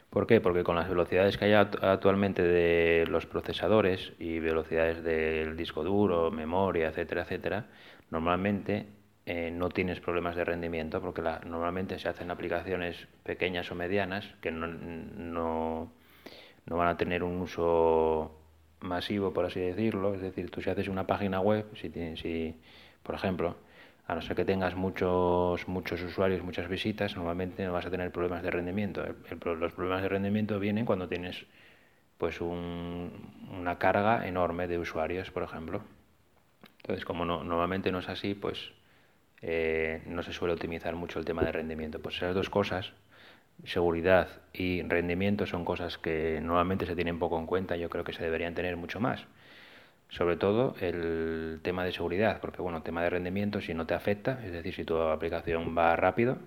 ¿Por 0.10 0.26
qué? 0.26 0.40
Porque 0.40 0.64
con 0.64 0.78
las 0.78 0.88
velocidades 0.88 1.38
que 1.38 1.46
hay 1.46 1.54
actualmente 1.54 2.42
de 2.42 3.06
los 3.08 3.26
procesadores 3.26 4.14
y 4.20 4.40
velocidades 4.40 5.04
del 5.04 5.58
disco 5.58 5.84
duro, 5.84 6.32
memoria, 6.32 6.88
etcétera, 6.88 7.24
etcétera, 7.24 7.66
normalmente 8.10 8.88
eh, 9.26 9.52
no 9.52 9.70
tienes 9.70 10.00
problemas 10.00 10.36
de 10.36 10.46
rendimiento 10.46 11.02
porque 11.02 11.22
la, 11.22 11.42
normalmente 11.46 12.00
se 12.00 12.08
hacen 12.08 12.32
aplicaciones 12.32 13.08
pequeñas 13.24 13.70
o 13.72 13.76
medianas 13.76 14.26
que 14.42 14.52
no, 14.52 14.68
no, 14.68 15.92
van 16.66 16.88
a 16.88 16.98
tener 16.98 17.24
un 17.24 17.42
uso 17.42 18.40
masivo, 18.80 19.34
por 19.34 19.46
así 19.46 19.60
decirlo. 19.60 20.16
Es 20.16 20.22
decir, 20.22 20.50
tú 20.50 20.62
si 20.62 20.70
haces 20.70 20.88
una 20.88 21.06
página 21.08 21.42
web, 21.42 21.66
si, 21.76 21.92
si 22.16 22.56
por 23.04 23.16
ejemplo, 23.16 23.58
a 24.08 24.16
no 24.16 24.22
ser 24.22 24.36
que 24.38 24.46
tengas 24.46 24.76
muchos, 24.76 25.68
muchos 25.68 26.02
usuarios, 26.02 26.42
muchas 26.44 26.70
visitas, 26.70 27.16
normalmente 27.18 27.66
no 27.66 27.74
vas 27.74 27.86
a 27.86 27.92
tener 27.92 28.12
problemas 28.12 28.44
de 28.44 28.52
rendimiento. 28.52 29.04
los 29.44 29.74
problemas 29.74 30.02
de 30.04 30.10
rendimiento 30.10 30.60
vienen 30.60 30.86
cuando 30.86 31.08
tienes 31.10 31.46
pues 32.18 32.40
un, 32.42 33.12
una 33.52 33.78
carga 33.78 34.28
enorme 34.28 34.68
de 34.68 34.80
usuarios, 34.80 35.32
por 35.32 35.44
ejemplo. 35.44 35.82
Entonces, 36.78 37.06
como 37.06 37.26
no, 37.26 37.44
normalmente 37.44 37.92
no 37.92 38.00
es 38.00 38.10
así, 38.10 38.34
pues 38.34 38.72
eh, 39.42 40.02
no 40.06 40.24
se 40.24 40.34
suele 40.34 40.54
optimizar 40.54 40.96
mucho 40.96 41.20
el 41.20 41.26
tema 41.26 41.44
de 41.44 41.52
rendimiento. 41.52 42.00
Pues 42.00 42.16
esas 42.18 42.34
dos 42.34 42.50
cosas, 42.50 42.94
seguridad 43.66 44.28
y 44.54 44.82
rendimiento, 44.84 45.46
son 45.46 45.66
cosas 45.66 45.98
que 45.98 46.40
normalmente 46.42 46.86
se 46.86 46.96
tienen 46.96 47.20
poco 47.20 47.40
en 47.40 47.46
cuenta. 47.46 47.76
Yo 47.78 47.90
creo 47.90 48.04
que 48.04 48.14
se 48.14 48.24
deberían 48.24 48.56
tener 48.56 48.78
mucho 48.78 49.00
más. 49.00 49.26
Sobre 50.10 50.38
todo 50.38 50.76
el 50.80 51.60
tema 51.64 51.84
de 51.84 51.92
seguridad, 51.92 52.40
porque 52.40 52.62
bueno, 52.62 52.78
el 52.78 52.84
tema 52.84 53.04
de 53.04 53.10
rendimiento, 53.10 53.60
si 53.60 53.74
no 53.74 53.86
te 53.86 53.94
afecta, 53.94 54.40
es 54.46 54.54
decir, 54.54 54.74
si 54.74 54.86
tu 54.86 54.98
aplicación 54.98 55.78
va 55.78 55.98
rápido, 55.98 56.38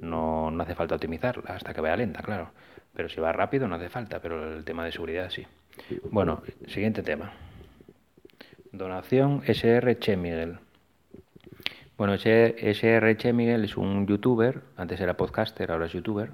no, 0.00 0.50
no 0.50 0.62
hace 0.62 0.74
falta 0.74 0.94
optimizarla 0.94 1.54
hasta 1.54 1.72
que 1.72 1.80
vaya 1.80 1.96
lenta, 1.96 2.22
claro. 2.22 2.50
Pero 2.94 3.08
si 3.08 3.20
va 3.20 3.32
rápido 3.32 3.66
no 3.66 3.76
hace 3.76 3.88
falta, 3.88 4.20
pero 4.20 4.56
el 4.56 4.64
tema 4.64 4.84
de 4.84 4.92
seguridad 4.92 5.30
sí. 5.30 5.46
Bueno, 6.10 6.42
siguiente 6.66 7.02
tema. 7.02 7.32
Donación 8.72 9.42
SR 9.46 9.98
Chemigel. 9.98 10.58
Bueno, 11.96 12.14
SR 12.14 13.16
Chemigel 13.16 13.64
es 13.64 13.76
un 13.76 14.06
youtuber, 14.06 14.62
antes 14.76 15.00
era 15.00 15.16
podcaster, 15.16 15.72
ahora 15.72 15.86
es 15.86 15.92
youtuber, 15.92 16.30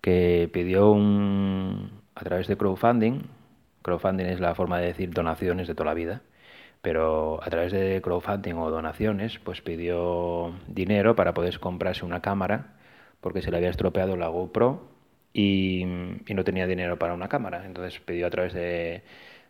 que 0.00 0.48
pidió 0.52 0.90
un, 0.90 1.90
a 2.14 2.22
través 2.24 2.46
de 2.46 2.56
crowdfunding, 2.56 3.22
crowdfunding 3.82 4.26
es 4.26 4.40
la 4.40 4.54
forma 4.54 4.78
de 4.78 4.86
decir 4.86 5.10
donaciones 5.10 5.68
de 5.68 5.74
toda 5.74 5.86
la 5.86 5.94
vida, 5.94 6.22
pero 6.80 7.42
a 7.42 7.50
través 7.50 7.72
de 7.72 8.00
crowdfunding 8.02 8.54
o 8.54 8.70
donaciones, 8.70 9.38
pues 9.38 9.60
pidió 9.60 10.54
dinero 10.68 11.16
para 11.16 11.34
poder 11.34 11.58
comprarse 11.58 12.04
una 12.04 12.22
cámara, 12.22 12.74
porque 13.20 13.42
se 13.42 13.50
le 13.50 13.56
había 13.58 13.70
estropeado 13.70 14.16
la 14.16 14.28
GoPro 14.28 14.88
y, 15.32 15.82
y 16.26 16.34
no 16.34 16.44
tenía 16.44 16.66
dinero 16.66 16.98
para 16.98 17.14
una 17.14 17.28
cámara. 17.28 17.64
Entonces 17.66 18.00
pidió 18.00 18.26
a 18.26 18.30
través 18.30 18.52
de, 18.52 19.02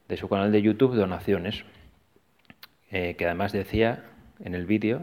de 0.08 0.16
su 0.16 0.28
canal 0.28 0.52
de 0.52 0.62
YouTube 0.62 0.94
donaciones. 0.94 1.64
Eh, 2.96 3.16
que 3.16 3.26
además 3.26 3.50
decía 3.50 4.04
en 4.38 4.54
el 4.54 4.66
vídeo 4.66 5.00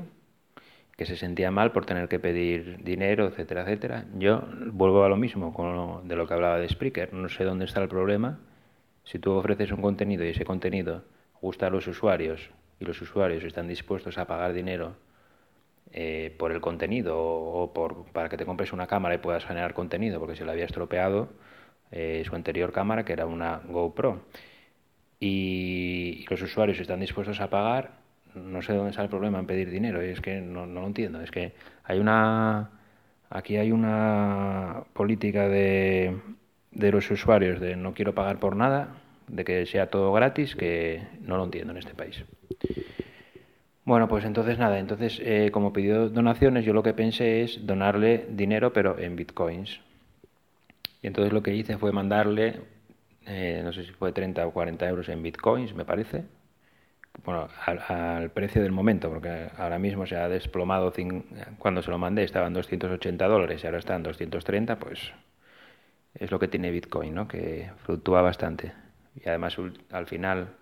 que 0.96 1.06
se 1.06 1.18
sentía 1.18 1.52
mal 1.52 1.74
por 1.74 1.86
tener 1.86 2.08
que 2.08 2.20
pedir 2.20 2.82
dinero, 2.86 3.28
etcétera, 3.28 3.64
etcétera. 3.64 4.06
Yo 4.18 4.48
vuelvo 4.68 5.04
a 5.04 5.10
lo 5.10 5.18
mismo 5.18 5.54
con 5.54 6.08
de 6.08 6.16
lo 6.16 6.26
que 6.26 6.34
hablaba 6.34 6.58
de 6.58 6.70
Spreaker. 6.70 7.14
No 7.14 7.28
sé 7.28 7.44
dónde 7.44 7.66
está 7.66 7.82
el 7.82 7.89
problema. 7.89 8.39
Si 9.04 9.20
tú 9.20 9.34
ofreces 9.34 9.74
un 9.74 9.82
contenido 9.82 10.24
y 10.24 10.30
ese 10.30 10.46
contenido 10.46 11.04
gusta 11.42 11.68
a 11.68 11.70
los 11.70 11.86
usuarios 11.86 12.52
y 12.80 12.86
los 12.86 13.02
usuarios 13.02 13.44
están 13.44 13.68
dispuestos 13.68 14.18
a 14.18 14.26
pagar 14.26 14.54
dinero 14.54 14.96
eh, 15.92 16.34
por 16.39 16.54
el 16.54 16.62
contenido 16.62 17.20
o, 17.20 17.74
por, 17.74 18.06
para 18.14 18.30
que 18.30 18.38
te 18.38 18.46
compres 18.46 18.72
una 18.72 18.88
cámara 18.88 19.16
y 19.16 19.18
puedas 19.18 19.44
generar 19.44 19.74
contenido 19.74 20.18
porque 20.18 20.38
se 20.38 20.46
le 20.46 20.52
había 20.52 20.64
estropeado 20.64 21.28
eh, 21.92 22.24
su 22.26 22.36
anterior 22.36 22.72
cámara 22.72 23.04
que 23.04 23.12
era 23.12 23.26
una 23.26 23.58
GoPro 23.68 24.22
y 25.22 26.26
los 26.30 26.42
usuarios 26.42 26.80
están 26.80 27.00
dispuestos 27.00 27.40
a 27.40 27.50
pagar, 27.50 27.92
no 28.34 28.62
sé 28.64 28.74
dónde 28.74 28.90
está 28.90 29.04
el 29.04 29.10
problema 29.10 29.40
en 29.40 29.46
pedir 29.46 29.70
dinero, 29.70 30.04
y 30.04 30.10
es 30.10 30.20
que 30.20 30.42
no, 30.42 30.66
no 30.66 30.82
lo 30.82 30.88
entiendo. 30.88 31.22
Es 31.22 31.32
que 31.32 31.54
hay 31.84 32.00
una. 32.00 32.72
Aquí 33.30 33.56
hay 33.56 33.72
una 33.72 34.84
política 34.94 35.48
de, 35.48 36.18
de 36.72 36.92
los 36.92 37.10
usuarios 37.12 37.62
de 37.62 37.78
no 37.78 37.94
quiero 37.94 38.14
pagar 38.14 38.40
por 38.40 38.58
nada, 38.58 38.96
de 39.28 39.46
que 39.46 39.66
sea 39.68 39.90
todo 39.90 40.12
gratis, 40.12 40.56
que 40.56 41.04
no 41.22 41.38
lo 41.38 41.46
entiendo 41.46 41.72
en 41.72 41.78
este 41.78 41.94
país. 41.94 42.26
Bueno, 43.86 44.08
pues 44.08 44.26
entonces 44.26 44.58
nada, 44.58 44.80
entonces 44.80 45.22
eh, 45.24 45.50
como 45.52 45.72
pidió 45.72 46.10
donaciones, 46.10 46.66
yo 46.66 46.74
lo 46.74 46.84
que 46.84 46.94
pensé 46.94 47.44
es 47.44 47.66
donarle 47.66 48.26
dinero, 48.30 48.74
pero 48.74 49.00
en 49.00 49.16
bitcoins. 49.16 49.80
Y 51.02 51.08
entonces 51.08 51.32
lo 51.32 51.42
que 51.42 51.56
hice 51.56 51.78
fue 51.78 51.92
mandarle 51.92 52.60
eh, 53.26 53.62
no 53.64 53.72
sé 53.74 53.84
si 53.84 53.92
fue 53.92 54.12
30 54.12 54.46
o 54.48 54.52
40 54.52 54.88
euros 54.88 55.10
en 55.10 55.22
bitcoins, 55.24 55.74
me 55.74 55.86
parece. 55.86 56.26
Bueno, 57.24 57.50
al, 57.66 58.32
precio 58.32 58.64
del 58.64 58.72
momento, 58.72 59.10
porque 59.10 59.50
ahora 59.58 59.78
mismo 59.78 60.06
se 60.08 60.16
ha 60.16 60.30
desplomado, 60.30 60.94
cuando 61.60 61.82
se 61.82 61.92
lo 61.92 61.98
mandé 61.98 62.24
estaban 62.24 62.54
280 62.54 63.28
dólares 63.28 63.64
y 63.64 63.68
ahora 63.68 63.80
están 63.80 64.02
230, 64.02 64.80
pues 64.80 65.12
es 66.16 66.32
lo 66.32 66.40
que 66.40 66.48
tiene 66.48 66.72
Bitcoin, 66.72 67.14
¿no? 67.14 67.28
que 67.28 67.70
fluctúa 67.86 68.22
bastante. 68.22 68.74
Y 69.16 69.28
además 69.28 69.58
al 69.92 70.08
final, 70.08 70.56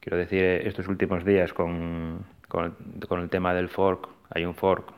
quiero 0.00 0.16
decir, 0.16 0.42
estos 0.42 0.88
últimos 0.88 1.24
días 1.24 1.52
con, 1.52 2.26
con, 2.48 2.76
con 3.08 3.20
el 3.20 3.30
tema 3.30 3.54
del 3.54 3.68
fork, 3.68 4.08
hay 4.30 4.44
un 4.44 4.54
fork 4.54 4.92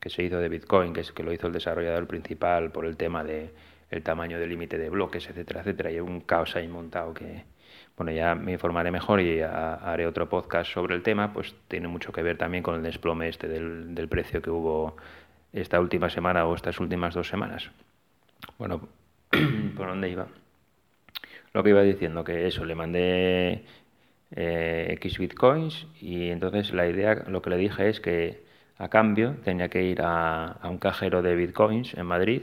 que 0.00 0.08
se 0.08 0.22
hizo 0.22 0.38
de 0.38 0.48
Bitcoin, 0.48 0.92
que 0.92 1.00
es 1.00 1.12
que 1.12 1.24
lo 1.24 1.32
hizo 1.32 1.48
el 1.48 1.52
desarrollador 1.52 2.06
principal 2.06 2.70
por 2.70 2.86
el 2.86 2.96
tema 2.96 3.24
de 3.24 3.52
el 3.90 4.02
tamaño 4.02 4.38
del 4.38 4.50
límite 4.50 4.78
de 4.78 4.90
bloques, 4.90 5.28
etcétera, 5.28 5.60
etcétera. 5.60 5.90
Y 5.90 5.94
hay 5.94 6.00
un 6.00 6.20
caos 6.20 6.56
ahí 6.56 6.68
montado 6.68 7.14
que, 7.14 7.44
bueno, 7.96 8.12
ya 8.12 8.34
me 8.34 8.52
informaré 8.52 8.90
mejor 8.90 9.20
y 9.20 9.40
haré 9.40 10.06
otro 10.06 10.28
podcast 10.28 10.72
sobre 10.72 10.94
el 10.94 11.02
tema, 11.02 11.32
pues 11.32 11.54
tiene 11.68 11.88
mucho 11.88 12.12
que 12.12 12.22
ver 12.22 12.36
también 12.36 12.62
con 12.62 12.74
el 12.74 12.82
desplome 12.82 13.28
este 13.28 13.48
del, 13.48 13.94
del 13.94 14.08
precio 14.08 14.42
que 14.42 14.50
hubo 14.50 14.96
esta 15.52 15.80
última 15.80 16.10
semana 16.10 16.46
o 16.46 16.54
estas 16.54 16.80
últimas 16.80 17.14
dos 17.14 17.28
semanas. 17.28 17.70
Bueno, 18.58 18.88
¿por 19.76 19.88
dónde 19.88 20.10
iba? 20.10 20.26
Lo 21.52 21.62
que 21.62 21.70
iba 21.70 21.82
diciendo, 21.82 22.24
que 22.24 22.46
eso, 22.46 22.64
le 22.64 22.74
mandé 22.74 23.64
eh, 24.32 24.88
X 24.90 25.18
bitcoins 25.18 25.86
y 26.00 26.28
entonces 26.28 26.72
la 26.72 26.86
idea, 26.86 27.24
lo 27.28 27.40
que 27.40 27.50
le 27.50 27.56
dije 27.56 27.88
es 27.88 28.00
que 28.00 28.44
a 28.76 28.88
cambio 28.88 29.36
tenía 29.44 29.68
que 29.68 29.82
ir 29.82 30.02
a, 30.02 30.52
a 30.52 30.68
un 30.68 30.78
cajero 30.78 31.22
de 31.22 31.34
bitcoins 31.34 31.94
en 31.94 32.04
Madrid 32.04 32.42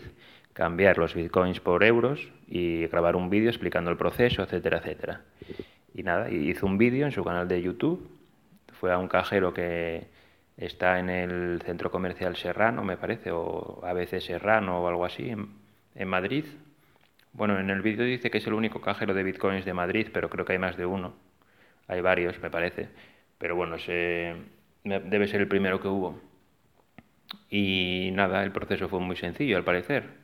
cambiar 0.54 0.98
los 0.98 1.16
bitcoins 1.16 1.60
por 1.60 1.84
euros 1.84 2.32
y 2.48 2.86
grabar 2.88 3.16
un 3.16 3.30
vídeo 3.30 3.50
explicando 3.50 3.92
el 3.92 3.98
proceso, 3.98 4.44
etcétera, 4.44 4.78
etcétera. 4.78 5.22
Y 5.94 6.04
nada, 6.04 6.30
hizo 6.30 6.66
un 6.66 6.78
vídeo 6.78 7.06
en 7.06 7.12
su 7.12 7.24
canal 7.24 7.48
de 7.48 7.62
YouTube, 7.62 8.08
fue 8.80 8.92
a 8.92 8.98
un 8.98 9.08
cajero 9.08 9.54
que 9.54 10.08
está 10.58 11.00
en 11.00 11.10
el 11.10 11.62
centro 11.66 11.92
comercial 11.92 12.36
Serrano, 12.36 12.84
me 12.84 12.98
parece, 12.98 13.32
o 13.32 13.82
a 13.84 13.94
veces 13.94 14.24
Serrano 14.24 14.82
o 14.82 14.88
algo 14.88 15.06
así, 15.06 15.30
en, 15.30 16.08
Madrid. 16.08 16.46
Bueno, 17.34 17.60
en 17.60 17.70
el 17.70 17.82
vídeo 17.82 18.06
dice 18.06 18.30
que 18.30 18.38
es 18.38 18.48
el 18.48 18.54
único 18.54 18.82
cajero 18.82 19.14
de 19.14 19.24
bitcoins 19.24 19.66
de 19.66 19.74
Madrid, 19.74 20.08
pero 20.14 20.30
creo 20.30 20.46
que 20.46 20.54
hay 20.54 20.60
más 20.60 20.78
de 20.78 20.86
uno. 20.86 21.14
Hay 21.88 22.02
varios, 22.02 22.40
me 22.42 22.50
parece. 22.50 22.90
Pero 23.38 23.56
bueno, 23.56 23.78
se, 23.80 24.36
debe 24.84 25.28
ser 25.28 25.42
el 25.42 25.48
primero 25.48 25.80
que 25.80 25.88
hubo. 25.88 26.20
Y 27.50 28.12
nada, 28.14 28.44
el 28.44 28.52
proceso 28.52 28.90
fue 28.90 29.00
muy 29.00 29.16
sencillo, 29.16 29.58
al 29.58 29.64
parecer 29.64 30.23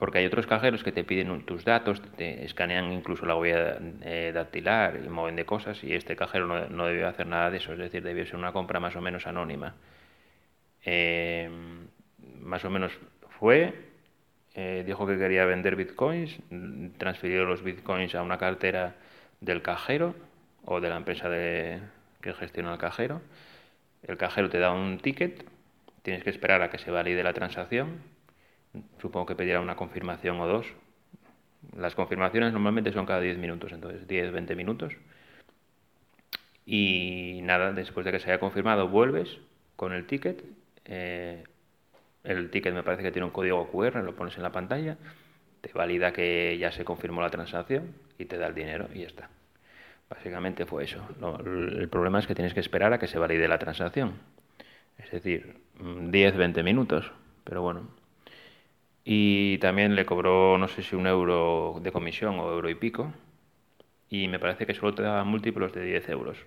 porque 0.00 0.16
hay 0.16 0.24
otros 0.24 0.46
cajeros 0.46 0.82
que 0.82 0.92
te 0.92 1.04
piden 1.04 1.42
tus 1.42 1.62
datos, 1.62 2.00
te 2.16 2.42
escanean 2.42 2.90
incluso 2.90 3.26
la 3.26 3.36
huella 3.36 3.76
eh, 4.00 4.32
dactilar 4.32 4.98
y 5.04 5.10
mueven 5.10 5.36
de 5.36 5.44
cosas 5.44 5.84
y 5.84 5.92
este 5.92 6.16
cajero 6.16 6.46
no, 6.70 6.86
debió 6.86 7.06
hacer 7.06 7.26
nada 7.26 7.50
de 7.50 7.58
eso, 7.58 7.74
es 7.74 7.78
decir, 7.78 8.02
debió 8.02 8.24
ser 8.24 8.36
una 8.36 8.50
compra 8.50 8.80
más 8.80 8.96
o 8.96 9.02
menos 9.02 9.26
anónima. 9.26 9.74
Eh, 10.86 11.50
más 12.40 12.64
o 12.64 12.70
menos 12.70 12.98
fue, 13.38 13.74
eh, 14.54 14.84
dijo 14.86 15.06
que 15.06 15.18
quería 15.18 15.44
vender 15.44 15.76
bitcoins, 15.76 16.38
transfirió 16.96 17.44
los 17.44 17.62
bitcoins 17.62 18.14
a 18.14 18.22
una 18.22 18.38
cartera 18.38 18.94
del 19.42 19.60
cajero 19.60 20.14
o 20.64 20.80
de 20.80 20.88
la 20.88 20.96
empresa 20.96 21.28
que 21.28 22.32
gestiona 22.38 22.72
el 22.72 22.78
cajero. 22.78 23.20
El 24.02 24.16
cajero 24.16 24.48
te 24.48 24.60
da 24.60 24.72
un 24.72 24.96
ticket, 24.96 25.44
tienes 26.00 26.24
que 26.24 26.30
esperar 26.30 26.62
a 26.62 26.70
que 26.70 26.78
se 26.78 26.90
valide 26.90 27.22
la 27.22 27.34
transacción 27.34 28.18
supongo 29.00 29.26
que 29.26 29.34
pedirá 29.34 29.60
una 29.60 29.76
confirmación 29.76 30.40
o 30.40 30.46
dos. 30.46 30.66
Las 31.76 31.94
confirmaciones 31.94 32.52
normalmente 32.52 32.92
son 32.92 33.06
cada 33.06 33.20
10 33.20 33.38
minutos, 33.38 33.72
entonces 33.72 34.06
10, 34.06 34.32
20 34.32 34.54
minutos. 34.54 34.94
Y 36.66 37.40
nada, 37.42 37.72
después 37.72 38.06
de 38.06 38.12
que 38.12 38.20
se 38.20 38.30
haya 38.30 38.40
confirmado, 38.40 38.88
vuelves 38.88 39.38
con 39.76 39.92
el 39.92 40.06
ticket. 40.06 40.44
Eh, 40.84 41.44
el 42.24 42.50
ticket 42.50 42.74
me 42.74 42.82
parece 42.82 43.02
que 43.02 43.12
tiene 43.12 43.26
un 43.26 43.32
código 43.32 43.70
QR, 43.70 44.02
lo 44.02 44.14
pones 44.14 44.36
en 44.36 44.42
la 44.42 44.52
pantalla, 44.52 44.96
te 45.60 45.72
valida 45.72 46.12
que 46.12 46.56
ya 46.58 46.72
se 46.72 46.84
confirmó 46.84 47.22
la 47.22 47.30
transacción 47.30 47.94
y 48.18 48.26
te 48.26 48.38
da 48.38 48.46
el 48.46 48.54
dinero 48.54 48.88
y 48.94 49.00
ya 49.00 49.06
está. 49.06 49.30
Básicamente 50.08 50.66
fue 50.66 50.84
eso. 50.84 51.06
el 51.44 51.88
problema 51.88 52.18
es 52.18 52.26
que 52.26 52.34
tienes 52.34 52.52
que 52.52 52.60
esperar 52.60 52.92
a 52.92 52.98
que 52.98 53.06
se 53.06 53.18
valide 53.18 53.46
la 53.46 53.58
transacción. 53.58 54.14
Es 54.98 55.10
decir, 55.10 55.56
10-20 55.78 56.62
minutos. 56.64 57.10
Pero 57.44 57.62
bueno. 57.62 57.99
Y 59.12 59.58
también 59.58 59.96
le 59.96 60.06
cobró, 60.06 60.56
no 60.56 60.68
sé 60.68 60.84
si 60.84 60.94
un 60.94 61.08
euro 61.08 61.80
de 61.82 61.90
comisión 61.90 62.38
o 62.38 62.48
euro 62.52 62.70
y 62.70 62.76
pico. 62.76 63.12
Y 64.10 64.28
me 64.28 64.38
parece 64.38 64.66
que 64.66 64.74
solo 64.74 64.94
te 64.94 65.02
da 65.02 65.24
múltiplos 65.24 65.72
de 65.72 65.84
10 65.84 66.08
euros 66.10 66.38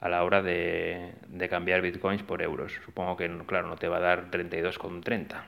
a 0.00 0.08
la 0.08 0.24
hora 0.24 0.42
de, 0.42 1.14
de 1.28 1.48
cambiar 1.48 1.82
bitcoins 1.82 2.22
por 2.22 2.42
euros. 2.42 2.72
Supongo 2.84 3.16
que, 3.16 3.28
claro, 3.46 3.68
no 3.68 3.76
te 3.76 3.88
va 3.88 3.98
a 3.98 4.00
dar 4.00 4.30
32,30, 4.30 5.46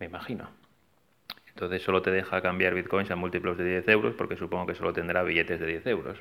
me 0.00 0.06
imagino. 0.06 0.50
Entonces 1.48 1.82
solo 1.82 2.02
te 2.02 2.10
deja 2.10 2.40
cambiar 2.40 2.74
bitcoins 2.74 3.10
a 3.10 3.16
múltiplos 3.16 3.58
de 3.58 3.64
10 3.64 3.88
euros 3.88 4.14
porque 4.16 4.36
supongo 4.36 4.66
que 4.66 4.74
solo 4.74 4.92
tendrá 4.92 5.22
billetes 5.22 5.60
de 5.60 5.66
10 5.66 5.86
euros. 5.86 6.18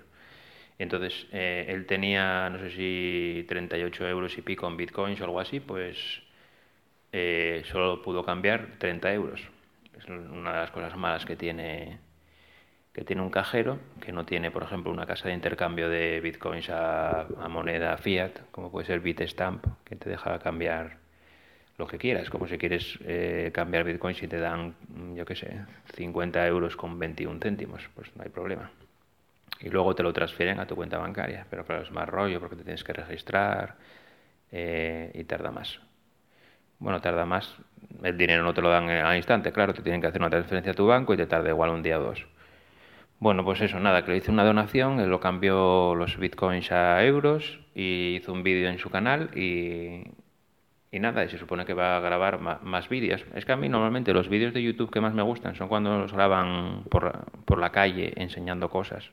Entonces 0.79 1.27
eh, 1.31 1.67
él 1.69 1.85
tenía, 1.85 2.49
no 2.49 2.59
sé 2.59 2.71
si 2.71 3.45
38 3.47 4.07
euros 4.07 4.37
y 4.37 4.41
pico 4.41 4.67
en 4.67 4.77
bitcoins 4.77 5.21
o 5.21 5.25
algo 5.25 5.39
así, 5.39 5.59
pues 5.59 6.23
eh, 7.12 7.64
solo 7.66 8.01
pudo 8.01 8.24
cambiar 8.24 8.78
30 8.78 9.14
euros. 9.14 9.41
Es 9.97 10.05
una 10.08 10.53
de 10.53 10.60
las 10.60 10.72
cosas 10.72 10.95
malas 10.95 11.26
que 11.26 11.36
tiene 11.36 11.99
que 12.97 13.03
tiene 13.03 13.22
un 13.22 13.30
cajero, 13.30 13.78
que 14.01 14.12
no 14.12 14.26
tiene, 14.26 14.49
por 14.49 14.64
ejemplo, 14.64 14.91
una 14.91 15.05
casa 15.05 15.28
de 15.28 15.36
intercambio 15.36 15.88
de 15.88 16.20
bitcoins 16.20 16.68
a, 16.72 17.28
moneda 17.47 17.95
fiat, 17.97 18.49
como 18.49 18.72
puede 18.72 18.88
ser 18.88 19.01
Bitstamp, 19.01 19.64
que 19.84 19.95
te 19.95 20.10
deja 20.10 20.39
cambiar 20.39 20.97
lo 21.78 21.86
que 21.86 21.99
quieras, 21.99 22.32
como 22.32 22.47
si 22.47 22.58
quieres 22.58 22.97
eh, 23.05 23.51
cambiar 23.53 23.84
bitcoins 23.84 24.24
y 24.24 24.28
te 24.28 24.39
dan, 24.39 24.74
yo 25.14 25.26
qué 25.26 25.36
sé, 25.36 25.62
50 25.93 26.47
euros 26.47 26.76
con 26.76 26.97
21 26.97 27.39
céntimos, 27.39 27.88
pues 27.93 28.16
no 28.16 28.24
hay 28.24 28.30
problema. 28.30 28.72
Y 29.60 29.70
luego 29.70 29.93
te 29.93 30.01
lo 30.01 30.12
transfieren 30.12 30.60
a 30.60 30.66
tu 30.66 30.76
cuenta 30.76 30.97
bancaria, 30.97 31.45
pero 31.51 31.66
claro, 31.66 31.84
es 31.84 31.91
más 31.91 32.10
rollo 32.10 32.39
porque 32.39 32.55
te 32.55 32.64
tienes 32.64 32.84
que 32.84 32.93
registrar 32.93 33.76
eh, 34.51 35.12
y 35.14 35.24
tarda 35.26 35.51
más. 35.51 35.80
Bueno, 36.80 37.01
tarda 37.01 37.25
más, 37.25 37.55
el 38.03 38.17
dinero 38.17 38.43
no 38.43 38.53
te 38.53 38.61
lo 38.61 38.69
dan 38.69 38.89
al 38.89 39.17
instante, 39.17 39.51
claro, 39.51 39.73
te 39.73 39.82
tienen 39.82 40.01
que 40.01 40.07
hacer 40.07 40.21
una 40.21 40.30
transferencia 40.30 40.71
a 40.73 40.75
tu 40.75 40.86
banco 40.86 41.13
y 41.13 41.17
te 41.17 41.25
tarda 41.25 41.49
igual 41.49 41.71
un 41.71 41.84
día 41.84 41.99
o 41.99 42.03
dos. 42.03 42.25
Bueno, 43.19 43.43
pues 43.43 43.61
eso, 43.61 43.80
nada, 43.80 44.05
que 44.05 44.11
le 44.11 44.17
hice 44.17 44.32
una 44.32 44.43
donación, 44.43 44.99
él 44.99 45.09
lo 45.09 45.19
cambió 45.19 45.95
los 45.95 46.17
bitcoins 46.17 46.71
a 46.71 47.03
euros 47.03 47.59
y 47.73 48.17
hizo 48.17 48.32
un 48.32 48.43
vídeo 48.43 48.69
en 48.69 48.78
su 48.78 48.91
canal 48.91 49.32
y, 49.36 50.03
y 50.91 50.99
nada, 50.99 51.25
y 51.25 51.30
se 51.30 51.39
supone 51.39 51.65
que 51.65 51.73
va 51.73 51.97
a 51.97 51.99
grabar 51.99 52.39
más, 52.39 52.89
vídeos. 52.89 53.25
Es 53.34 53.45
que 53.45 53.51
a 53.53 53.57
mí 53.57 53.69
normalmente 53.69 54.13
los 54.13 54.30
vídeos 54.30 54.53
de 54.53 54.61
YouTube 54.61 54.91
que 54.91 55.01
más 55.01 55.15
me 55.15 55.23
gustan 55.23 55.55
son 55.55 55.67
cuando 55.67 55.97
los 55.97 56.13
graban 56.13 56.84
por, 56.91 57.25
por 57.45 57.59
la 57.59 57.71
calle 57.71 58.13
enseñando 58.17 58.69
cosas. 58.69 59.09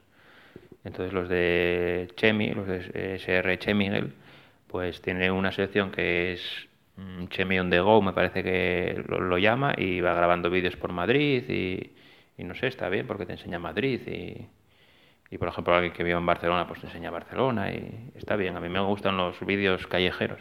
Entonces 0.85 1.15
los 1.15 1.29
de 1.31 2.09
Chemi, 2.17 2.53
los 2.53 2.67
de 2.67 3.15
SR 3.17 3.59
Chemigel, 3.59 4.13
pues 4.69 5.01
tiene 5.01 5.31
una 5.31 5.51
sección 5.51 5.91
que 5.91 6.35
es 6.35 6.69
Chemi 7.29 7.59
on 7.59 7.71
the 7.71 7.81
go, 7.81 8.01
me 8.03 8.13
parece 8.13 8.43
que 8.43 9.03
lo, 9.09 9.39
llama, 9.39 9.75
y 9.77 10.01
va 10.01 10.15
grabando 10.15 10.51
vídeos 10.51 10.77
por 10.77 10.93
Madrid 10.93 11.49
y 11.49 11.91
y 12.37 12.45
no 12.45 12.55
sé, 12.55 12.67
está 12.67 12.89
bien 12.89 13.07
porque 13.07 13.27
te 13.27 13.33
enseña 13.33 13.59
Madrid 13.59 14.01
y, 14.07 14.47
y 15.31 15.39
por 15.39 15.49
ejemplo 15.49 15.75
alguien 15.75 15.93
que 15.93 16.03
vive 16.03 16.19
en 16.19 16.27
Barcelona 16.27 16.67
pues 16.67 16.81
te 16.81 16.87
enseña 16.87 17.11
Barcelona 17.11 17.73
y 17.73 18.11
está 18.17 18.37
bien. 18.37 18.57
A 18.57 18.61
mí 18.61 18.69
me 18.69 18.81
gustan 18.81 19.17
los 19.17 19.39
vídeos 19.45 19.87
callejeros 19.87 20.41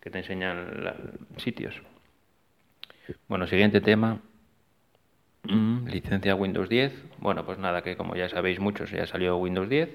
que 0.00 0.10
te 0.10 0.18
enseñan 0.18 1.12
sitios. 1.38 1.80
Bueno, 3.28 3.46
siguiente 3.46 3.80
tema. 3.80 4.18
Mm, 5.44 5.86
licencia 5.86 6.34
Windows 6.34 6.68
10. 6.68 6.92
Bueno, 7.18 7.44
pues 7.46 7.58
nada, 7.58 7.82
que 7.82 7.96
como 7.96 8.14
ya 8.14 8.28
sabéis 8.28 8.60
muchos, 8.60 8.90
ya 8.90 9.06
salió 9.06 9.36
Windows 9.38 9.68
10 9.68 9.88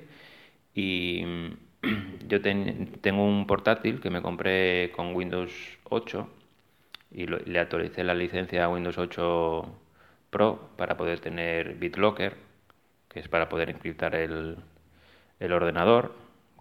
y 0.73 1.23
mm, 1.25 2.27
yo 2.27 2.41
tengo 2.41 3.23
un 3.23 3.45
portátil 3.45 4.01
que 4.01 4.09
me 4.09 4.23
compré 4.23 4.91
con 4.95 5.13
Windows 5.15 5.74
8 5.89 6.29
y 7.11 7.27
le 7.27 7.59
actualicé 7.59 8.03
la 8.03 8.13
licencia 8.13 8.65
a 8.65 8.69
Windows 8.69 8.97
8 8.97 9.81
Pro 10.29 10.69
para 10.75 10.97
poder 10.97 11.19
tener 11.19 11.75
BitLocker, 11.75 12.35
que 13.07 13.19
es 13.19 13.27
para 13.29 13.47
poder 13.47 13.69
encriptar 13.69 14.15
el, 14.15 14.57
el 15.39 15.53
ordenador, 15.53 16.13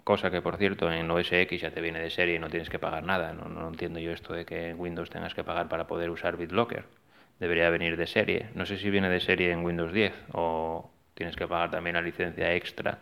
cosa 0.05 0.31
que 0.31 0.43
por 0.43 0.57
cierto 0.59 0.93
en 0.93 1.11
OS 1.11 1.33
X 1.33 1.61
ya 1.61 1.70
te 1.70 1.81
viene 1.81 1.99
de 1.99 2.11
serie 2.11 2.37
y 2.37 2.39
no 2.39 2.51
tienes 2.51 2.70
que 2.70 2.79
pagar 2.79 3.03
nada. 3.05 3.33
No, 3.33 3.49
no, 3.49 3.66
entiendo 3.66 3.99
yo 3.99 4.12
esto 4.12 4.33
de 4.35 4.45
que 4.45 4.70
en 4.70 4.79
Windows 4.79 5.11
tengas 5.11 5.35
que 5.35 5.43
pagar 5.43 5.68
para 5.68 5.87
poder 5.87 6.11
usar 6.11 6.37
BitLocker. 6.37 6.85
Debería 7.41 7.68
venir 7.70 7.97
de 7.97 8.07
serie. 8.07 8.51
No 8.55 8.64
sé 8.66 8.79
si 8.79 8.91
viene 8.91 9.09
de 9.09 9.20
serie 9.20 9.51
en 9.51 9.64
Windows 9.64 9.93
10 9.93 10.12
o 10.33 10.91
tienes 11.14 11.35
que 11.35 11.49
pagar 11.49 11.70
también 11.70 11.95
la 11.95 12.03
licencia 12.03 12.55
extra 12.55 12.99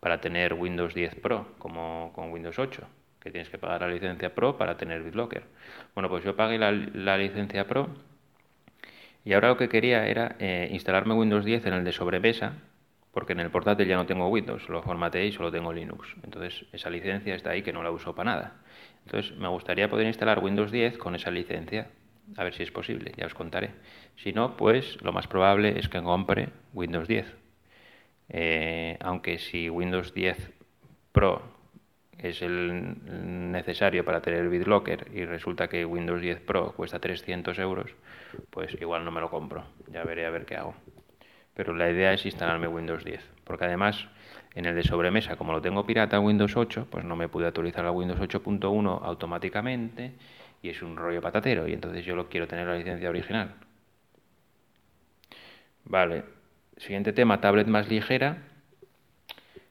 para 0.00 0.20
tener 0.20 0.54
Windows 0.54 0.94
10 0.94 1.16
Pro 1.16 1.46
como 1.58 2.12
con 2.14 2.32
Windows 2.32 2.58
8, 2.58 2.82
que 3.20 3.30
tienes 3.30 3.48
que 3.50 3.58
pagar 3.58 3.82
la 3.82 3.88
licencia 3.88 4.34
Pro 4.34 4.56
para 4.56 4.76
tener 4.76 5.02
BitLocker. 5.02 5.42
Bueno, 5.94 6.08
pues 6.08 6.24
yo 6.24 6.34
pagué 6.36 6.58
la, 6.58 7.16
licencia 7.16 7.66
Pro 7.66 7.88
y 9.24 9.34
ahora 9.34 9.48
lo 9.48 9.56
que 9.56 9.68
quería 9.68 10.06
era 10.06 10.36
eh, 10.38 10.68
instalarme 10.72 11.14
Windows 11.14 11.44
10 11.44 11.66
en 11.66 11.74
el 11.74 11.84
de 11.84 11.92
sobremesa, 11.92 12.54
porque 13.12 13.32
en 13.32 13.40
el 13.40 13.50
portátil 13.50 13.86
ya 13.86 13.96
no 13.96 14.06
tengo 14.06 14.28
Windows, 14.28 14.68
lo 14.68 14.82
formateé 14.82 15.26
y 15.26 15.32
solo 15.32 15.50
tengo 15.50 15.72
Linux. 15.72 16.14
Entonces 16.24 16.64
esa 16.72 16.88
licencia 16.88 17.34
está 17.34 17.50
ahí 17.50 17.62
que 17.62 17.72
no 17.72 17.82
la 17.82 17.90
uso 17.90 18.14
para 18.14 18.30
nada. 18.30 18.56
Entonces 19.04 19.36
me 19.36 19.48
gustaría 19.48 19.90
poder 19.90 20.06
instalar 20.06 20.38
Windows 20.38 20.70
10 20.70 20.96
con 20.96 21.14
esa 21.14 21.30
licencia, 21.30 21.88
a 22.36 22.44
ver 22.44 22.54
si 22.54 22.62
es 22.62 22.70
posible, 22.70 23.12
ya 23.16 23.26
os 23.26 23.34
contaré. 23.34 23.70
Si 24.16 24.32
no, 24.32 24.56
pues 24.56 25.00
lo 25.02 25.12
más 25.12 25.26
probable 25.26 25.78
es 25.78 25.88
que 25.88 26.02
compre 26.02 26.48
Windows 26.72 27.08
10. 27.08 27.36
Eh, 28.32 28.96
aunque 29.00 29.38
si 29.38 29.68
Windows 29.68 30.14
10 30.14 30.52
Pro 31.12 31.59
es 32.22 32.42
el 32.42 33.50
necesario 33.50 34.04
para 34.04 34.20
tener 34.20 34.48
BitLocker 34.48 35.08
y 35.14 35.24
resulta 35.24 35.68
que 35.68 35.84
Windows 35.84 36.20
10 36.20 36.40
Pro 36.40 36.72
cuesta 36.72 36.98
300 36.98 37.58
euros, 37.58 37.94
pues 38.50 38.76
igual 38.80 39.04
no 39.04 39.10
me 39.10 39.20
lo 39.20 39.30
compro. 39.30 39.64
Ya 39.90 40.04
veré 40.04 40.26
a 40.26 40.30
ver 40.30 40.44
qué 40.44 40.56
hago. 40.56 40.74
Pero 41.54 41.74
la 41.74 41.90
idea 41.90 42.12
es 42.12 42.24
instalarme 42.26 42.68
Windows 42.68 43.04
10, 43.04 43.20
porque 43.44 43.64
además 43.64 44.06
en 44.54 44.66
el 44.66 44.74
de 44.74 44.82
sobremesa, 44.82 45.36
como 45.36 45.52
lo 45.52 45.62
tengo 45.62 45.86
pirata 45.86 46.20
Windows 46.20 46.56
8, 46.56 46.88
pues 46.90 47.04
no 47.04 47.16
me 47.16 47.28
pude 47.28 47.46
actualizar 47.46 47.86
a 47.86 47.90
Windows 47.90 48.20
8.1 48.20 49.00
automáticamente 49.02 50.12
y 50.62 50.68
es 50.68 50.82
un 50.82 50.96
rollo 50.96 51.22
patatero 51.22 51.66
y 51.68 51.72
entonces 51.72 52.04
yo 52.04 52.16
lo 52.16 52.28
quiero 52.28 52.46
tener 52.46 52.66
la 52.66 52.76
licencia 52.76 53.08
original. 53.08 53.54
Vale, 55.84 56.24
siguiente 56.76 57.12
tema, 57.12 57.40
tablet 57.40 57.66
más 57.66 57.88
ligera 57.88 58.49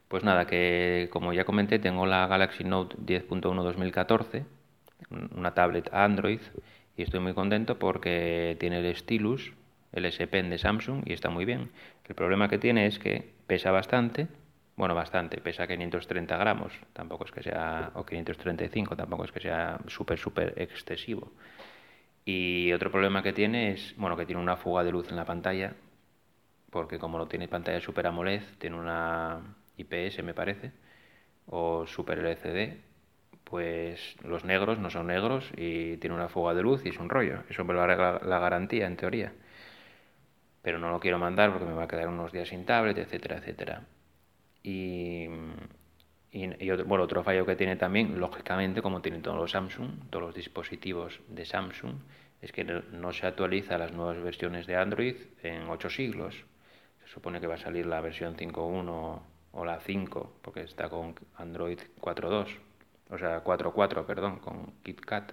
pues 0.10 0.24
nada, 0.24 0.48
que 0.48 1.08
como 1.12 1.34
ya 1.34 1.46
comenté, 1.46 1.80
tengo 1.80 2.06
la 2.06 2.28
Galaxy 2.28 2.64
Note 2.64 2.98
10.1 2.98 3.64
2014, 3.64 4.44
una 5.36 5.54
tablet 5.54 5.88
Android, 5.94 6.42
y 6.98 7.04
estoy 7.04 7.20
muy 7.20 7.34
contento 7.34 7.78
porque 7.80 8.58
tiene 8.60 8.80
el 8.80 8.96
Stylus, 8.96 9.54
el 9.94 10.06
S 10.06 10.28
Pen 10.28 10.50
de 10.50 10.58
Samsung, 10.58 11.04
y 11.06 11.14
está 11.14 11.30
muy 11.30 11.46
bien. 11.46 11.72
El 12.08 12.16
problema 12.16 12.50
que 12.50 12.58
tiene 12.58 12.88
es 12.88 12.98
que 12.98 13.34
pesa 13.46 13.70
bastante, 13.72 14.28
bueno, 14.76 14.96
bastante, 14.96 15.40
pesa 15.42 15.68
530 15.68 16.38
gramos, 16.38 16.74
tampoco 16.94 17.26
es 17.26 17.32
que 17.32 17.44
sea, 17.44 17.92
o 17.94 18.04
535, 18.04 18.96
tampoco 18.96 19.26
es 19.26 19.32
que 19.32 19.42
sea 19.42 19.80
súper, 19.88 20.18
súper 20.18 20.54
excesivo. 20.58 21.32
Y 22.26 22.74
otro 22.74 22.92
problema 22.92 23.22
que 23.22 23.32
tiene 23.32 23.74
es, 23.74 23.94
bueno, 23.98 24.18
que 24.18 24.26
tiene 24.26 24.42
una 24.42 24.58
fuga 24.58 24.84
de 24.84 24.92
luz 24.92 25.10
en 25.10 25.18
la 25.18 25.26
pantalla, 25.26 25.74
porque 26.72 26.98
como 26.98 27.20
no 27.20 27.28
tiene 27.28 27.48
pantalla 27.48 27.80
Super 27.80 28.08
AMOLED, 28.08 28.42
tiene 28.58 28.76
una 28.76 29.40
IPS 29.80 30.24
me 30.24 30.34
parece, 30.34 30.72
o 31.48 31.86
Super 31.88 32.20
LCD, 32.20 32.78
pues 33.50 34.16
los 34.24 34.46
negros 34.46 34.78
no 34.78 34.90
son 34.90 35.08
negros 35.08 35.50
y 35.58 35.98
tiene 35.98 36.16
una 36.16 36.30
fuga 36.30 36.54
de 36.54 36.62
luz 36.62 36.86
y 36.86 36.90
es 36.90 37.00
un 37.00 37.10
rollo. 37.10 37.40
Eso 37.50 37.64
me 37.64 37.74
lo 37.74 37.82
hará 37.82 38.20
la, 38.24 38.40
garantía 38.40 38.86
en 38.86 38.96
teoría. 38.96 39.34
Pero 40.62 40.78
no 40.78 40.92
lo 40.92 41.00
quiero 41.00 41.18
mandar 41.18 41.52
porque 41.52 41.66
me 41.66 41.74
va 41.74 41.84
a 41.84 41.88
quedar 41.88 42.08
unos 42.10 42.32
días 42.32 42.50
sin 42.50 42.66
tablet, 42.66 42.98
etcétera, 42.98 43.38
etcétera. 43.38 43.84
Y, 44.62 45.28
y, 46.32 46.70
otro, 46.70 46.86
bueno, 46.86 47.06
otro 47.06 47.24
fallo 47.24 47.46
que 47.46 47.56
tiene 47.56 47.76
también, 47.76 48.20
lógicamente, 48.20 48.82
como 48.82 49.02
tienen 49.02 49.24
todos 49.24 49.38
los 49.38 49.52
Samsung, 49.52 50.10
todos 50.12 50.26
los 50.26 50.36
dispositivos 50.36 51.20
de 51.28 51.46
Samsung, 51.46 51.96
es 52.42 52.52
que 52.52 52.64
no 52.64 53.14
se 53.14 53.26
actualiza 53.26 53.78
las 53.78 53.94
nuevas 53.94 54.22
versiones 54.22 54.68
de 54.68 54.76
Android 54.76 55.16
en 55.42 55.70
8 55.70 55.90
siglos. 55.90 56.46
Se 57.04 57.08
supone 57.08 57.42
que 57.42 57.48
va 57.48 57.56
a 57.56 57.58
salir 57.58 57.86
la 57.86 58.00
versión 58.02 58.36
5.1 58.38 59.22
o 59.52 59.66
la 59.66 59.80
5, 59.80 60.40
porque 60.42 60.62
está 60.62 60.90
con 60.90 61.16
Android 61.38 61.80
4.2, 62.02 62.58
o 63.10 63.18
sea, 63.18 63.44
4.4, 63.44 64.06
perdón, 64.06 64.40
con 64.40 64.74
KitKat, 64.84 65.32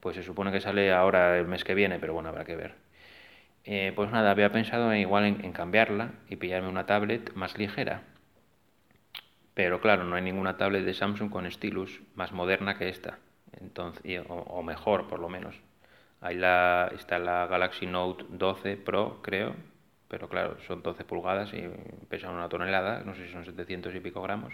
pues 0.00 0.16
se 0.16 0.22
supone 0.22 0.52
que 0.52 0.60
sale 0.60 0.92
ahora 0.92 1.38
el 1.38 1.46
mes 1.46 1.64
que 1.64 1.74
viene, 1.74 1.98
pero 1.98 2.14
bueno, 2.14 2.28
habrá 2.28 2.44
que 2.44 2.56
ver. 2.56 2.74
Eh, 3.64 3.92
pues 3.94 4.10
nada, 4.10 4.30
había 4.30 4.52
pensado 4.52 4.94
igual 4.94 5.24
en, 5.26 5.52
cambiarla 5.52 6.12
y 6.28 6.36
pillarme 6.36 6.68
una 6.68 6.86
tablet 6.86 7.34
más 7.34 7.58
ligera. 7.58 8.02
pero 9.54 9.80
claro, 9.80 10.04
no 10.04 10.16
hay 10.16 10.22
ninguna 10.22 10.56
tablet 10.56 10.84
de 10.84 10.94
Samsung 10.94 11.30
con 11.30 11.50
stylus 11.50 12.00
más 12.14 12.32
moderna 12.32 12.78
que 12.78 12.88
esta, 12.88 13.18
entonces, 13.60 14.22
o, 14.28 14.34
o 14.34 14.62
mejor 14.62 15.08
por 15.08 15.20
lo 15.20 15.28
menos. 15.28 15.54
Ahí 16.20 16.36
la, 16.36 16.90
está 16.94 17.18
la 17.18 17.46
Galaxy 17.46 17.86
Note 17.86 18.24
12 18.28 18.76
Pro, 18.76 19.20
creo, 19.22 19.54
pero 20.10 20.28
claro, 20.28 20.58
son 20.66 20.82
12 20.82 21.04
pulgadas 21.04 21.54
y 21.54 21.62
pesan 22.08 22.34
una 22.34 22.48
tonelada, 22.48 23.02
no 23.04 23.14
sé 23.14 23.26
si 23.26 23.32
son 23.32 23.44
700 23.44 23.94
y 23.94 24.00
pico 24.00 24.20
gramos, 24.22 24.52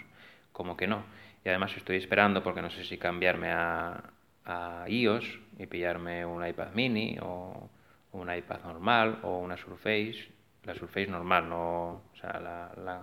como 0.53 0.77
que 0.77 0.85
no. 0.87 1.03
Y 1.43 1.49
además 1.49 1.75
estoy 1.75 1.97
esperando 1.97 2.43
porque 2.43 2.61
no 2.61 2.69
sé 2.69 2.83
si 2.85 2.97
cambiarme 2.99 3.51
a, 3.51 4.03
a 4.45 4.85
iOS 4.87 5.39
y 5.57 5.65
pillarme 5.65 6.25
un 6.25 6.45
iPad 6.45 6.73
mini 6.73 7.17
o 7.21 7.69
un 8.11 8.33
iPad 8.33 8.59
normal 8.63 9.19
o 9.23 9.39
una 9.39 9.57
Surface, 9.57 10.29
la 10.63 10.75
Surface 10.75 11.07
normal, 11.07 11.49
no, 11.49 12.03
o 12.13 12.15
sea, 12.21 12.39
la, 12.39 12.71
la, 12.83 13.01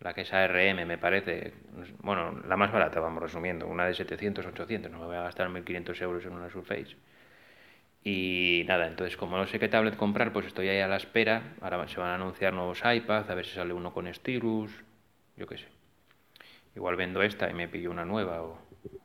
la 0.00 0.14
que 0.14 0.22
es 0.22 0.32
ARM 0.32 0.86
me 0.86 0.98
parece, 0.98 1.54
bueno, 2.02 2.40
la 2.46 2.56
más 2.56 2.70
barata, 2.72 3.00
vamos 3.00 3.22
resumiendo, 3.22 3.66
una 3.66 3.86
de 3.86 3.94
700, 3.94 4.46
800, 4.46 4.92
no 4.92 4.98
me 5.00 5.06
voy 5.06 5.16
a 5.16 5.22
gastar 5.22 5.48
1.500 5.48 6.00
euros 6.02 6.24
en 6.24 6.32
una 6.34 6.50
Surface. 6.50 6.96
Y 8.06 8.64
nada, 8.68 8.86
entonces 8.86 9.16
como 9.16 9.38
no 9.38 9.46
sé 9.46 9.58
qué 9.58 9.68
tablet 9.68 9.96
comprar, 9.96 10.30
pues 10.30 10.46
estoy 10.46 10.68
ahí 10.68 10.78
a 10.80 10.86
la 10.86 10.96
espera. 10.96 11.54
Ahora 11.62 11.88
se 11.88 11.98
van 11.98 12.10
a 12.10 12.14
anunciar 12.16 12.52
nuevos 12.52 12.82
iPads, 12.84 13.30
a 13.30 13.34
ver 13.34 13.46
si 13.46 13.54
sale 13.54 13.72
uno 13.72 13.94
con 13.94 14.12
stylus, 14.12 14.70
yo 15.38 15.46
qué 15.46 15.56
sé. 15.56 15.68
Igual 16.76 16.96
vendo 16.96 17.22
esta 17.22 17.48
y 17.50 17.54
me 17.54 17.66
pillo 17.66 17.90
una 17.90 18.04
nueva 18.04 18.42
o 18.42 18.58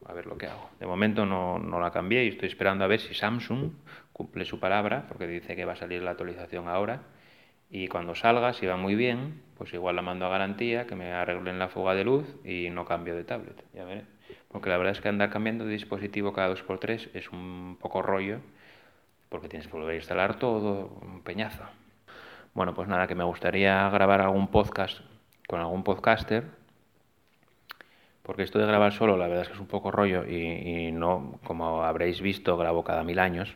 a 0.05 0.13
ver 0.13 0.25
lo 0.25 0.37
que 0.37 0.47
hago. 0.47 0.69
De 0.81 0.85
momento 0.85 1.25
no, 1.25 1.59
no 1.59 1.79
la 1.79 1.91
cambié 1.91 2.25
y 2.25 2.27
estoy 2.27 2.49
esperando 2.49 2.83
a 2.83 2.87
ver 2.87 2.99
si 2.99 3.13
Samsung 3.13 3.71
cumple 4.11 4.43
su 4.43 4.59
palabra, 4.59 5.05
porque 5.07 5.27
dice 5.27 5.55
que 5.55 5.63
va 5.63 5.73
a 5.73 5.77
salir 5.77 6.01
la 6.01 6.11
actualización 6.11 6.67
ahora. 6.67 7.03
Y 7.69 7.87
cuando 7.87 8.15
salga, 8.15 8.51
si 8.51 8.65
va 8.65 8.75
muy 8.75 8.95
bien, 8.95 9.41
pues 9.57 9.73
igual 9.73 9.95
la 9.95 10.01
mando 10.01 10.25
a 10.25 10.29
garantía, 10.29 10.87
que 10.87 10.95
me 10.95 11.13
arreglen 11.13 11.57
la 11.57 11.69
fuga 11.69 11.93
de 11.93 12.03
luz 12.03 12.25
y 12.43 12.69
no 12.69 12.83
cambio 12.83 13.15
de 13.15 13.23
tablet. 13.23 13.63
Ya 13.73 13.85
veré. 13.85 14.03
Porque 14.49 14.69
la 14.69 14.77
verdad 14.77 14.91
es 14.91 14.99
que 14.99 15.07
andar 15.07 15.29
cambiando 15.29 15.65
de 15.65 15.71
dispositivo 15.71 16.33
cada 16.33 16.53
2x3 16.53 17.11
es 17.13 17.29
un 17.31 17.77
poco 17.79 18.01
rollo 18.01 18.41
porque 19.29 19.47
tienes 19.47 19.67
que 19.67 19.73
volver 19.73 19.91
a 19.91 19.95
instalar 19.95 20.37
todo, 20.39 20.87
un 21.01 21.21
peñazo. 21.21 21.63
Bueno, 22.53 22.73
pues 22.73 22.87
nada, 22.87 23.07
que 23.07 23.15
me 23.15 23.23
gustaría 23.23 23.89
grabar 23.89 24.21
algún 24.21 24.47
podcast 24.47 24.99
con 25.47 25.59
algún 25.59 25.83
podcaster, 25.83 26.45
porque 28.23 28.43
esto 28.43 28.59
de 28.59 28.65
grabar 28.65 28.91
solo, 28.91 29.17
la 29.17 29.27
verdad 29.27 29.43
es 29.43 29.47
que 29.49 29.53
es 29.55 29.59
un 29.59 29.67
poco 29.67 29.91
rollo 29.91 30.25
y, 30.27 30.91
no, 30.91 31.39
como 31.43 31.83
habréis 31.83 32.21
visto, 32.21 32.57
grabo 32.57 32.83
cada 32.83 33.03
mil 33.03 33.19
años. 33.19 33.55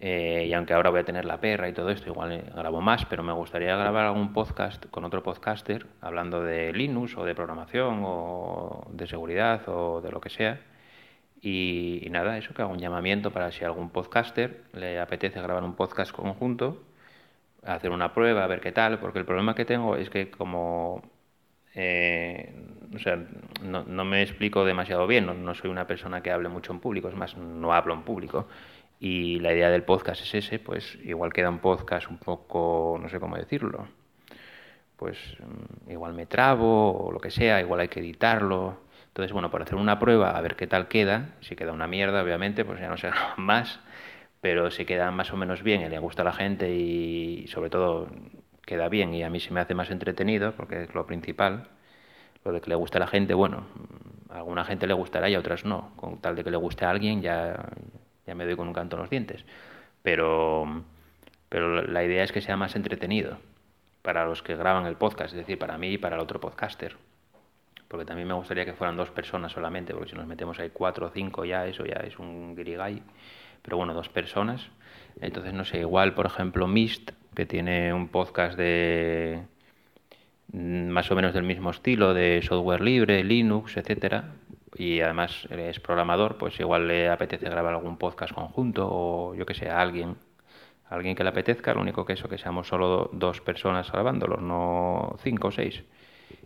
Eh, 0.00 0.46
y 0.48 0.52
aunque 0.52 0.74
ahora 0.74 0.90
voy 0.90 1.00
a 1.00 1.04
tener 1.04 1.24
la 1.24 1.40
perra 1.40 1.68
y 1.68 1.72
todo 1.72 1.90
esto, 1.90 2.08
igual 2.08 2.52
grabo 2.54 2.80
más, 2.80 3.04
pero 3.06 3.22
me 3.22 3.32
gustaría 3.32 3.76
grabar 3.76 4.06
algún 4.06 4.32
podcast 4.32 4.86
con 4.90 5.04
otro 5.04 5.22
podcaster 5.22 5.86
hablando 6.00 6.42
de 6.42 6.72
Linux 6.72 7.16
o 7.16 7.24
de 7.24 7.34
programación 7.34 8.02
o 8.04 8.86
de 8.92 9.06
seguridad 9.08 9.68
o 9.68 10.00
de 10.00 10.12
lo 10.12 10.20
que 10.20 10.30
sea 10.30 10.60
y, 11.40 12.06
nada, 12.10 12.36
eso 12.38 12.52
que 12.54 12.62
hago 12.62 12.72
un 12.72 12.78
llamamiento 12.78 13.30
para 13.30 13.52
si 13.52 13.64
algún 13.64 13.90
podcaster 13.90 14.64
le 14.72 14.98
apetece 14.98 15.40
grabar 15.40 15.62
un 15.62 15.74
podcast 15.74 16.12
conjunto, 16.12 16.82
hacer 17.64 17.90
una 17.90 18.12
prueba, 18.12 18.44
a 18.44 18.46
ver 18.46 18.60
qué 18.60 18.72
tal, 18.72 18.98
porque 18.98 19.20
el 19.20 19.24
problema 19.24 19.54
que 19.54 19.64
tengo 19.64 19.96
es 19.96 20.10
que 20.10 20.30
como... 20.30 21.02
Eh, 21.74 22.52
o 22.94 22.98
sea, 22.98 23.16
no, 23.62 23.84
no, 23.84 24.04
me 24.04 24.22
explico 24.22 24.64
demasiado 24.64 25.06
bien, 25.06 25.26
no, 25.26 25.34
no, 25.34 25.54
soy 25.54 25.70
una 25.70 25.86
persona 25.86 26.22
que 26.22 26.32
hable 26.32 26.48
mucho 26.48 26.72
en 26.72 26.80
público, 26.80 27.08
es 27.08 27.14
más, 27.14 27.36
no 27.36 27.72
hablo 27.72 27.94
en 27.94 28.02
público. 28.02 28.48
Y 28.98 29.38
la 29.40 29.52
idea 29.52 29.70
del 29.70 29.84
podcast 29.84 30.22
es 30.22 30.34
ese, 30.34 30.58
pues 30.58 30.98
igual 31.04 31.32
queda 31.32 31.50
un 31.50 31.60
podcast 31.60 32.08
un 32.08 32.18
poco, 32.18 32.98
no 33.00 33.08
sé 33.08 33.20
cómo 33.20 33.36
decirlo, 33.36 33.86
pues 34.96 35.18
mm, 35.38 35.92
igual 35.92 36.14
me 36.14 36.26
trabo 36.26 37.06
o 37.06 37.12
lo 37.12 37.20
que 37.20 37.30
sea, 37.30 37.60
igual 37.60 37.80
hay 37.80 37.88
que 37.88 38.00
editarlo 38.00 38.87
entonces, 39.18 39.32
bueno, 39.32 39.50
para 39.50 39.64
hacer 39.64 39.74
una 39.74 39.98
prueba, 39.98 40.30
a 40.30 40.40
ver 40.40 40.54
qué 40.54 40.68
tal 40.68 40.86
queda, 40.86 41.30
si 41.40 41.56
queda 41.56 41.72
una 41.72 41.88
mierda, 41.88 42.22
obviamente, 42.22 42.64
pues 42.64 42.78
ya 42.78 42.88
no 42.88 42.96
se 42.96 43.10
más, 43.36 43.80
pero 44.40 44.70
si 44.70 44.84
queda 44.84 45.10
más 45.10 45.32
o 45.32 45.36
menos 45.36 45.64
bien 45.64 45.80
y 45.80 45.88
le 45.88 45.98
gusta 45.98 46.22
a 46.22 46.24
la 46.24 46.32
gente 46.32 46.72
y 46.72 47.48
sobre 47.48 47.68
todo 47.68 48.06
queda 48.64 48.88
bien 48.88 49.12
y 49.14 49.24
a 49.24 49.28
mí 49.28 49.40
se 49.40 49.52
me 49.52 49.58
hace 49.58 49.74
más 49.74 49.90
entretenido, 49.90 50.52
porque 50.52 50.84
es 50.84 50.94
lo 50.94 51.04
principal, 51.04 51.66
lo 52.44 52.52
de 52.52 52.60
que 52.60 52.70
le 52.70 52.76
gusta 52.76 52.98
a 52.98 53.00
la 53.00 53.06
gente, 53.08 53.34
bueno, 53.34 53.66
a 54.30 54.36
alguna 54.36 54.64
gente 54.64 54.86
le 54.86 54.94
gustará 54.94 55.28
y 55.28 55.34
a 55.34 55.40
otras 55.40 55.64
no, 55.64 55.90
con 55.96 56.20
tal 56.20 56.36
de 56.36 56.44
que 56.44 56.52
le 56.52 56.56
guste 56.56 56.84
a 56.84 56.90
alguien 56.90 57.20
ya, 57.20 57.70
ya 58.24 58.36
me 58.36 58.44
doy 58.44 58.54
con 58.54 58.68
un 58.68 58.72
canto 58.72 58.94
en 58.94 59.02
los 59.02 59.10
dientes, 59.10 59.44
pero, 60.00 60.84
pero 61.48 61.82
la 61.82 62.04
idea 62.04 62.22
es 62.22 62.30
que 62.30 62.40
sea 62.40 62.56
más 62.56 62.76
entretenido 62.76 63.38
para 64.02 64.24
los 64.26 64.44
que 64.44 64.54
graban 64.54 64.86
el 64.86 64.94
podcast, 64.94 65.32
es 65.32 65.38
decir, 65.38 65.58
para 65.58 65.76
mí 65.76 65.94
y 65.94 65.98
para 65.98 66.14
el 66.14 66.22
otro 66.22 66.40
podcaster 66.40 67.07
porque 67.88 68.04
también 68.04 68.28
me 68.28 68.34
gustaría 68.34 68.64
que 68.64 68.74
fueran 68.74 68.96
dos 68.96 69.10
personas 69.10 69.52
solamente, 69.52 69.94
porque 69.94 70.10
si 70.10 70.16
nos 70.16 70.26
metemos 70.26 70.58
ahí 70.60 70.70
cuatro 70.72 71.06
o 71.06 71.10
cinco 71.10 71.44
ya, 71.44 71.66
eso 71.66 71.84
ya 71.86 72.00
es 72.04 72.18
un 72.18 72.54
grigay. 72.54 73.02
Pero 73.62 73.78
bueno, 73.78 73.94
dos 73.94 74.08
personas. 74.10 74.68
Entonces, 75.20 75.54
no 75.54 75.64
sé, 75.64 75.80
igual, 75.80 76.14
por 76.14 76.26
ejemplo, 76.26 76.66
Mist, 76.66 77.10
que 77.34 77.46
tiene 77.46 77.92
un 77.92 78.08
podcast 78.08 78.56
de 78.58 79.42
mm, 80.52 80.88
más 80.88 81.10
o 81.10 81.16
menos 81.16 81.32
del 81.32 81.44
mismo 81.44 81.70
estilo, 81.70 82.14
de 82.14 82.42
software 82.42 82.82
libre, 82.82 83.24
Linux, 83.24 83.76
etcétera, 83.76 84.34
y 84.76 85.00
además 85.00 85.46
es 85.50 85.80
programador, 85.80 86.36
pues 86.38 86.58
igual 86.60 86.88
le 86.88 87.08
apetece 87.08 87.48
grabar 87.48 87.74
algún 87.74 87.96
podcast 87.96 88.32
conjunto 88.34 88.86
o 88.90 89.34
yo 89.34 89.46
que 89.46 89.54
sé, 89.54 89.70
a 89.70 89.80
alguien, 89.80 90.16
alguien 90.90 91.16
que 91.16 91.24
le 91.24 91.30
apetezca, 91.30 91.74
lo 91.74 91.80
único 91.80 92.04
que 92.04 92.12
eso, 92.12 92.28
que 92.28 92.38
seamos 92.38 92.68
solo 92.68 93.10
dos 93.12 93.40
personas 93.40 93.90
grabándolo, 93.90 94.36
no 94.36 95.16
cinco 95.22 95.48
o 95.48 95.50
seis 95.50 95.82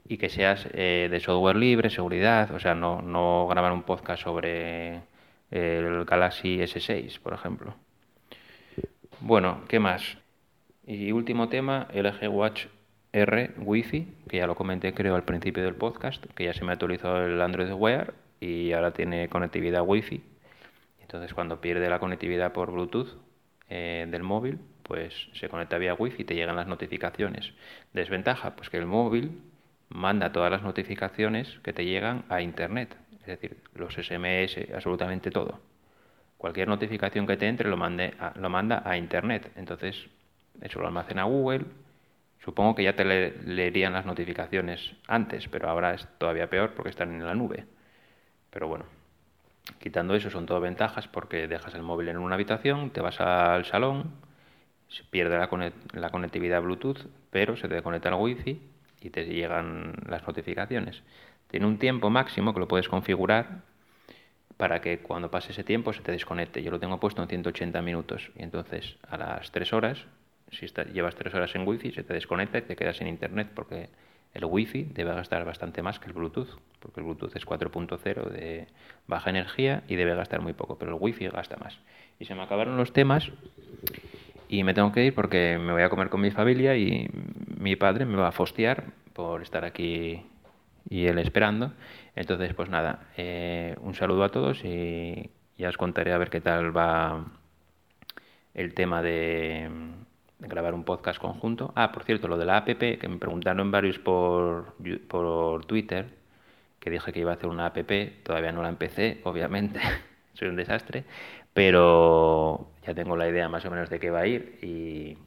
y 0.09 0.18
que 0.18 0.28
seas 0.28 0.68
eh, 0.72 1.09
de 1.11 1.20
software 1.20 1.57
libre, 1.57 1.90
seguridad, 1.90 2.50
o 2.53 2.59
sea, 2.59 2.74
no, 2.74 3.46
grabar 3.48 3.72
un 3.72 3.82
podcast 3.82 4.22
sobre 4.22 5.03
el 5.50 6.05
Galaxy 6.05 6.59
S6, 6.59 7.20
por 7.20 7.34
ejemplo. 7.34 7.74
Bueno, 9.20 9.62
¿qué 9.68 9.78
más? 9.78 10.18
Y 10.86 11.12
último 11.12 11.48
tema, 11.48 11.86
LG 11.92 12.28
Watch 12.28 12.66
R 13.12 13.53
Wi-Fi, 13.59 14.09
que 14.28 14.38
ya 14.38 14.46
lo 14.46 14.55
comenté 14.55 14.94
creo 14.94 15.14
al 15.14 15.24
principio 15.24 15.62
del 15.62 15.74
podcast, 15.74 16.24
que 16.34 16.44
ya 16.44 16.55
se 16.55 16.64
me 16.64 16.72
actualizó 16.72 17.24
el 17.24 17.40
Android 17.40 17.72
Wear 17.72 18.14
y 18.40 18.72
ahora 18.72 18.92
tiene 18.92 19.28
conectividad 19.28 19.82
Wi-Fi. 19.86 20.22
Entonces 21.03 21.34
cuando 21.34 21.61
pierde 21.61 21.90
la 21.90 21.98
conectividad 21.98 22.53
por 22.53 22.72
Bluetooth 22.72 23.18
eh, 23.68 24.07
del 24.11 24.22
móvil, 24.22 24.59
pues 24.82 25.28
se 25.34 25.48
conecta 25.50 25.76
vía 25.76 25.94
Wi-Fi 25.94 26.22
y 26.22 26.24
te 26.24 26.34
llegan 26.34 26.57
las 26.57 26.66
notificaciones. 26.66 27.53
Desventaja, 27.92 28.57
pues 28.57 28.70
que 28.70 28.78
el 28.78 28.86
móvil 28.86 29.42
manda 29.95 30.32
todas 30.32 30.51
las 30.51 30.62
notificaciones 30.62 31.59
que 31.62 31.72
te 31.72 31.84
llegan 31.84 32.24
a 32.28 32.40
Internet, 32.40 32.97
es 33.20 33.26
decir, 33.26 33.57
los 33.74 33.95
SMS, 33.95 34.72
absolutamente 34.74 35.30
todo. 35.30 35.61
Cualquier 36.36 36.68
notificación 36.68 37.26
que 37.26 37.36
te 37.36 37.47
entre 37.47 37.68
lo, 37.68 37.76
mande 37.76 38.14
a, 38.18 38.32
lo 38.36 38.51
manda 38.51 38.82
a 38.84 38.97
Internet. 38.97 39.53
Entonces, 39.55 40.09
eso 40.61 40.80
lo 40.80 40.88
almacena 40.88 41.24
Google. 41.24 41.66
Supongo 42.43 42.74
que 42.74 42.82
ya 42.82 42.97
te 42.97 43.05
le, 43.05 43.36
leerían 43.45 43.93
las 43.93 44.05
notificaciones 44.05 44.95
antes, 45.07 45.47
pero 45.49 45.68
ahora 45.68 45.95
es 45.95 46.09
todavía 46.18 46.51
peor 46.51 46.72
porque 46.74 46.90
están 46.90 47.12
en 47.12 47.24
la 47.24 47.34
nube. 47.34 47.66
Pero 48.51 48.66
bueno, 48.66 48.86
quitando 49.78 50.16
eso 50.16 50.30
son 50.30 50.47
todo 50.47 50.61
ventajas 50.61 51.07
porque 51.07 51.47
dejas 51.47 51.74
el 51.74 51.82
móvil 51.82 52.09
en 52.09 52.18
una 52.18 52.34
habitación, 52.34 52.90
te 52.90 53.01
vas 53.01 53.20
al 53.20 53.64
salón, 53.66 54.11
se 54.88 55.05
pierde 55.05 55.38
la, 55.38 56.11
conectividad 56.11 56.61
Bluetooth, 56.61 57.07
pero 57.30 57.57
se 57.57 57.68
te 57.68 57.80
conecta 57.82 58.09
el 58.09 58.16
Wi-Fi 58.16 58.72
y 59.05 59.11
te 59.11 59.24
llegan 59.24 59.94
las 60.09 60.26
notificaciones. 60.26 61.03
Tiene 61.48 61.66
un 61.66 61.78
tiempo 61.78 62.11
máximo 62.11 62.55
que 62.55 62.61
lo 62.61 62.68
puedes 62.68 62.88
configurar 62.88 63.62
para 64.57 64.80
que 64.80 64.98
cuando 64.98 65.30
pase 65.30 65.53
ese 65.53 65.64
tiempo 65.64 65.92
se 65.92 66.03
te 66.03 66.12
desconecte. 66.12 66.62
Yo 66.62 66.70
lo 66.70 66.78
tengo 66.78 67.00
puesto 67.00 67.22
en 67.22 67.28
180 67.28 67.82
minutos 67.82 68.30
y 68.36 68.42
entonces 68.42 68.96
a 69.09 69.16
las 69.16 69.50
3 69.50 69.72
horas, 69.72 70.05
si 70.50 70.64
está, 70.64 70.84
llevas 70.84 71.14
3 71.14 71.34
horas 71.34 71.55
en 71.55 71.66
wifi, 71.66 71.92
se 71.92 72.05
te 72.05 72.14
desconecta 72.14 72.59
y 72.59 72.62
te 72.62 72.76
quedas 72.76 72.96
sin 72.96 73.09
internet 73.09 73.48
porque 73.55 73.88
el 74.34 74.44
wifi 74.44 74.84
debe 74.84 75.12
gastar 75.14 75.44
bastante 75.44 75.82
más 75.82 75.98
que 75.98 76.07
el 76.07 76.14
Bluetooth, 76.14 76.59
porque 76.80 77.00
el 77.00 77.07
Bluetooth 77.07 77.36
es 77.36 77.46
4.0 77.46 78.28
de 78.30 78.66
baja 79.07 79.30
energía 79.30 79.82
y 79.88 79.96
debe 79.96 80.14
gastar 80.14 80.40
muy 80.40 80.55
poco, 80.55 80.78
pero 80.78 80.92
el 80.92 80.98
wifi 81.00 81.28
gasta 81.28 81.57
más. 81.57 81.78
Y 82.18 82.24
se 82.24 82.34
me 82.34 82.42
acabaron 82.42 82.76
los 82.76 82.92
temas 82.92 83.30
y 84.53 84.64
me 84.64 84.74
tengo 84.74 84.92
que 84.92 85.03
ir 85.03 85.14
porque 85.14 85.59
me 85.59 85.72
voy 85.72 85.80
a 85.80 85.88
comer 85.88 86.11
con 86.11 86.20
mi 86.20 86.30
familia 86.30 86.76
y 86.76 87.09
mi 87.59 87.74
padre 87.74 88.05
me 88.05 88.18
va 88.18 88.28
a 88.28 88.32
fostear 88.32 88.84
por 89.14 89.40
estar 89.40 89.64
aquí 89.64 90.26
y 90.90 91.07
él 91.07 91.18
esperando. 91.18 91.72
Entonces, 92.14 92.53
pues 92.53 92.68
nada, 92.68 93.09
eh, 93.16 93.74
un 93.80 93.94
saludo 93.94 94.24
a 94.24 94.28
todos 94.28 94.62
y 94.62 95.30
ya 95.57 95.70
os 95.70 95.78
contaré 95.78 96.12
a 96.12 96.18
ver 96.18 96.28
qué 96.28 96.42
tal 96.42 96.76
va 96.76 97.24
el 98.53 98.74
tema 98.74 99.00
de, 99.00 99.70
grabar 100.38 100.74
un 100.74 100.84
podcast 100.84 101.18
conjunto. 101.18 101.72
Ah, 101.74 101.90
por 101.90 102.05
cierto, 102.05 102.28
lo 102.28 102.36
de 102.36 102.44
la 102.44 102.59
app, 102.59 102.66
que 102.66 103.09
me 103.09 103.16
preguntaron 103.16 103.70
varios 103.70 103.98
por, 103.98 104.74
por 105.09 105.64
Twitter, 105.64 106.11
que 106.78 106.90
dije 106.90 107.11
que 107.11 107.20
iba 107.20 107.30
a 107.30 107.36
hacer 107.36 107.48
una 107.48 107.64
app, 107.64 107.78
todavía 108.22 108.53
no 108.53 108.62
la 108.62 108.68
empecé, 108.68 109.22
obviamente, 109.24 109.80
soy 110.34 110.48
un 110.48 110.57
desastre, 110.57 111.05
pero 111.55 112.72
ya 112.87 112.95
tengo 112.95 113.16
la 113.16 113.28
idea 113.28 113.49
más 113.49 113.64
o 113.64 113.70
menos 113.70 113.91
de 113.91 114.01
qué 114.01 114.11
va 114.11 114.20
a 114.20 114.26
ir 114.26 114.59
y, 114.62 115.18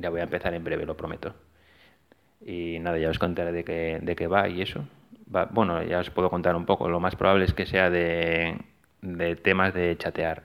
la 0.00 0.10
voy 0.10 0.20
a 0.20 0.24
empezar 0.24 0.54
en 0.54 0.64
breve, 0.64 0.86
lo 0.86 0.96
prometo. 0.96 1.34
Y 2.40 2.78
nada, 2.80 2.98
ya 2.98 3.10
os 3.10 3.18
contaré 3.18 3.52
de 3.52 3.64
qué, 3.64 3.98
de 4.02 4.16
qué 4.16 4.26
va 4.26 4.48
y 4.48 4.62
eso. 4.62 4.84
va- 5.34 5.46
bueno, 5.50 5.82
ya 5.82 5.98
os 6.00 6.10
puedo 6.10 6.30
contar 6.30 6.56
un 6.56 6.66
poco. 6.66 6.88
Lo 6.88 7.00
más 7.00 7.16
probable 7.16 7.44
es 7.44 7.52
que 7.54 7.66
sea 7.66 7.90
de, 7.90 8.56
de 9.02 9.36
temas 9.36 9.74
de 9.74 9.96
chatear, 9.98 10.44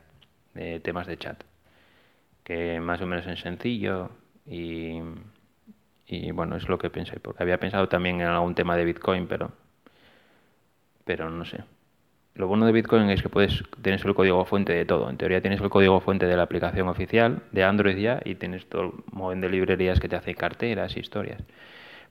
de 0.53 0.79
temas 0.79 1.07
de 1.07 1.17
chat, 1.17 1.43
que 2.43 2.79
más 2.79 3.01
o 3.01 3.05
menos 3.05 3.25
es 3.27 3.39
sencillo 3.39 4.09
y, 4.45 4.99
y 6.07 6.31
bueno, 6.31 6.55
es 6.55 6.69
lo 6.69 6.77
que 6.77 6.89
pensé, 6.89 7.19
porque 7.19 7.43
había 7.43 7.59
pensado 7.59 7.89
también 7.89 8.21
en 8.21 8.27
algún 8.27 8.55
tema 8.55 8.77
de 8.77 8.85
Bitcoin, 8.85 9.27
pero, 9.27 9.51
pero 11.05 11.29
no 11.29 11.45
sé. 11.45 11.63
Lo 12.35 12.47
bueno 12.47 12.65
de 12.65 12.71
Bitcoin 12.71 13.09
es 13.11 13.21
que 13.21 13.29
puedes 13.29 13.63
tienes 13.81 14.03
el 14.05 14.15
código 14.15 14.43
fuente 14.45 14.73
de 14.73 14.85
todo. 14.85 15.09
En 15.09 15.17
teoría 15.17 15.41
tienes 15.41 15.61
el 15.61 15.69
código 15.69 15.99
fuente 15.99 16.25
de 16.25 16.35
la 16.35 16.43
aplicación 16.43 16.87
oficial 16.87 17.43
de 17.51 17.63
Android 17.63 17.97
ya 17.97 18.21
y 18.25 18.35
tienes 18.35 18.67
todo 18.67 18.81
el 18.81 18.91
montón 19.11 19.41
de 19.41 19.49
librerías 19.49 19.99
que 19.99 20.09
te 20.09 20.15
hacen 20.15 20.33
carteras, 20.33 20.97
historias. 20.97 21.41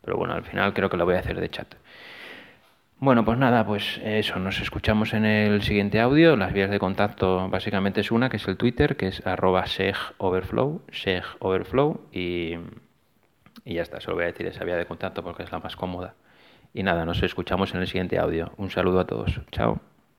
Pero 0.05 0.17
bueno, 0.17 0.35
al 0.35 0.45
final 0.45 0.73
creo 0.75 0.89
que 0.89 0.97
lo 0.97 1.05
voy 1.05 1.17
a 1.17 1.19
hacer 1.19 1.41
de 1.41 1.49
chat. 1.49 1.75
Bueno, 2.99 3.25
pues 3.25 3.37
nada, 3.37 3.67
pues 3.67 4.01
eso, 4.05 4.39
nos 4.39 4.61
escuchamos 4.61 5.13
en 5.13 5.25
el 5.25 5.63
siguiente 5.63 5.99
audio. 6.01 6.37
Las 6.37 6.53
vías 6.53 6.71
de 6.71 6.79
contacto 6.79 7.49
básicamente 7.49 8.01
es 8.01 8.13
una, 8.13 8.29
que 8.29 8.37
es 8.37 8.47
el 8.47 8.57
Twitter, 8.57 8.97
que 8.97 9.09
es 9.09 9.27
arroba 9.27 9.67
segoverflow, 9.67 10.83
segoverflow, 10.93 12.01
y, 12.13 12.59
y 13.65 13.75
ya 13.75 13.83
está, 13.83 14.01
solo 14.01 14.19
voy 14.19 14.25
a 14.25 14.27
decir 14.29 14.47
esa 14.47 14.63
vía 14.63 14.77
de 14.77 14.87
contacto 14.87 15.25
porque 15.25 15.43
es 15.43 15.51
la 15.51 15.59
más 15.59 15.75
cómoda. 15.75 16.15
Y 16.75 16.85
nada, 16.85 17.05
nos 17.05 17.21
escuchamos 17.25 17.75
en 17.75 17.81
el 17.81 17.89
siguiente 17.89 18.21
audio. 18.21 18.53
Un 18.57 18.71
saludo 18.71 19.01
a 19.01 19.05
todos. 19.05 19.41
Chao. 19.51 19.92